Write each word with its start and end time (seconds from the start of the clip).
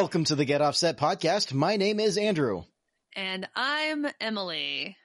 Welcome 0.00 0.22
to 0.26 0.36
the 0.36 0.44
Get 0.44 0.62
Offset 0.62 0.96
podcast. 0.96 1.52
My 1.52 1.76
name 1.76 1.98
is 1.98 2.18
Andrew. 2.18 2.62
And 3.16 3.48
I'm 3.56 4.06
Emily. 4.20 4.96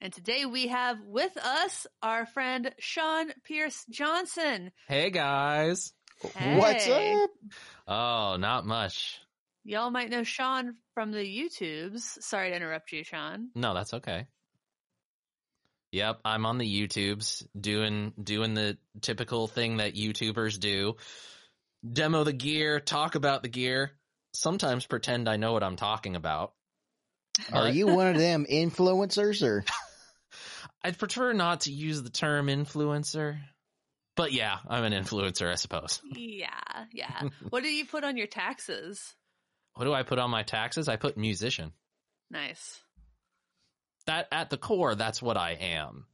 And 0.00 0.12
today 0.12 0.46
we 0.46 0.66
have 0.66 0.98
with 1.06 1.36
us 1.36 1.86
our 2.02 2.26
friend 2.26 2.74
Sean 2.80 3.30
Pierce 3.44 3.84
Johnson. 3.88 4.72
Hey 4.88 5.10
guys. 5.10 5.92
What's 6.42 6.88
up? 6.88 7.30
Oh, 7.86 8.36
not 8.40 8.66
much. 8.66 9.20
Y'all 9.62 9.92
might 9.92 10.10
know 10.10 10.24
Sean 10.24 10.74
from 10.94 11.12
the 11.12 11.18
YouTubes. 11.18 12.00
Sorry 12.00 12.50
to 12.50 12.56
interrupt 12.56 12.90
you, 12.90 13.04
Sean. 13.04 13.50
No, 13.54 13.74
that's 13.74 13.94
okay. 13.94 14.26
Yep, 15.92 16.18
I'm 16.24 16.46
on 16.46 16.58
the 16.58 16.66
YouTubes 16.66 17.46
doing 17.58 18.12
doing 18.20 18.54
the 18.54 18.76
typical 19.02 19.46
thing 19.46 19.76
that 19.76 19.94
YouTubers 19.94 20.58
do. 20.58 20.96
Demo 21.90 22.24
the 22.24 22.32
gear, 22.32 22.80
talk 22.80 23.14
about 23.14 23.42
the 23.42 23.48
gear, 23.48 23.92
sometimes 24.32 24.86
pretend 24.86 25.28
I 25.28 25.36
know 25.36 25.52
what 25.52 25.62
I'm 25.62 25.76
talking 25.76 26.16
about. 26.16 26.52
Are 27.52 27.68
you 27.68 27.86
one 27.86 28.08
of 28.08 28.18
them 28.18 28.46
influencers 28.50 29.42
or? 29.46 29.64
I'd 30.82 30.98
prefer 30.98 31.32
not 31.32 31.62
to 31.62 31.72
use 31.72 32.02
the 32.02 32.10
term 32.10 32.46
influencer. 32.46 33.38
But 34.16 34.32
yeah, 34.32 34.58
I'm 34.68 34.82
an 34.84 34.92
influencer, 34.92 35.48
I 35.50 35.54
suppose. 35.54 36.00
Yeah, 36.12 36.48
yeah. 36.92 37.28
what 37.50 37.62
do 37.62 37.68
you 37.68 37.84
put 37.84 38.02
on 38.02 38.16
your 38.16 38.26
taxes? 38.26 39.14
What 39.74 39.84
do 39.84 39.92
I 39.92 40.02
put 40.02 40.18
on 40.18 40.30
my 40.30 40.42
taxes? 40.42 40.88
I 40.88 40.96
put 40.96 41.16
musician. 41.16 41.72
Nice. 42.30 42.80
That 44.06 44.26
at 44.32 44.50
the 44.50 44.56
core, 44.56 44.96
that's 44.96 45.22
what 45.22 45.36
I 45.36 45.52
am. 45.52 46.06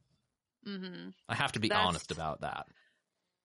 hmm 0.63 1.09
I 1.27 1.35
have 1.35 1.53
to 1.53 1.59
be 1.59 1.69
That's- 1.69 1.87
honest 1.87 2.11
about 2.11 2.41
that. 2.41 2.67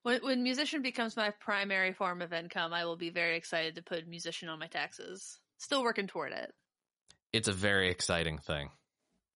When, 0.02 0.20
when 0.22 0.42
musician 0.42 0.82
becomes 0.82 1.16
my 1.16 1.30
primary 1.40 1.92
form 1.92 2.22
of 2.22 2.32
income, 2.32 2.72
I 2.72 2.84
will 2.84 2.96
be 2.96 3.10
very 3.10 3.36
excited 3.36 3.76
to 3.76 3.82
put 3.82 4.08
musician 4.08 4.48
on 4.48 4.58
my 4.58 4.66
taxes. 4.66 5.38
Still 5.58 5.82
working 5.82 6.06
toward 6.06 6.32
it. 6.32 6.52
It's 7.32 7.48
a 7.48 7.52
very 7.52 7.90
exciting 7.90 8.38
thing. 8.38 8.70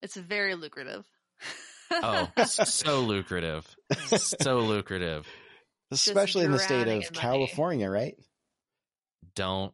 It's 0.03 0.17
very 0.17 0.55
lucrative. 0.55 1.05
Oh, 1.91 2.29
so 2.45 3.01
lucrative. 3.01 3.67
So 4.17 4.61
lucrative. 4.61 5.27
Especially 5.91 6.45
in 6.45 6.51
the 6.51 6.59
state 6.59 6.83
of 6.83 6.89
in 6.89 6.95
money. 6.95 7.07
California, 7.13 7.91
right? 7.91 8.17
Don't 9.35 9.73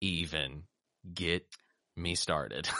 even 0.00 0.64
get 1.12 1.46
me 1.96 2.14
started. 2.14 2.68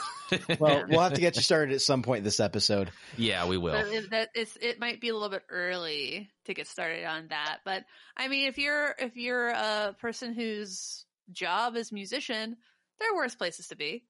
Well, 0.59 0.85
we'll 0.89 1.01
have 1.01 1.13
to 1.13 1.21
get 1.21 1.35
you 1.35 1.43
started 1.43 1.75
at 1.75 1.81
some 1.81 2.01
point 2.01 2.23
this 2.23 2.39
episode. 2.39 2.89
yeah, 3.15 3.47
we 3.47 3.57
will. 3.59 3.73
But 3.73 3.85
it, 3.93 4.09
that 4.09 4.29
it's 4.33 4.57
it 4.59 4.79
might 4.79 4.99
be 4.99 5.09
a 5.09 5.13
little 5.13 5.29
bit 5.29 5.43
early 5.49 6.31
to 6.45 6.55
get 6.55 6.65
started 6.67 7.05
on 7.05 7.27
that. 7.27 7.59
But 7.63 7.83
I 8.17 8.27
mean, 8.27 8.47
if 8.47 8.57
you're 8.57 8.95
if 8.97 9.15
you're 9.17 9.49
a 9.49 9.95
person 10.01 10.33
whose 10.33 11.05
job 11.31 11.75
is 11.75 11.91
musician, 11.91 12.57
there 12.99 13.13
are 13.13 13.15
worse 13.15 13.35
places 13.35 13.67
to 13.67 13.75
be. 13.75 14.03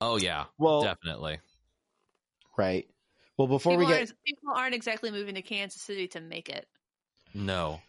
Oh 0.00 0.16
yeah, 0.16 0.46
Well, 0.56 0.80
definitely. 0.80 1.40
right. 2.56 2.88
Well, 3.36 3.48
before 3.48 3.72
People, 3.72 3.84
we 3.84 3.92
get 3.92 3.98
aren't, 3.98 4.14
people 4.24 4.52
aren't 4.56 4.74
exactly 4.74 5.10
moving 5.10 5.34
to 5.34 5.42
Kansas 5.42 5.82
City 5.82 6.08
to 6.08 6.22
make 6.22 6.48
it, 6.48 6.66
No. 7.34 7.82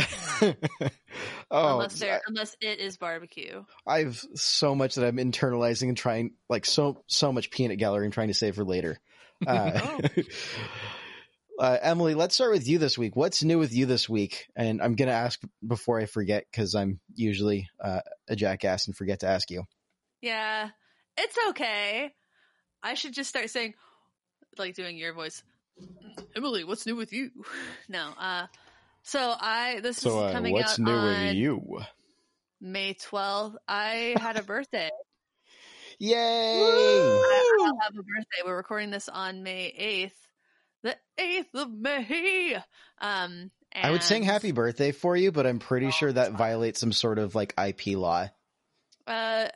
oh, 1.50 1.72
unless 1.74 1.98
they're 1.98 2.20
unless 2.26 2.56
it 2.60 2.80
is 2.80 2.96
barbecue. 2.96 3.64
I've 3.86 4.24
so 4.34 4.74
much 4.74 4.94
that 4.96 5.06
I'm 5.06 5.16
internalizing 5.16 5.88
and 5.88 5.96
trying, 5.96 6.32
like 6.48 6.64
so 6.64 7.02
so 7.06 7.32
much 7.32 7.50
peanut 7.50 7.78
gallery 7.78 8.06
I'm 8.06 8.12
trying 8.12 8.28
to 8.28 8.34
save 8.34 8.54
for 8.54 8.64
later. 8.64 8.98
Uh, 9.46 10.00
uh, 11.60 11.78
Emily, 11.80 12.14
let's 12.16 12.34
start 12.34 12.50
with 12.50 12.66
you 12.66 12.78
this 12.78 12.98
week. 12.98 13.14
What's 13.14 13.44
new 13.44 13.56
with 13.56 13.72
you 13.72 13.86
this 13.86 14.08
week? 14.08 14.48
And 14.56 14.82
I'm 14.82 14.96
gonna 14.96 15.12
ask 15.12 15.40
before 15.64 16.00
I 16.00 16.06
forget 16.06 16.44
because 16.50 16.74
I'm 16.74 16.98
usually 17.14 17.68
uh, 17.80 18.00
a 18.28 18.34
jackass 18.34 18.88
and 18.88 18.96
forget 18.96 19.20
to 19.20 19.28
ask 19.28 19.48
you. 19.52 19.62
Yeah, 20.20 20.70
it's 21.16 21.36
okay. 21.50 22.12
I 22.82 22.94
should 22.94 23.12
just 23.12 23.30
start 23.30 23.48
saying, 23.48 23.74
like 24.58 24.74
doing 24.74 24.96
your 24.96 25.12
voice, 25.12 25.44
Emily. 26.34 26.64
What's 26.64 26.84
new 26.84 26.96
with 26.96 27.12
you? 27.12 27.30
No, 27.88 28.10
uh, 28.18 28.46
so 29.08 29.34
I 29.40 29.80
this 29.80 29.98
So, 29.98 30.10
is 30.10 30.14
uh, 30.16 30.32
coming 30.32 30.52
what's 30.52 30.72
out 30.72 30.78
new 30.80 30.92
on 30.92 31.24
with 31.26 31.34
you? 31.34 31.80
May 32.60 32.94
twelfth. 32.94 33.56
I 33.66 34.14
had 34.20 34.36
a 34.36 34.42
birthday. 34.42 34.90
Yay! 35.98 36.14
I, 36.62 37.56
I'll 37.60 37.78
have 37.80 37.92
a 37.92 38.02
birthday. 38.02 38.42
We're 38.44 38.56
recording 38.56 38.90
this 38.90 39.08
on 39.08 39.42
May 39.42 39.66
eighth, 39.66 40.16
the 40.82 40.96
eighth 41.16 41.54
of 41.54 41.70
May. 41.72 42.56
Um, 43.00 43.50
I 43.74 43.90
would 43.90 44.02
sing 44.02 44.22
happy 44.22 44.52
birthday 44.52 44.92
for 44.92 45.16
you, 45.16 45.32
but 45.32 45.46
I'm 45.46 45.58
pretty 45.58 45.86
Oh, 45.86 45.90
sure 45.90 46.12
that 46.12 46.28
it's 46.28 46.36
violates 46.38 46.80
some 46.80 46.92
sort 46.92 47.18
of 47.18 47.34
like 47.34 47.54
IP 47.58 47.96
law. 47.96 48.28
Uh, 49.06 49.48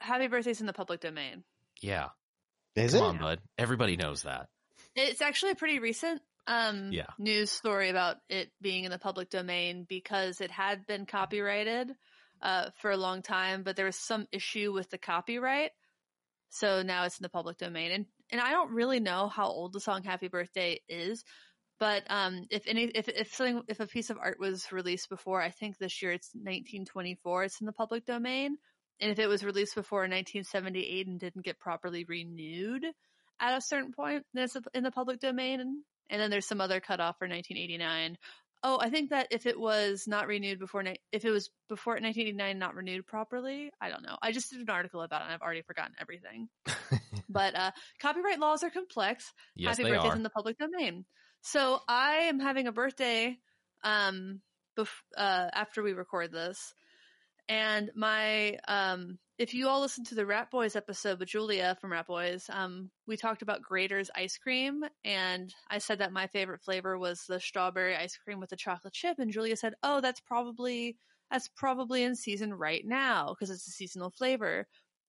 happy 0.00 0.26
birthday's 0.28 0.60
in 0.60 0.66
the 0.66 0.72
public 0.72 1.00
domain. 1.00 1.44
Yeah. 1.80 2.08
Is 2.74 2.94
Come 2.94 3.02
it? 3.02 3.06
on, 3.06 3.18
bud. 3.18 3.38
Everybody 3.58 3.96
knows 3.96 4.22
that. 4.22 4.48
It's 4.96 5.20
actually 5.20 5.54
pretty 5.54 5.78
recent 5.78 6.22
um 6.46 6.90
Yeah. 6.90 7.06
news 7.18 7.50
story 7.50 7.88
about 7.90 8.16
it 8.28 8.50
being 8.60 8.84
in 8.84 8.90
the 8.90 8.98
public 8.98 9.30
domain 9.30 9.84
because 9.88 10.40
it 10.40 10.50
had 10.50 10.86
been 10.86 11.06
copyrighted 11.06 11.92
uh 12.42 12.70
for 12.80 12.90
a 12.90 12.96
long 12.96 13.22
time, 13.22 13.62
but 13.62 13.76
there 13.76 13.86
was 13.86 13.96
some 13.96 14.26
issue 14.32 14.72
with 14.72 14.90
the 14.90 14.98
copyright. 14.98 15.70
So 16.50 16.82
now 16.82 17.04
it's 17.04 17.18
in 17.18 17.22
the 17.24 17.28
public 17.28 17.58
domain. 17.58 17.92
And 17.92 18.06
and 18.30 18.40
I 18.40 18.50
don't 18.50 18.72
really 18.72 19.00
know 19.00 19.28
how 19.28 19.46
old 19.46 19.72
the 19.72 19.80
song 19.80 20.02
Happy 20.04 20.28
Birthday 20.28 20.80
is, 20.88 21.24
but 21.78 22.04
um 22.10 22.46
if 22.50 22.66
any 22.66 22.84
if 22.84 23.08
if 23.08 23.34
something 23.34 23.62
if 23.68 23.80
a 23.80 23.86
piece 23.86 24.10
of 24.10 24.18
art 24.18 24.38
was 24.40 24.70
released 24.72 25.08
before, 25.08 25.40
I 25.42 25.50
think 25.50 25.78
this 25.78 26.02
year 26.02 26.12
it's 26.12 26.30
1924, 26.34 27.44
it's 27.44 27.60
in 27.60 27.66
the 27.66 27.72
public 27.72 28.04
domain. 28.06 28.58
And 29.00 29.10
if 29.10 29.18
it 29.18 29.26
was 29.28 29.44
released 29.44 29.74
before 29.74 30.00
1978 30.02 31.06
and 31.08 31.18
didn't 31.20 31.44
get 31.44 31.58
properly 31.58 32.04
renewed, 32.04 32.84
at 33.40 33.56
a 33.58 33.60
certain 33.60 33.92
point 33.92 34.24
then 34.34 34.44
it's 34.44 34.56
in 34.74 34.84
the 34.84 34.90
public 34.92 35.20
domain 35.20 35.84
and, 36.12 36.20
then 36.20 36.30
there's 36.30 36.46
some 36.46 36.60
other 36.60 36.78
cutoff 36.78 37.16
for 37.18 37.26
1989 37.26 38.16
oh 38.62 38.78
i 38.80 38.88
think 38.88 39.10
that 39.10 39.26
if 39.30 39.46
it 39.46 39.58
was 39.58 40.04
not 40.06 40.28
renewed 40.28 40.58
before 40.58 40.84
if 41.10 41.24
it 41.24 41.30
was 41.30 41.50
before 41.68 41.94
1989 41.94 42.58
not 42.58 42.74
renewed 42.74 43.06
properly 43.06 43.70
i 43.80 43.88
don't 43.88 44.02
know. 44.02 44.16
I 44.22 44.30
just 44.32 44.50
did 44.50 44.60
an 44.60 44.70
article 44.70 45.02
about 45.02 45.22
it 45.22 45.24
and 45.24 45.34
i've 45.34 45.42
already 45.42 45.62
forgotten 45.62 45.94
everything. 46.00 46.48
But 47.28 47.56
uh 47.56 47.70
copyright 48.00 48.38
laws 48.38 48.62
are 48.62 48.70
complex. 48.70 49.32
Yes, 49.56 49.76
happy 49.76 49.84
they 49.84 49.94
birthday's 49.94 50.12
are. 50.12 50.16
in 50.16 50.22
the 50.22 50.30
public 50.30 50.58
domain. 50.58 51.04
So 51.40 51.80
i 51.88 52.14
am 52.28 52.38
having 52.38 52.66
a 52.66 52.72
birthday 52.72 53.36
um 53.82 54.40
bef- 54.78 54.88
uh 55.16 55.48
after 55.52 55.82
we 55.82 55.92
record 55.92 56.30
this. 56.30 56.74
And 57.48 57.90
my 57.96 58.58
um 58.68 59.18
if 59.42 59.54
you 59.54 59.66
all 59.66 59.80
listened 59.80 60.06
to 60.06 60.14
the 60.14 60.22
Ratboys 60.22 60.76
episode 60.76 61.18
with 61.18 61.28
Julia 61.28 61.76
from 61.80 61.90
Ratboys, 61.90 62.48
um, 62.48 62.92
we 63.08 63.16
talked 63.16 63.42
about 63.42 63.60
Graeter's 63.60 64.08
ice 64.14 64.38
cream, 64.38 64.84
and 65.04 65.52
I 65.68 65.78
said 65.78 65.98
that 65.98 66.12
my 66.12 66.28
favorite 66.28 66.62
flavor 66.62 66.96
was 66.96 67.24
the 67.26 67.40
strawberry 67.40 67.96
ice 67.96 68.16
cream 68.16 68.38
with 68.38 68.50
the 68.50 68.56
chocolate 68.56 68.92
chip, 68.92 69.18
and 69.18 69.32
Julia 69.32 69.56
said, 69.56 69.74
"Oh, 69.82 70.00
that's 70.00 70.20
probably 70.20 70.96
that's 71.28 71.48
probably 71.56 72.04
in 72.04 72.14
season 72.14 72.54
right 72.54 72.86
now 72.86 73.30
because 73.34 73.50
it's 73.50 73.66
a 73.66 73.72
seasonal 73.72 74.10
flavor." 74.10 74.68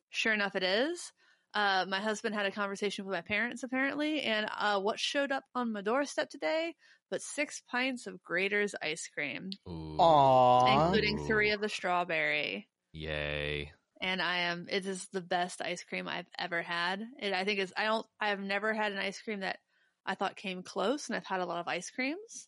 Sure 0.10 0.34
enough, 0.34 0.56
it 0.56 0.64
is. 0.64 1.12
Uh, 1.54 1.86
my 1.88 2.00
husband 2.00 2.34
had 2.34 2.48
a 2.48 2.52
conversation 2.52 3.06
with 3.06 3.14
my 3.14 3.22
parents 3.22 3.62
apparently, 3.62 4.24
and 4.24 4.48
uh, 4.58 4.80
what 4.82 5.00
showed 5.00 5.32
up 5.32 5.44
on 5.54 5.72
my 5.72 5.82
doorstep 5.82 6.32
today? 6.32 6.74
But 7.12 7.22
six 7.22 7.62
pints 7.70 8.08
of 8.08 8.20
Graeter's 8.24 8.74
ice 8.82 9.08
cream, 9.14 9.52
Ooh. 9.70 9.98
Aww. 10.00 10.74
including 10.74 11.24
three 11.28 11.52
of 11.52 11.62
the 11.62 11.70
strawberry 11.70 12.68
Yay. 12.94 13.72
And 14.04 14.22
I 14.22 14.38
am 14.40 14.68
it 14.70 14.86
is 14.86 15.08
the 15.14 15.22
best 15.22 15.62
ice 15.62 15.84
cream 15.84 16.08
I've 16.10 16.28
ever 16.38 16.62
had. 16.62 17.02
It 17.20 17.34
I 17.34 17.46
think 17.46 17.60
is 17.60 17.74
I 17.76 17.86
don't 17.86 18.06
I 18.20 18.28
have 18.30 18.42
never 18.42 18.74
had 18.74 18.92
an 18.92 18.98
ice 19.00 19.20
cream 19.22 19.40
that 19.40 19.58
I 20.06 20.16
thought 20.16 20.36
came 20.36 20.62
close 20.62 21.08
and 21.08 21.16
I've 21.16 21.26
had 21.26 21.40
a 21.40 21.46
lot 21.46 21.62
of 21.62 21.68
ice 21.70 21.90
creams. 21.90 22.48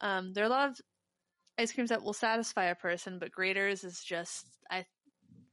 Um 0.00 0.32
there 0.32 0.44
are 0.44 0.46
a 0.46 0.50
lot 0.50 0.70
of 0.70 0.80
ice 1.58 1.72
creams 1.72 1.90
that 1.90 2.02
will 2.02 2.12
satisfy 2.12 2.66
a 2.66 2.76
person, 2.76 3.18
but 3.18 3.32
Graeters 3.32 3.84
is 3.84 4.00
just 4.00 4.46
I 4.70 4.86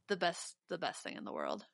the 0.08 0.16
best 0.16 0.54
the 0.68 0.78
best 0.78 1.02
thing 1.02 1.16
in 1.16 1.24
the 1.24 1.32
world. 1.32 1.64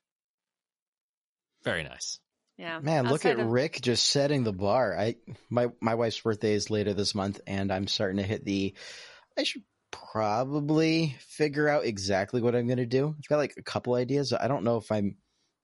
Very 1.63 1.85
nice. 1.85 2.19
Yeah. 2.57 2.79
Man, 2.81 3.09
look 3.09 3.25
at 3.25 3.39
of- 3.39 3.47
Rick 3.51 3.81
just 3.83 4.07
setting 4.07 4.45
the 4.45 4.53
bar. 4.53 4.97
I 4.99 5.17
my 5.51 5.69
my 5.81 5.95
wife's 5.95 6.21
birthday 6.21 6.55
is 6.55 6.71
later 6.71 6.95
this 6.95 7.15
month, 7.15 7.41
and 7.47 7.73
I'm 7.73 7.87
starting 7.87 8.17
to 8.17 8.23
hit 8.23 8.45
the. 8.45 8.75
I 9.39 9.45
should 9.45 9.63
probably 10.13 11.17
figure 11.21 11.69
out 11.69 11.87
exactly 11.87 12.43
what 12.43 12.55
I'm 12.55 12.67
going 12.67 12.77
to 12.79 12.87
do. 12.87 13.15
I've 13.19 13.29
got 13.29 13.39
like 13.39 13.55
a 13.57 13.63
couple 13.63 13.95
ideas. 13.95 14.33
I 14.35 14.47
don't 14.47 14.63
know 14.63 14.77
if 14.77 14.93
I'm 14.93 15.17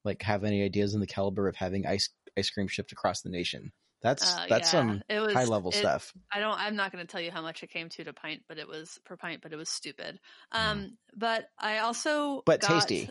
like 0.04 0.22
have 0.22 0.42
any 0.42 0.62
ideas 0.64 0.94
in 0.94 1.00
the 1.00 1.06
caliber 1.06 1.48
of 1.48 1.56
having 1.56 1.86
ice 1.86 2.08
ice 2.36 2.48
cream 2.48 2.66
shipped 2.66 2.92
across 2.92 3.20
the 3.20 3.28
nation. 3.28 3.72
That's 4.00 4.34
uh, 4.34 4.46
that's 4.48 4.72
yeah, 4.72 4.80
some 4.80 5.02
was, 5.10 5.34
high 5.34 5.44
level 5.44 5.70
it- 5.70 5.76
stuff. 5.76 6.14
I 6.32 6.40
don't. 6.40 6.58
I'm 6.58 6.76
not 6.76 6.92
going 6.92 7.06
to 7.06 7.10
tell 7.10 7.20
you 7.20 7.30
how 7.30 7.42
much 7.42 7.62
it 7.62 7.70
came 7.70 7.90
to 7.90 8.04
to 8.04 8.12
pint, 8.14 8.42
but 8.48 8.58
it 8.58 8.66
was 8.66 8.98
per 9.04 9.16
pint, 9.16 9.42
but 9.42 9.52
it 9.52 9.56
was 9.56 9.68
stupid. 9.68 10.18
Mm. 10.54 10.58
Um, 10.58 10.98
but 11.14 11.48
I 11.58 11.78
also 11.78 12.42
But 12.46 12.62
got- 12.62 12.70
tasty. 12.70 13.10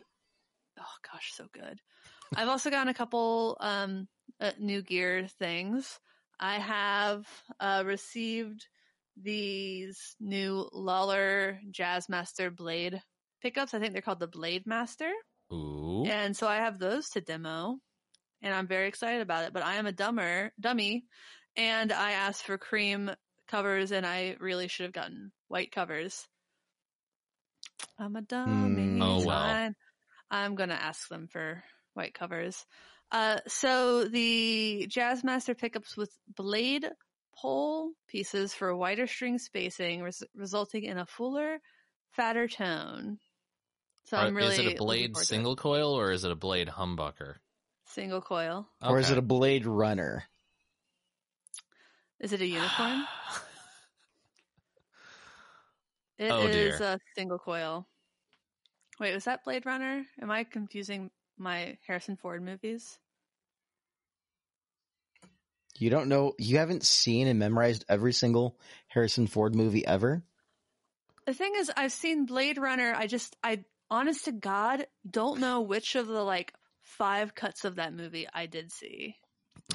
Oh 0.80 1.12
gosh, 1.12 1.34
so 1.34 1.46
good. 1.54 1.80
I've 2.36 2.50
also 2.50 2.70
gotten 2.72 2.88
a 2.88 2.94
couple 2.94 3.58
um 3.60 4.08
uh, 4.42 4.52
new 4.60 4.82
gear 4.82 5.28
things. 5.40 6.00
I 6.40 6.60
have 6.60 7.28
uh, 7.60 7.84
received 7.86 8.68
these 9.22 10.16
new 10.20 10.68
Lollar 10.72 11.60
Jazzmaster 11.72 12.56
Blade 12.56 13.02
pickups. 13.42 13.74
I 13.74 13.80
think 13.80 13.94
they're 13.94 14.02
called 14.02 14.20
the 14.20 14.28
Blade 14.28 14.66
Master. 14.66 15.12
Ooh. 15.52 16.06
And 16.06 16.36
so 16.36 16.48
I 16.48 16.58
have 16.58 16.80
those 16.80 17.10
to 17.10 17.22
demo 17.22 17.78
and 18.42 18.54
I'm 18.54 18.68
very 18.68 18.88
excited 18.88 19.22
about 19.22 19.46
it, 19.46 19.54
but 19.54 19.64
I 19.64 19.76
am 19.76 19.88
a 19.88 19.92
dumber 19.92 20.52
dummy 20.60 21.06
and 21.56 21.92
I 21.92 22.12
asked 22.12 22.44
for 22.44 22.58
cream 22.58 23.12
covers 23.48 23.92
and 23.92 24.06
I 24.06 24.36
really 24.40 24.68
should 24.68 24.84
have 24.84 24.94
gotten 24.94 25.32
white 25.48 25.72
covers. 25.72 26.28
I'm 27.98 28.16
a 28.16 28.22
dummy. 28.22 29.00
Mm. 29.00 29.04
Oh, 29.04 29.22
fine. 29.22 29.76
I'm 30.30 30.56
going 30.56 30.70
to 30.70 30.82
ask 30.82 31.08
them 31.08 31.28
for 31.32 31.64
white 31.94 32.14
covers. 32.14 32.66
Uh, 33.12 33.38
so 33.48 34.06
the 34.06 34.88
Jazzmaster 34.90 35.58
pickups 35.58 35.96
with 35.96 36.12
blade 36.36 36.90
pole 37.42 37.92
pieces 38.08 38.54
for 38.54 38.76
wider 38.76 39.08
string 39.08 39.38
spacing, 39.40 40.02
res- 40.02 40.24
resulting 40.36 40.84
in 40.84 40.98
a 40.98 41.06
fuller, 41.06 41.60
fatter 42.12 42.48
tone. 42.48 43.20
So 44.06 44.18
Are- 44.18 44.26
I'm 44.26 44.36
really 44.36 44.54
is 44.56 44.60
it 44.60 44.74
a 44.74 44.78
blade 44.78 45.12
forward 45.14 45.24
it. 45.24 45.28
single 45.28 45.56
coil 45.56 45.94
or 45.94 46.12
is 46.12 46.24
it 46.24 46.32
a 46.32 46.36
blade 46.36 46.68
humbucker? 46.70 47.36
single 47.90 48.22
coil? 48.22 48.68
Or 48.82 49.00
is 49.00 49.10
it 49.12 49.18
a 49.18 49.22
Blade 49.22 49.66
Runner? 49.66 50.24
Is 52.20 52.34
it 52.34 52.42
a 52.42 52.46
unicorn? 52.46 53.06
It 56.20 56.26
is 56.26 56.32
Oh, 56.32 56.48
dear. 56.48 56.76
a 56.82 57.00
single 57.16 57.38
coil. 57.38 57.88
Wait, 59.00 59.14
was 59.14 59.26
that 59.26 59.44
Blade 59.44 59.66
Runner? 59.68 60.04
Am 60.22 60.32
I 60.32 60.44
confusing 60.44 61.12
my 61.38 61.78
Harrison 61.86 62.18
Ford 62.18 62.42
movies? 62.42 62.98
You 65.78 65.90
don't 65.90 66.10
know, 66.10 66.34
you 66.40 66.58
haven't 66.58 66.84
seen 66.84 67.28
and 67.28 67.40
memorized 67.40 67.86
every 67.88 68.14
single 68.14 68.58
Harrison 68.88 69.28
Ford 69.28 69.56
movie 69.56 69.86
ever? 69.86 70.24
The 71.26 71.34
thing 71.34 71.54
is, 71.58 71.72
I've 71.76 71.92
seen 71.92 72.26
Blade 72.26 72.58
Runner. 72.58 72.94
I 72.96 73.06
just, 73.08 73.36
I, 73.44 73.64
honest 73.90 74.26
to 74.26 74.32
God, 74.32 74.88
don't 75.10 75.40
know 75.40 75.62
which 75.62 75.96
of 75.96 76.08
the 76.08 76.24
like 76.24 76.54
five 76.82 77.36
cuts 77.36 77.64
of 77.66 77.76
that 77.76 77.94
movie 77.94 78.28
I 78.34 78.48
did 78.48 78.72
see. 78.72 79.16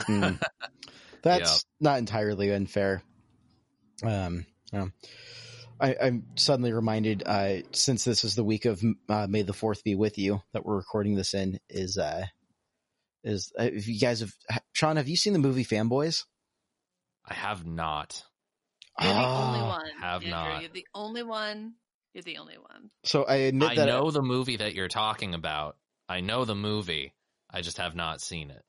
Hmm. 0.00 0.30
That's 1.22 1.64
not 1.80 1.98
entirely 1.98 2.52
unfair. 2.52 3.02
Um, 4.02 4.46
yeah. 4.72 4.86
I, 5.80 5.96
I'm 6.00 6.24
suddenly 6.34 6.72
reminded, 6.72 7.22
uh, 7.24 7.58
since 7.72 8.04
this 8.04 8.24
is 8.24 8.34
the 8.34 8.44
week 8.44 8.64
of 8.64 8.82
uh, 9.08 9.26
May 9.28 9.42
the 9.42 9.52
Fourth 9.52 9.84
be 9.84 9.94
with 9.94 10.18
you 10.18 10.42
that 10.52 10.64
we're 10.64 10.76
recording 10.76 11.14
this 11.14 11.34
in, 11.34 11.60
is 11.68 11.98
uh, 11.98 12.26
is 13.24 13.52
uh, 13.58 13.64
if 13.64 13.86
you 13.88 13.98
guys 14.00 14.20
have 14.20 14.32
Sean, 14.72 14.96
have 14.96 15.08
you 15.08 15.16
seen 15.16 15.32
the 15.32 15.38
movie 15.38 15.64
Fanboys? 15.64 16.24
I 17.24 17.34
have 17.34 17.64
not. 17.66 18.22
You're 19.00 19.12
the 19.12 19.18
only 19.18 19.60
Ah. 19.60 19.68
one. 19.68 19.90
have 20.00 20.22
Andrew. 20.22 20.30
not. 20.30 20.60
You're 20.62 20.70
the 20.72 20.86
only 20.94 21.22
one. 21.22 21.74
You're 22.14 22.22
the 22.22 22.38
only 22.38 22.58
one. 22.58 22.90
So 23.04 23.24
I 23.24 23.36
admit 23.36 23.70
I 23.70 23.74
that 23.76 23.86
know 23.86 24.10
the 24.10 24.22
movie 24.22 24.56
that 24.56 24.74
you're 24.74 24.88
talking 24.88 25.34
about. 25.34 25.76
I 26.08 26.20
know 26.20 26.44
the 26.44 26.54
movie. 26.54 27.14
I 27.50 27.62
just 27.62 27.78
have 27.78 27.94
not 27.94 28.20
seen 28.20 28.50
it. 28.50 28.62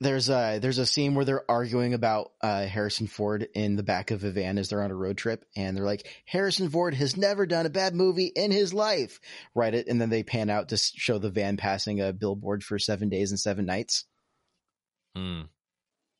There's 0.00 0.30
a 0.30 0.58
there's 0.60 0.78
a 0.78 0.86
scene 0.86 1.14
where 1.14 1.24
they're 1.26 1.50
arguing 1.50 1.92
about 1.92 2.32
uh, 2.42 2.64
Harrison 2.64 3.06
Ford 3.06 3.46
in 3.54 3.76
the 3.76 3.82
back 3.82 4.10
of 4.10 4.24
a 4.24 4.30
van 4.30 4.56
as 4.56 4.70
they're 4.70 4.82
on 4.82 4.90
a 4.90 4.96
road 4.96 5.18
trip, 5.18 5.44
and 5.56 5.76
they're 5.76 5.84
like, 5.84 6.06
Harrison 6.24 6.70
Ford 6.70 6.94
has 6.94 7.16
never 7.18 7.44
done 7.44 7.66
a 7.66 7.70
bad 7.70 7.94
movie 7.94 8.32
in 8.34 8.50
his 8.50 8.72
life, 8.72 9.20
right? 9.54 9.74
It, 9.74 9.88
and 9.88 10.00
then 10.00 10.08
they 10.08 10.22
pan 10.22 10.48
out 10.48 10.70
to 10.70 10.78
show 10.78 11.18
the 11.18 11.30
van 11.30 11.56
passing 11.58 12.00
a 12.00 12.12
billboard 12.14 12.64
for 12.64 12.78
Seven 12.78 13.10
Days 13.10 13.30
and 13.30 13.38
Seven 13.38 13.66
Nights, 13.66 14.04
Hmm. 15.14 15.42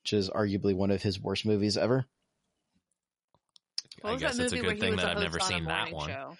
which 0.02 0.12
is 0.12 0.28
arguably 0.28 0.74
one 0.74 0.90
of 0.90 1.02
his 1.02 1.18
worst 1.20 1.46
movies 1.46 1.76
ever. 1.78 2.04
What 4.02 4.14
I 4.14 4.16
guess 4.16 4.38
it's 4.38 4.52
a 4.52 4.58
good 4.58 4.80
thing 4.80 4.96
that 4.96 5.06
I've 5.06 5.22
never 5.22 5.38
host 5.38 5.52
on 5.52 5.56
a 5.56 5.58
seen 5.60 5.68
that 5.68 5.92
one. 5.92 6.08
show? 6.08 6.36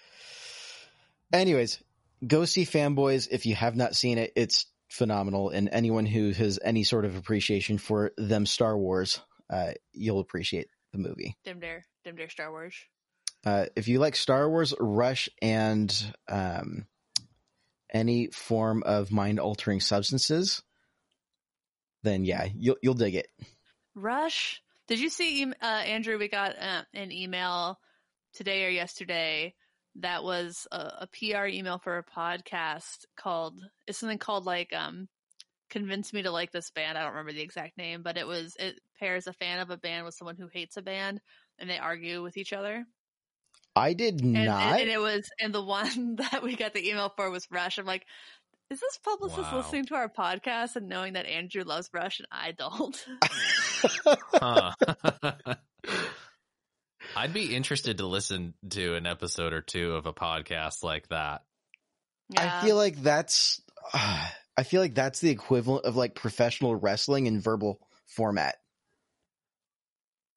Anyways, 1.33 1.81
go 2.25 2.45
see 2.45 2.65
Fanboys 2.65 3.27
if 3.31 3.45
you 3.45 3.55
have 3.55 3.75
not 3.75 3.95
seen 3.95 4.17
it. 4.17 4.33
It's 4.35 4.65
phenomenal, 4.91 5.49
and 5.49 5.69
anyone 5.71 6.05
who 6.05 6.31
has 6.31 6.59
any 6.63 6.83
sort 6.83 7.05
of 7.05 7.15
appreciation 7.15 7.77
for 7.77 8.11
them 8.17 8.45
Star 8.45 8.77
Wars, 8.77 9.21
uh, 9.49 9.71
you'll 9.93 10.19
appreciate 10.19 10.67
the 10.91 10.97
movie. 10.97 11.35
Dim 11.45 11.59
Dare, 11.59 11.85
Dim 12.03 12.15
Dare 12.17 12.29
Star 12.29 12.51
Wars. 12.51 12.75
Uh, 13.45 13.65
if 13.75 13.87
you 13.87 13.99
like 13.99 14.15
Star 14.15 14.49
Wars, 14.49 14.73
Rush, 14.79 15.29
and 15.41 16.13
um, 16.29 16.85
any 17.91 18.27
form 18.27 18.83
of 18.83 19.11
mind 19.11 19.39
altering 19.39 19.79
substances, 19.79 20.61
then 22.03 22.25
yeah, 22.25 22.47
you'll 22.53 22.77
you'll 22.83 22.93
dig 22.93 23.15
it. 23.15 23.27
Rush. 23.95 24.61
Did 24.87 24.99
you 24.99 25.09
see, 25.09 25.45
uh, 25.45 25.65
Andrew? 25.65 26.17
We 26.17 26.27
got 26.27 26.55
uh, 26.59 26.83
an 26.93 27.11
email 27.11 27.79
today 28.33 28.65
or 28.65 28.69
yesterday 28.69 29.55
that 29.95 30.23
was 30.23 30.67
a, 30.71 30.77
a 31.01 31.07
PR 31.07 31.47
email 31.47 31.79
for 31.79 31.97
a 31.97 32.03
podcast 32.03 33.05
called. 33.17 33.59
It's 33.87 33.97
something 33.99 34.17
called 34.17 34.45
like 34.45 34.73
um, 34.73 35.07
"Convince 35.69 36.13
Me 36.13 36.23
to 36.23 36.31
Like 36.31 36.51
This 36.51 36.71
Band." 36.71 36.97
I 36.97 37.01
don't 37.03 37.11
remember 37.11 37.33
the 37.33 37.41
exact 37.41 37.77
name, 37.77 38.03
but 38.03 38.17
it 38.17 38.27
was 38.27 38.55
it 38.59 38.79
pairs 38.99 39.27
a 39.27 39.33
fan 39.33 39.59
of 39.59 39.69
a 39.71 39.77
band 39.77 40.05
with 40.05 40.15
someone 40.15 40.37
who 40.37 40.47
hates 40.51 40.77
a 40.77 40.81
band, 40.81 41.21
and 41.59 41.69
they 41.69 41.79
argue 41.79 42.23
with 42.23 42.37
each 42.37 42.53
other. 42.53 42.85
I 43.75 43.93
did 43.93 44.23
And, 44.33 44.53
not. 44.53 44.79
and, 44.79 44.79
and 44.79 44.89
it 44.89 44.99
was 44.99 45.29
and 45.39 45.53
the 45.53 45.63
one 45.63 46.15
that 46.17 46.43
we 46.43 46.55
got 46.55 46.73
the 46.73 46.87
email 46.89 47.09
for 47.15 47.29
was 47.29 47.47
Rush. 47.51 47.77
I'm 47.77 47.85
like. 47.85 48.05
Is 48.71 48.79
this 48.79 48.97
publicist 48.97 49.51
Wow. 49.51 49.53
listening 49.53 49.85
to 49.87 49.95
our 49.95 50.09
podcast 50.09 50.75
and 50.75 50.89
knowing 50.89 51.13
that 51.13 51.25
Andrew 51.25 51.63
loves 51.63 51.89
Rush 51.93 52.19
and 52.19 52.27
I 52.31 52.51
don't? 52.53 52.97
Huh. 54.41 54.73
I'd 57.15 57.33
be 57.33 57.55
interested 57.55 57.97
to 57.99 58.05
listen 58.07 58.53
to 58.69 58.95
an 58.95 59.05
episode 59.05 59.53
or 59.53 59.61
two 59.61 59.93
of 59.95 60.05
a 60.05 60.13
podcast 60.13 60.83
like 60.83 61.07
that. 61.09 61.43
I 62.37 62.61
feel 62.65 62.75
like 62.75 63.01
that's. 63.01 63.61
Uh, 63.93 64.27
I 64.57 64.63
feel 64.63 64.81
like 64.81 64.93
that's 64.93 65.21
the 65.21 65.29
equivalent 65.29 65.85
of 65.85 65.95
like 65.95 66.13
professional 66.13 66.75
wrestling 66.75 67.25
in 67.25 67.39
verbal 67.41 67.79
format. 68.07 68.55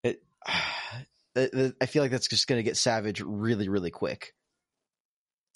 It. 0.03 0.23
it- 1.35 1.53
it- 1.55 1.77
I 1.81 1.87
feel 1.87 2.03
like 2.03 2.13
that's 2.13 2.29
just 2.29 2.47
going 2.47 2.59
to 2.59 2.63
get 2.63 2.77
savage 2.77 3.21
really, 3.21 3.69
really 3.69 3.91
quick. 3.91 4.35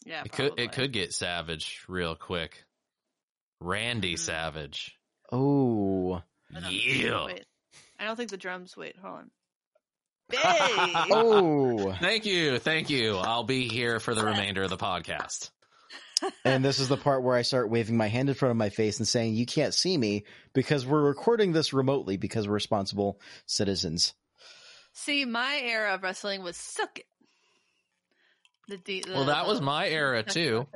yeah, 0.05 0.23
It 0.25 0.33
could 0.33 0.59
it 0.59 0.73
could 0.73 0.93
get 0.93 1.13
savage 1.15 1.85
real 1.89 2.15
quick. 2.17 2.65
Randy 3.61 4.15
Mhm. 4.15 4.19
Savage. 4.19 4.97
Oh, 5.31 6.23
I 6.55 6.69
Yeah. 6.69 7.27
Wait, 7.27 7.45
I 7.99 8.05
don't 8.05 8.17
think 8.17 8.31
the 8.31 8.37
drums. 8.37 8.77
Wait, 8.77 8.97
hold 8.97 9.15
on. 9.19 9.31
Hey, 10.31 10.93
oh, 11.11 11.97
Thank 12.01 12.27
you, 12.27 12.59
thank 12.59 12.91
you. 12.91 13.17
I'll 13.17 13.45
be 13.45 13.69
here 13.69 13.99
for 13.99 14.15
the 14.15 14.25
remainder 14.25 14.63
of 14.63 14.71
the 14.71 14.77
podcast. 14.77 15.51
and 16.45 16.65
this 16.65 16.81
is 16.81 16.89
the 16.89 16.97
part 16.97 17.23
where 17.23 17.37
I 17.37 17.43
start 17.43 17.71
waving 17.71 17.97
my 17.97 18.09
hand 18.09 18.29
in 18.29 18.35
front 18.35 18.51
of 18.51 18.57
my 18.57 18.69
face 18.71 18.99
and 18.99 19.07
saying, 19.09 19.35
"You 19.35 19.47
can't 19.47 19.73
see 19.73 19.97
me 19.97 20.25
because 20.53 20.85
we're 20.85 21.03
recording 21.03 21.53
this 21.53 21.73
remotely 21.73 22.17
because 22.17 22.47
we're 22.47 22.55
responsible 22.55 23.21
citizens." 23.47 24.15
see, 24.99 25.25
my 25.25 25.61
era 25.63 25.95
of 25.95 26.03
wrestling 26.03 26.43
was 26.43 26.57
suck 26.57 26.99
it. 26.99 27.07
The, 28.69 28.77
D, 28.77 29.03
the 29.07 29.13
Well, 29.13 29.25
that 29.27 29.47
was 29.47 29.61
my 29.61 29.89
era 29.89 30.23
too. 30.23 30.67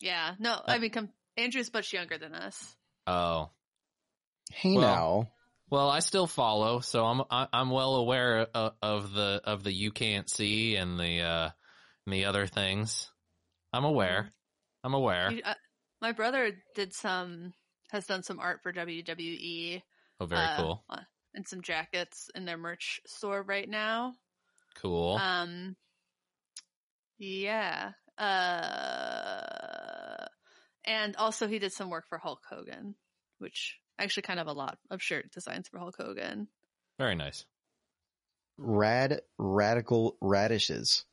Yeah, 0.00 0.34
no, 0.40 0.60
I 0.66 0.76
uh, 0.76 0.78
mean, 0.80 0.90
com- 0.90 1.12
Andrew's 1.36 1.72
much 1.72 1.92
younger 1.92 2.18
than 2.18 2.34
us. 2.34 2.76
Oh, 3.06 3.50
Hey 4.50 4.74
Well, 4.74 4.80
now, 4.80 5.30
well, 5.72 5.88
I 5.88 6.00
still 6.00 6.26
follow, 6.26 6.80
so 6.80 7.04
I'm 7.04 7.22
I, 7.30 7.48
I'm 7.52 7.70
well 7.70 7.94
aware 7.96 8.46
of, 8.54 8.72
of 8.82 9.12
the 9.14 9.40
of 9.44 9.64
the 9.64 9.72
you 9.72 9.90
can't 9.90 10.28
see 10.28 10.76
and 10.76 11.00
the 11.00 11.20
uh 11.22 11.50
and 12.06 12.12
the 12.12 12.26
other 12.26 12.46
things. 12.46 13.10
I'm 13.72 13.84
aware. 13.84 14.30
I'm 14.84 14.94
aware. 14.94 15.32
You- 15.32 15.42
uh, 15.44 15.54
my 16.02 16.12
brother 16.12 16.52
did 16.74 16.92
some, 16.92 17.54
has 17.90 18.06
done 18.06 18.22
some 18.24 18.40
art 18.40 18.60
for 18.62 18.72
WWE 18.72 19.80
Oh, 20.20 20.26
very 20.26 20.44
uh, 20.44 20.56
cool. 20.56 20.84
and 21.32 21.48
some 21.48 21.62
jackets 21.62 22.28
in 22.34 22.44
their 22.44 22.58
merch 22.58 23.00
store 23.06 23.42
right 23.42 23.68
now. 23.68 24.12
Cool. 24.80 25.14
Um, 25.14 25.76
yeah. 27.18 27.92
Uh, 28.18 30.26
and 30.84 31.16
also 31.16 31.48
he 31.48 31.58
did 31.58 31.72
some 31.72 31.88
work 31.88 32.04
for 32.08 32.18
Hulk 32.18 32.40
Hogan, 32.50 32.94
which 33.38 33.78
actually 33.98 34.22
kind 34.22 34.40
of 34.40 34.46
a 34.46 34.52
lot 34.52 34.78
of 34.90 35.02
shirt 35.02 35.30
designs 35.32 35.68
for 35.68 35.78
Hulk 35.78 35.96
Hogan. 35.98 36.48
very 36.98 37.14
nice. 37.14 37.44
rad 38.58 39.20
radical 39.38 40.16
radishes. 40.20 41.04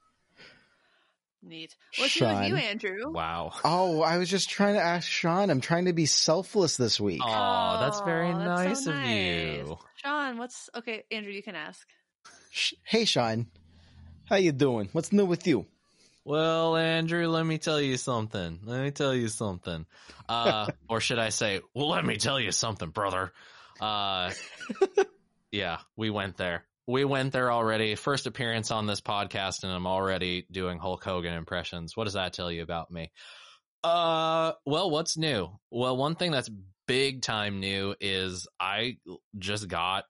Neat. 1.41 1.73
What's 1.97 2.19
new 2.19 2.27
with 2.27 2.47
you, 2.49 2.55
Andrew? 2.57 3.11
Wow. 3.11 3.53
Oh, 3.63 4.01
I 4.01 4.17
was 4.17 4.29
just 4.29 4.49
trying 4.49 4.73
to 4.73 4.81
ask 4.81 5.07
Sean. 5.07 5.49
I'm 5.49 5.61
trying 5.61 5.85
to 5.85 5.93
be 5.93 6.05
selfless 6.05 6.75
this 6.75 6.99
week. 6.99 7.21
Oh, 7.23 7.77
that's 7.79 8.01
very 8.01 8.27
Aw, 8.27 8.43
nice 8.43 8.83
so 8.83 8.91
of 8.91 9.05
you. 9.05 9.77
Sean, 9.95 10.37
what's 10.37 10.69
okay? 10.75 11.03
Andrew, 11.11 11.31
you 11.31 11.41
can 11.41 11.55
ask. 11.55 11.87
Hey, 12.83 13.05
Sean, 13.05 13.47
how 14.25 14.35
you 14.35 14.51
doing? 14.51 14.89
What's 14.91 15.13
new 15.13 15.23
with 15.25 15.47
you? 15.47 15.65
Well, 16.29 16.77
Andrew, 16.77 17.27
let 17.27 17.43
me 17.43 17.57
tell 17.57 17.81
you 17.81 17.97
something. 17.97 18.59
Let 18.63 18.83
me 18.83 18.91
tell 18.91 19.15
you 19.15 19.29
something. 19.29 19.87
Uh, 20.27 20.67
or 20.87 21.01
should 21.01 21.17
I 21.17 21.29
say, 21.29 21.61
well, 21.73 21.89
let 21.89 22.05
me 22.05 22.17
tell 22.17 22.39
you 22.39 22.51
something, 22.51 22.91
brother. 22.91 23.33
Uh, 23.81 24.29
yeah, 25.51 25.79
we 25.97 26.11
went 26.11 26.37
there. 26.37 26.67
we 26.85 27.03
went 27.03 27.33
there 27.33 27.51
already. 27.51 27.95
First 27.95 28.27
appearance 28.27 28.69
on 28.69 28.85
this 28.85 29.01
podcast, 29.01 29.63
and 29.63 29.71
I'm 29.71 29.87
already 29.87 30.45
doing 30.51 30.77
Hulk 30.77 31.03
Hogan 31.03 31.33
impressions. 31.33 31.97
What 31.97 32.03
does 32.03 32.13
that 32.13 32.33
tell 32.33 32.51
you 32.51 32.61
about 32.61 32.91
me? 32.91 33.11
Uh, 33.83 34.51
well, 34.67 34.91
what's 34.91 35.17
new? 35.17 35.49
Well, 35.71 35.97
one 35.97 36.13
thing 36.13 36.29
that's 36.29 36.51
big 36.85 37.23
time 37.23 37.59
new 37.59 37.95
is 37.99 38.47
I 38.59 38.97
just 39.39 39.67
got 39.67 40.03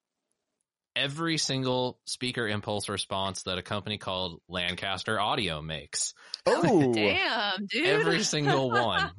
every 1.00 1.38
single 1.38 1.98
speaker 2.06 2.48
impulse 2.48 2.89
response 2.89 3.44
that 3.44 3.58
a 3.58 3.62
company 3.62 3.98
called 3.98 4.41
Lancaster 4.50 5.20
Audio 5.20 5.62
makes. 5.62 6.13
Oh, 6.46 6.94
Damn, 6.94 7.65
dude. 7.65 7.86
Every 7.86 8.24
single 8.24 8.70
one. 8.72 9.12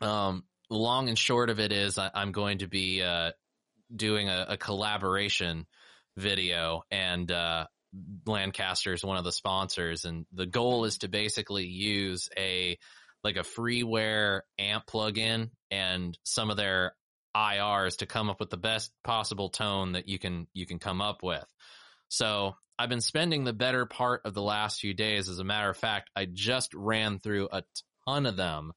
Um, 0.00 0.44
long 0.70 1.08
and 1.08 1.18
short 1.18 1.50
of 1.50 1.60
it 1.60 1.72
is 1.72 1.98
I, 1.98 2.10
I'm 2.14 2.32
going 2.32 2.58
to 2.58 2.68
be 2.68 3.02
uh, 3.02 3.32
doing 3.94 4.28
a, 4.28 4.46
a 4.50 4.56
collaboration 4.56 5.66
video, 6.16 6.82
and 6.90 7.30
uh, 7.30 7.66
Lancaster 8.26 8.94
is 8.94 9.04
one 9.04 9.18
of 9.18 9.24
the 9.24 9.32
sponsors, 9.32 10.06
and 10.06 10.24
the 10.32 10.46
goal 10.46 10.86
is 10.86 10.98
to 10.98 11.08
basically 11.08 11.66
use 11.66 12.30
a 12.36 12.78
like 13.22 13.36
a 13.36 13.40
freeware 13.40 14.40
amp 14.58 14.84
plugin 14.86 15.50
and 15.70 16.18
some 16.24 16.50
of 16.50 16.56
their 16.56 16.94
IRs 17.34 17.98
to 17.98 18.06
come 18.06 18.30
up 18.30 18.40
with 18.40 18.50
the 18.50 18.56
best 18.56 18.92
possible 19.02 19.48
tone 19.48 19.92
that 19.92 20.08
you 20.08 20.18
can 20.18 20.46
you 20.52 20.66
can 20.66 20.78
come 20.78 21.00
up 21.00 21.22
with. 21.22 21.44
So 22.08 22.54
I've 22.78 22.88
been 22.88 23.00
spending 23.00 23.44
the 23.44 23.52
better 23.52 23.86
part 23.86 24.22
of 24.24 24.34
the 24.34 24.42
last 24.42 24.80
few 24.80 24.94
days. 24.94 25.28
As 25.28 25.38
a 25.38 25.44
matter 25.44 25.70
of 25.70 25.76
fact, 25.76 26.10
I 26.16 26.26
just 26.26 26.74
ran 26.74 27.18
through 27.18 27.48
a 27.52 27.62
ton 28.06 28.26
of 28.26 28.36
them. 28.36 28.72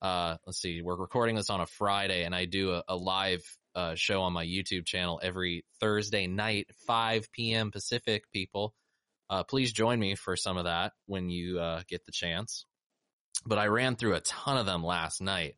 Uh, 0.00 0.36
let's 0.46 0.60
see, 0.60 0.82
we're 0.82 0.96
recording 0.96 1.36
this 1.36 1.50
on 1.50 1.60
a 1.60 1.66
Friday, 1.66 2.24
and 2.24 2.34
I 2.34 2.46
do 2.46 2.72
a, 2.72 2.82
a 2.88 2.96
live 2.96 3.42
uh, 3.74 3.94
show 3.94 4.22
on 4.22 4.32
my 4.32 4.44
YouTube 4.44 4.84
channel 4.84 5.20
every 5.22 5.64
Thursday 5.80 6.26
night, 6.26 6.66
5 6.86 7.30
p.m. 7.32 7.70
Pacific. 7.70 8.24
People, 8.32 8.74
uh, 9.30 9.44
please 9.44 9.72
join 9.72 9.98
me 9.98 10.14
for 10.14 10.36
some 10.36 10.56
of 10.56 10.64
that 10.64 10.92
when 11.06 11.30
you 11.30 11.60
uh, 11.60 11.82
get 11.88 12.04
the 12.04 12.12
chance. 12.12 12.66
But 13.46 13.58
I 13.58 13.66
ran 13.66 13.96
through 13.96 14.14
a 14.14 14.20
ton 14.20 14.56
of 14.56 14.66
them 14.66 14.84
last 14.84 15.20
night. 15.20 15.54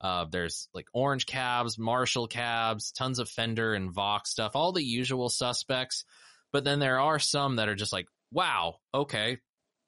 Uh, 0.00 0.26
there's 0.30 0.68
like 0.74 0.86
orange 0.92 1.26
cabs, 1.26 1.78
Marshall 1.78 2.28
cabs, 2.28 2.92
tons 2.92 3.18
of 3.18 3.28
Fender 3.28 3.74
and 3.74 3.90
Vox 3.92 4.30
stuff, 4.30 4.52
all 4.54 4.72
the 4.72 4.84
usual 4.84 5.28
suspects. 5.28 6.04
But 6.52 6.64
then 6.64 6.78
there 6.78 7.00
are 7.00 7.18
some 7.18 7.56
that 7.56 7.68
are 7.68 7.74
just 7.74 7.92
like, 7.92 8.06
wow, 8.32 8.76
okay, 8.94 9.38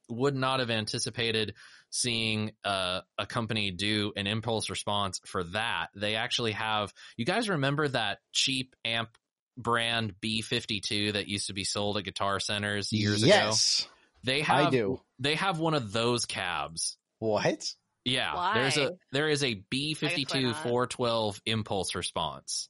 would 0.08 0.34
not 0.34 0.60
have 0.60 0.70
anticipated 0.70 1.54
seeing 1.90 2.52
uh, 2.64 3.00
a 3.18 3.26
company 3.26 3.70
do 3.70 4.12
an 4.16 4.26
impulse 4.26 4.68
response 4.70 5.20
for 5.24 5.44
that. 5.44 5.88
They 5.94 6.16
actually 6.16 6.52
have, 6.52 6.92
you 7.16 7.24
guys 7.24 7.48
remember 7.48 7.88
that 7.88 8.18
cheap 8.32 8.74
amp 8.84 9.10
brand 9.56 10.14
B52 10.20 11.12
that 11.14 11.28
used 11.28 11.46
to 11.48 11.52
be 11.52 11.64
sold 11.64 11.96
at 11.98 12.04
guitar 12.04 12.40
centers 12.40 12.92
years 12.92 13.22
ago? 13.22 13.28
yes, 13.28 13.86
They 14.24 14.40
have, 14.42 14.66
I 14.66 14.70
do. 14.70 15.00
they 15.18 15.34
have 15.36 15.58
one 15.58 15.74
of 15.74 15.92
those 15.92 16.26
cabs. 16.26 16.96
What? 17.18 17.72
Yeah, 18.04 18.34
Why? 18.34 18.54
there's 18.54 18.78
a 18.78 18.92
there 19.12 19.28
is 19.28 19.44
a 19.44 19.62
B 19.70 19.94
fifty 19.94 20.24
two 20.24 20.54
four 20.54 20.86
twelve 20.86 21.40
impulse 21.44 21.94
response. 21.94 22.68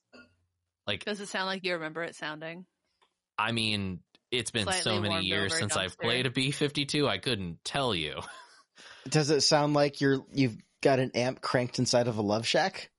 Like 0.86 1.04
Does 1.04 1.20
it 1.20 1.28
sound 1.28 1.46
like 1.46 1.64
you 1.64 1.74
remember 1.74 2.02
it 2.02 2.16
sounding? 2.16 2.66
I 3.38 3.52
mean, 3.52 4.00
it's 4.30 4.50
been 4.50 4.70
so 4.70 5.00
many 5.00 5.24
years 5.24 5.56
since 5.56 5.76
I've 5.76 5.96
played 5.98 6.26
a 6.26 6.30
B 6.30 6.50
fifty 6.50 6.84
two. 6.84 7.08
I 7.08 7.18
couldn't 7.18 7.64
tell 7.64 7.94
you. 7.94 8.20
Does 9.08 9.30
it 9.30 9.42
sound 9.42 9.72
like 9.74 10.00
you're 10.00 10.18
you've 10.32 10.56
got 10.82 10.98
an 10.98 11.12
amp 11.14 11.40
cranked 11.40 11.78
inside 11.78 12.08
of 12.08 12.18
a 12.18 12.22
love 12.22 12.46
shack? 12.46 12.90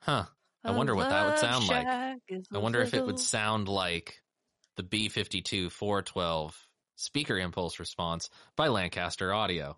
Huh? 0.00 0.24
I 0.64 0.72
A 0.72 0.76
wonder 0.76 0.94
what 0.94 1.08
that 1.08 1.26
would 1.26 1.38
sound 1.38 1.66
like. 1.68 1.82
shack 1.82 2.18
is 2.28 2.46
I 2.52 2.58
a 2.58 2.60
wonder 2.60 2.80
if 2.80 2.94
it 2.94 3.04
would 3.04 3.18
sound 3.18 3.68
like 3.68 4.20
the 4.76 4.82
B 4.82 5.08
fifty 5.08 5.42
two 5.42 5.68
four 5.70 6.02
twelve 6.02 6.56
speaker 6.96 7.36
impulse 7.38 7.80
response 7.80 8.30
by 8.56 8.68
Lancaster 8.68 9.32
Audio. 9.32 9.76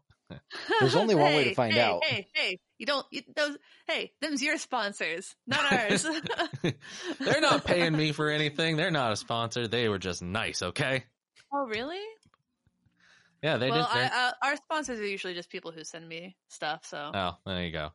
There's 0.80 0.96
only 0.96 1.14
one 1.14 1.34
way 1.34 1.44
to 1.44 1.54
find 1.54 1.72
hey, 1.72 1.80
out. 1.80 2.04
Hey, 2.04 2.26
hey, 2.34 2.58
you 2.78 2.86
don't. 2.86 3.06
You, 3.10 3.22
those. 3.34 3.56
Hey, 3.86 4.12
them's 4.20 4.42
your 4.42 4.58
sponsors, 4.58 5.34
not 5.46 5.72
ours. 5.72 6.02
They're 7.20 7.40
not 7.40 7.64
paying 7.64 7.96
me 7.96 8.12
for 8.12 8.30
anything. 8.30 8.76
They're 8.76 8.90
not 8.90 9.12
a 9.12 9.16
sponsor. 9.16 9.68
They 9.68 9.88
were 9.88 9.98
just 9.98 10.22
nice. 10.22 10.62
Okay. 10.62 11.04
oh, 11.52 11.66
really? 11.66 12.00
Yeah, 13.42 13.58
they 13.58 13.70
well, 13.70 13.88
did. 13.92 14.02
they're- 14.02 14.10
I, 14.12 14.28
uh, 14.28 14.32
our 14.42 14.56
sponsors 14.56 14.98
are 15.00 15.06
usually 15.06 15.34
just 15.34 15.50
people 15.50 15.70
who 15.70 15.84
send 15.84 16.08
me 16.08 16.34
stuff. 16.48 16.86
So 16.86 17.10
Oh, 17.14 17.36
there 17.44 17.62
you 17.62 17.72
go. 17.72 17.90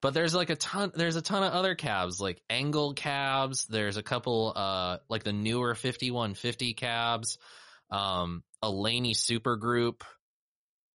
But 0.00 0.12
there's 0.14 0.34
like 0.34 0.50
a 0.50 0.56
ton 0.56 0.92
there's 0.94 1.16
a 1.16 1.22
ton 1.22 1.42
of 1.42 1.52
other 1.52 1.74
cabs, 1.74 2.20
like 2.20 2.42
ENGL 2.50 2.94
cabs, 2.94 3.66
there's 3.66 3.96
a 3.96 4.02
couple 4.02 4.52
uh 4.54 4.98
like 5.08 5.24
the 5.24 5.32
newer 5.32 5.74
5150 5.74 6.74
cabs, 6.74 7.38
um 7.90 8.44
a 8.62 8.70
Laney 8.70 9.14
super 9.14 9.56
group, 9.56 10.04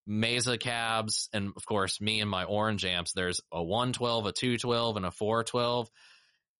Mesa 0.09 0.57
cabs, 0.57 1.29
and 1.33 1.53
of 1.55 1.65
course 1.67 2.01
me 2.01 2.19
and 2.19 2.29
my 2.29 2.43
orange 2.43 2.83
amps, 2.83 3.13
there's 3.13 3.41
a 3.51 3.63
112, 3.63 4.25
a 4.25 4.31
212, 4.31 4.97
and 4.97 5.05
a 5.05 5.11
412. 5.11 5.87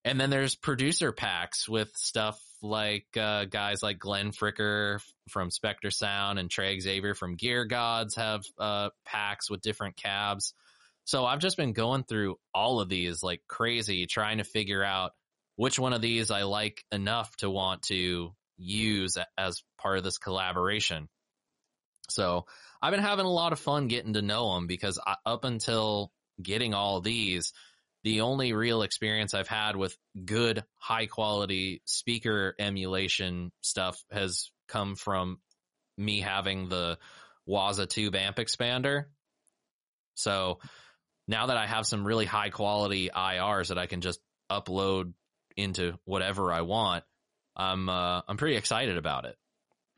And 0.05 0.21
then 0.21 0.29
there's 0.29 0.55
producer 0.55 1.11
packs 1.11 1.67
with 1.67 1.89
stuff 1.95 2.39
like 2.61 3.07
uh, 3.19 3.45
guys 3.45 3.81
like 3.81 3.97
Glenn 3.97 4.31
Fricker 4.31 4.99
from 5.29 5.49
Spectre 5.49 5.89
Sound 5.89 6.37
and 6.37 6.49
Trey 6.49 6.79
Xavier 6.79 7.15
from 7.15 7.35
Gear 7.35 7.65
Gods 7.65 8.15
have 8.15 8.43
uh, 8.59 8.89
packs 9.03 9.49
with 9.49 9.61
different 9.61 9.97
cabs. 9.97 10.53
So 11.05 11.25
I've 11.25 11.39
just 11.39 11.57
been 11.57 11.73
going 11.73 12.03
through 12.03 12.37
all 12.53 12.79
of 12.81 12.87
these 12.87 13.23
like 13.23 13.41
crazy, 13.47 14.05
trying 14.05 14.37
to 14.37 14.43
figure 14.43 14.83
out 14.83 15.13
which 15.55 15.79
one 15.79 15.93
of 15.93 16.01
these 16.01 16.29
I 16.29 16.43
like 16.43 16.85
enough 16.91 17.35
to 17.37 17.49
want 17.49 17.81
to 17.83 18.31
use 18.57 19.17
as 19.37 19.63
part 19.79 19.97
of 19.97 20.03
this 20.03 20.19
collaboration. 20.19 21.09
So 22.09 22.45
I've 22.81 22.91
been 22.91 23.01
having 23.01 23.25
a 23.25 23.31
lot 23.31 23.53
of 23.53 23.59
fun 23.59 23.87
getting 23.87 24.13
to 24.13 24.21
know 24.21 24.53
them 24.53 24.67
because 24.67 24.99
I, 25.05 25.15
up 25.25 25.43
until 25.43 26.11
getting 26.41 26.73
all 26.73 27.01
these, 27.01 27.51
the 28.03 28.21
only 28.21 28.53
real 28.53 28.81
experience 28.81 29.33
I've 29.33 29.47
had 29.49 29.75
with 29.75 29.97
good, 30.25 30.63
high 30.77 31.07
quality 31.07 31.81
speaker 31.85 32.55
emulation 32.57 33.51
stuff 33.61 34.01
has 34.11 34.51
come 34.67 34.95
from 34.95 35.39
me 35.97 36.21
having 36.21 36.69
the 36.69 36.97
Waza 37.47 37.89
Tube 37.89 38.15
amp 38.15 38.37
expander. 38.37 39.05
So 40.15 40.59
now 41.27 41.47
that 41.47 41.57
I 41.57 41.67
have 41.67 41.85
some 41.85 42.05
really 42.05 42.25
high 42.25 42.49
quality 42.49 43.09
IRs 43.13 43.67
that 43.67 43.77
I 43.77 43.87
can 43.87 44.01
just 44.01 44.19
upload 44.49 45.13
into 45.57 45.97
whatever 46.05 46.53
I 46.53 46.61
want, 46.61 47.03
I'm 47.55 47.89
uh, 47.89 48.21
I'm 48.27 48.37
pretty 48.37 48.55
excited 48.55 48.97
about 48.97 49.25
it. 49.25 49.35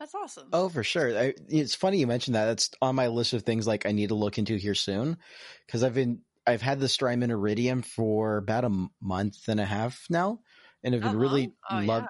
That's 0.02 0.16
awesome. 0.16 0.48
Oh, 0.52 0.68
for 0.68 0.82
sure. 0.82 1.16
I, 1.16 1.34
it's 1.48 1.76
funny 1.76 1.98
you 1.98 2.08
mentioned 2.08 2.34
that. 2.34 2.46
That's 2.46 2.70
on 2.82 2.96
my 2.96 3.06
list 3.06 3.34
of 3.34 3.44
things 3.44 3.68
like 3.68 3.86
I 3.86 3.92
need 3.92 4.08
to 4.08 4.16
look 4.16 4.36
into 4.36 4.56
here 4.56 4.74
soon 4.74 5.16
because 5.64 5.84
I've 5.84 5.94
been 5.94 6.22
I've 6.44 6.60
had 6.60 6.80
the 6.80 6.88
Strymon 6.88 7.30
Iridium 7.30 7.82
for 7.82 8.38
about 8.38 8.64
a 8.64 8.66
m- 8.66 8.90
month 9.00 9.46
and 9.46 9.60
a 9.60 9.64
half 9.64 10.04
now, 10.10 10.40
and 10.82 10.92
I've 10.92 11.02
been 11.02 11.16
really 11.16 11.52
long? 11.70 11.82
Oh, 11.84 11.86
love. 11.86 12.02
yeah. 12.02 12.08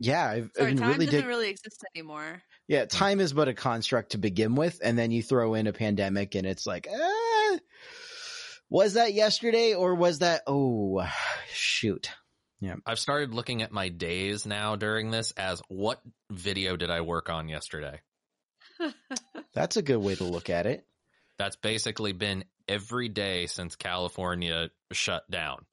Yeah, 0.00 0.30
I've, 0.30 0.50
I've 0.58 0.68
been 0.68 0.76
time 0.78 0.88
really 0.92 1.06
doesn't 1.06 1.20
dig. 1.20 1.28
really 1.28 1.50
exist 1.50 1.84
anymore. 1.94 2.40
Yeah, 2.66 2.86
time 2.86 3.20
is 3.20 3.34
but 3.34 3.48
a 3.48 3.54
construct 3.54 4.12
to 4.12 4.18
begin 4.18 4.54
with, 4.54 4.80
and 4.82 4.98
then 4.98 5.10
you 5.10 5.22
throw 5.22 5.52
in 5.52 5.66
a 5.66 5.72
pandemic, 5.72 6.34
and 6.34 6.46
it's 6.46 6.66
like, 6.66 6.86
eh, 6.86 7.58
was 8.70 8.94
that 8.94 9.12
yesterday 9.12 9.74
or 9.74 9.94
was 9.94 10.20
that? 10.20 10.44
Oh, 10.46 11.06
shoot. 11.52 12.08
I've 12.86 12.98
started 12.98 13.34
looking 13.34 13.62
at 13.62 13.72
my 13.72 13.88
days 13.88 14.46
now 14.46 14.76
during 14.76 15.10
this 15.10 15.32
as 15.36 15.62
what 15.68 16.00
video 16.30 16.76
did 16.76 16.90
I 16.90 17.02
work 17.02 17.30
on 17.30 17.48
yesterday? 17.48 18.00
That's 19.54 19.76
a 19.76 19.82
good 19.82 19.98
way 19.98 20.14
to 20.16 20.24
look 20.24 20.50
at 20.50 20.66
it. 20.66 20.84
That's 21.38 21.56
basically 21.56 22.12
been 22.12 22.44
every 22.66 23.08
day 23.08 23.46
since 23.46 23.76
California 23.76 24.70
shut 24.92 25.28
down. 25.30 25.64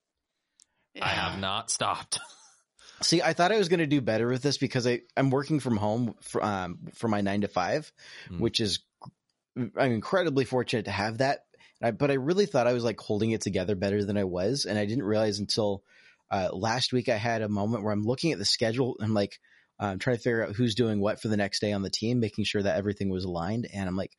I 1.02 1.08
have 1.10 1.40
not 1.40 1.70
stopped. 1.70 2.20
See, 3.02 3.22
I 3.22 3.34
thought 3.34 3.52
I 3.52 3.58
was 3.58 3.68
going 3.68 3.80
to 3.82 3.88
do 3.88 4.00
better 4.00 4.28
with 4.28 4.42
this 4.42 4.58
because 4.58 4.88
I, 4.88 5.02
I'm 5.18 5.30
working 5.30 5.60
from 5.60 5.76
home 5.76 6.16
for, 6.22 6.44
um, 6.44 6.80
for 6.94 7.08
my 7.08 7.22
nine 7.22 7.42
to 7.42 7.48
five, 7.48 7.92
Hmm. 8.30 8.40
which 8.40 8.62
is, 8.62 8.80
I'm 9.58 9.72
incredibly 9.92 10.46
fortunate 10.46 10.86
to 10.86 10.92
have 10.92 11.18
that. 11.18 11.46
I, 11.82 11.92
but 11.92 12.10
I 12.12 12.16
really 12.16 12.46
thought 12.46 12.68
I 12.68 12.74
was 12.74 12.86
like 12.86 13.00
holding 13.00 13.32
it 13.32 13.42
together 13.42 13.76
better 13.76 14.06
than 14.06 14.18
I 14.18 14.24
was. 14.24 14.66
And 14.66 14.80
I 14.80 14.86
didn't 14.86 15.04
realize 15.04 15.40
until 15.40 15.84
uh, 16.32 16.50
last 16.54 16.94
week 16.94 17.10
I 17.10 17.18
had 17.18 17.42
a 17.42 17.50
moment 17.50 17.84
where 17.84 17.94
I'm 17.94 18.06
looking 18.06 18.32
at 18.32 18.40
the 18.40 18.46
schedule 18.46 18.96
and 19.00 19.08
I'm 19.08 19.14
like, 19.14 19.40
I'm 19.80 20.00
trying 20.00 20.18
to 20.18 20.22
figure 20.22 20.46
out 20.46 20.56
who's 20.56 20.76
doing 20.76 21.00
what 21.00 21.22
for 21.22 21.28
the 21.28 21.38
next 21.38 21.60
day 21.60 21.74
on 21.74 21.82
the 21.82 21.90
team, 21.90 22.20
making 22.20 22.46
sure 22.46 22.64
that 22.64 22.78
everything 22.78 23.10
was 23.10 23.26
aligned. 23.26 23.68
And 23.74 23.88
I'm 23.88 23.98
like, 23.98 24.16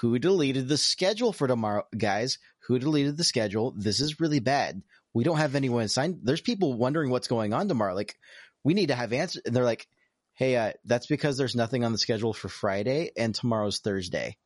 who 0.00 0.18
deleted 0.18 0.68
the 0.68 0.76
schedule 0.76 1.32
for 1.32 1.46
tomorrow, 1.46 1.84
guys? 1.96 2.38
Who 2.66 2.78
deleted 2.78 3.16
the 3.16 3.24
schedule? 3.24 3.72
This 3.76 4.00
is 4.00 4.20
really 4.20 4.40
bad. 4.40 4.82
We 5.14 5.24
don't 5.24 5.38
have 5.38 5.54
anyone 5.54 5.84
assigned. 5.84 6.20
There's 6.24 6.40
people 6.40 6.74
wondering 6.74 7.10
what's 7.10 7.28
going 7.28 7.52
on 7.52 7.68
tomorrow. 7.68 7.94
Like, 7.94 8.16
we 8.64 8.74
need 8.74 8.88
to 8.88 8.94
have 8.94 9.12
answers. 9.12 9.42
And 9.46 9.54
they're 9.54 9.64
like, 9.64 9.86
hey, 10.34 10.56
uh, 10.56 10.72
that's 10.84 11.06
because 11.06 11.36
there's 11.36 11.54
nothing 11.54 11.84
on 11.84 11.92
the 11.92 11.98
schedule 11.98 12.32
for 12.32 12.48
Friday 12.48 13.12
and 13.16 13.34
tomorrow's 13.34 13.78
Thursday. 13.78 14.36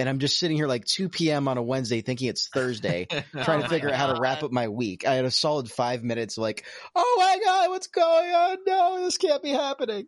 And 0.00 0.08
I'm 0.08 0.18
just 0.18 0.38
sitting 0.38 0.56
here 0.56 0.66
like 0.66 0.84
2 0.84 1.08
p.m. 1.08 1.46
on 1.46 1.58
a 1.58 1.62
Wednesday 1.62 2.00
thinking 2.00 2.28
it's 2.28 2.48
Thursday, 2.48 3.06
trying 3.42 3.58
Oh 3.58 3.62
to 3.62 3.62
my 3.62 3.68
figure 3.68 3.90
out 3.90 3.96
how 3.96 4.12
to 4.12 4.20
wrap 4.20 4.42
up 4.42 4.50
my 4.50 4.68
week. 4.68 5.06
I 5.06 5.14
had 5.14 5.24
a 5.24 5.30
solid 5.30 5.70
five 5.70 6.02
minutes 6.02 6.38
like, 6.38 6.64
oh 6.94 7.16
my 7.18 7.38
God, 7.44 7.70
what's 7.70 7.86
going 7.88 8.32
on? 8.32 8.58
No, 8.66 9.04
this 9.04 9.18
can't 9.18 9.42
be 9.42 9.50
happening. 9.50 10.06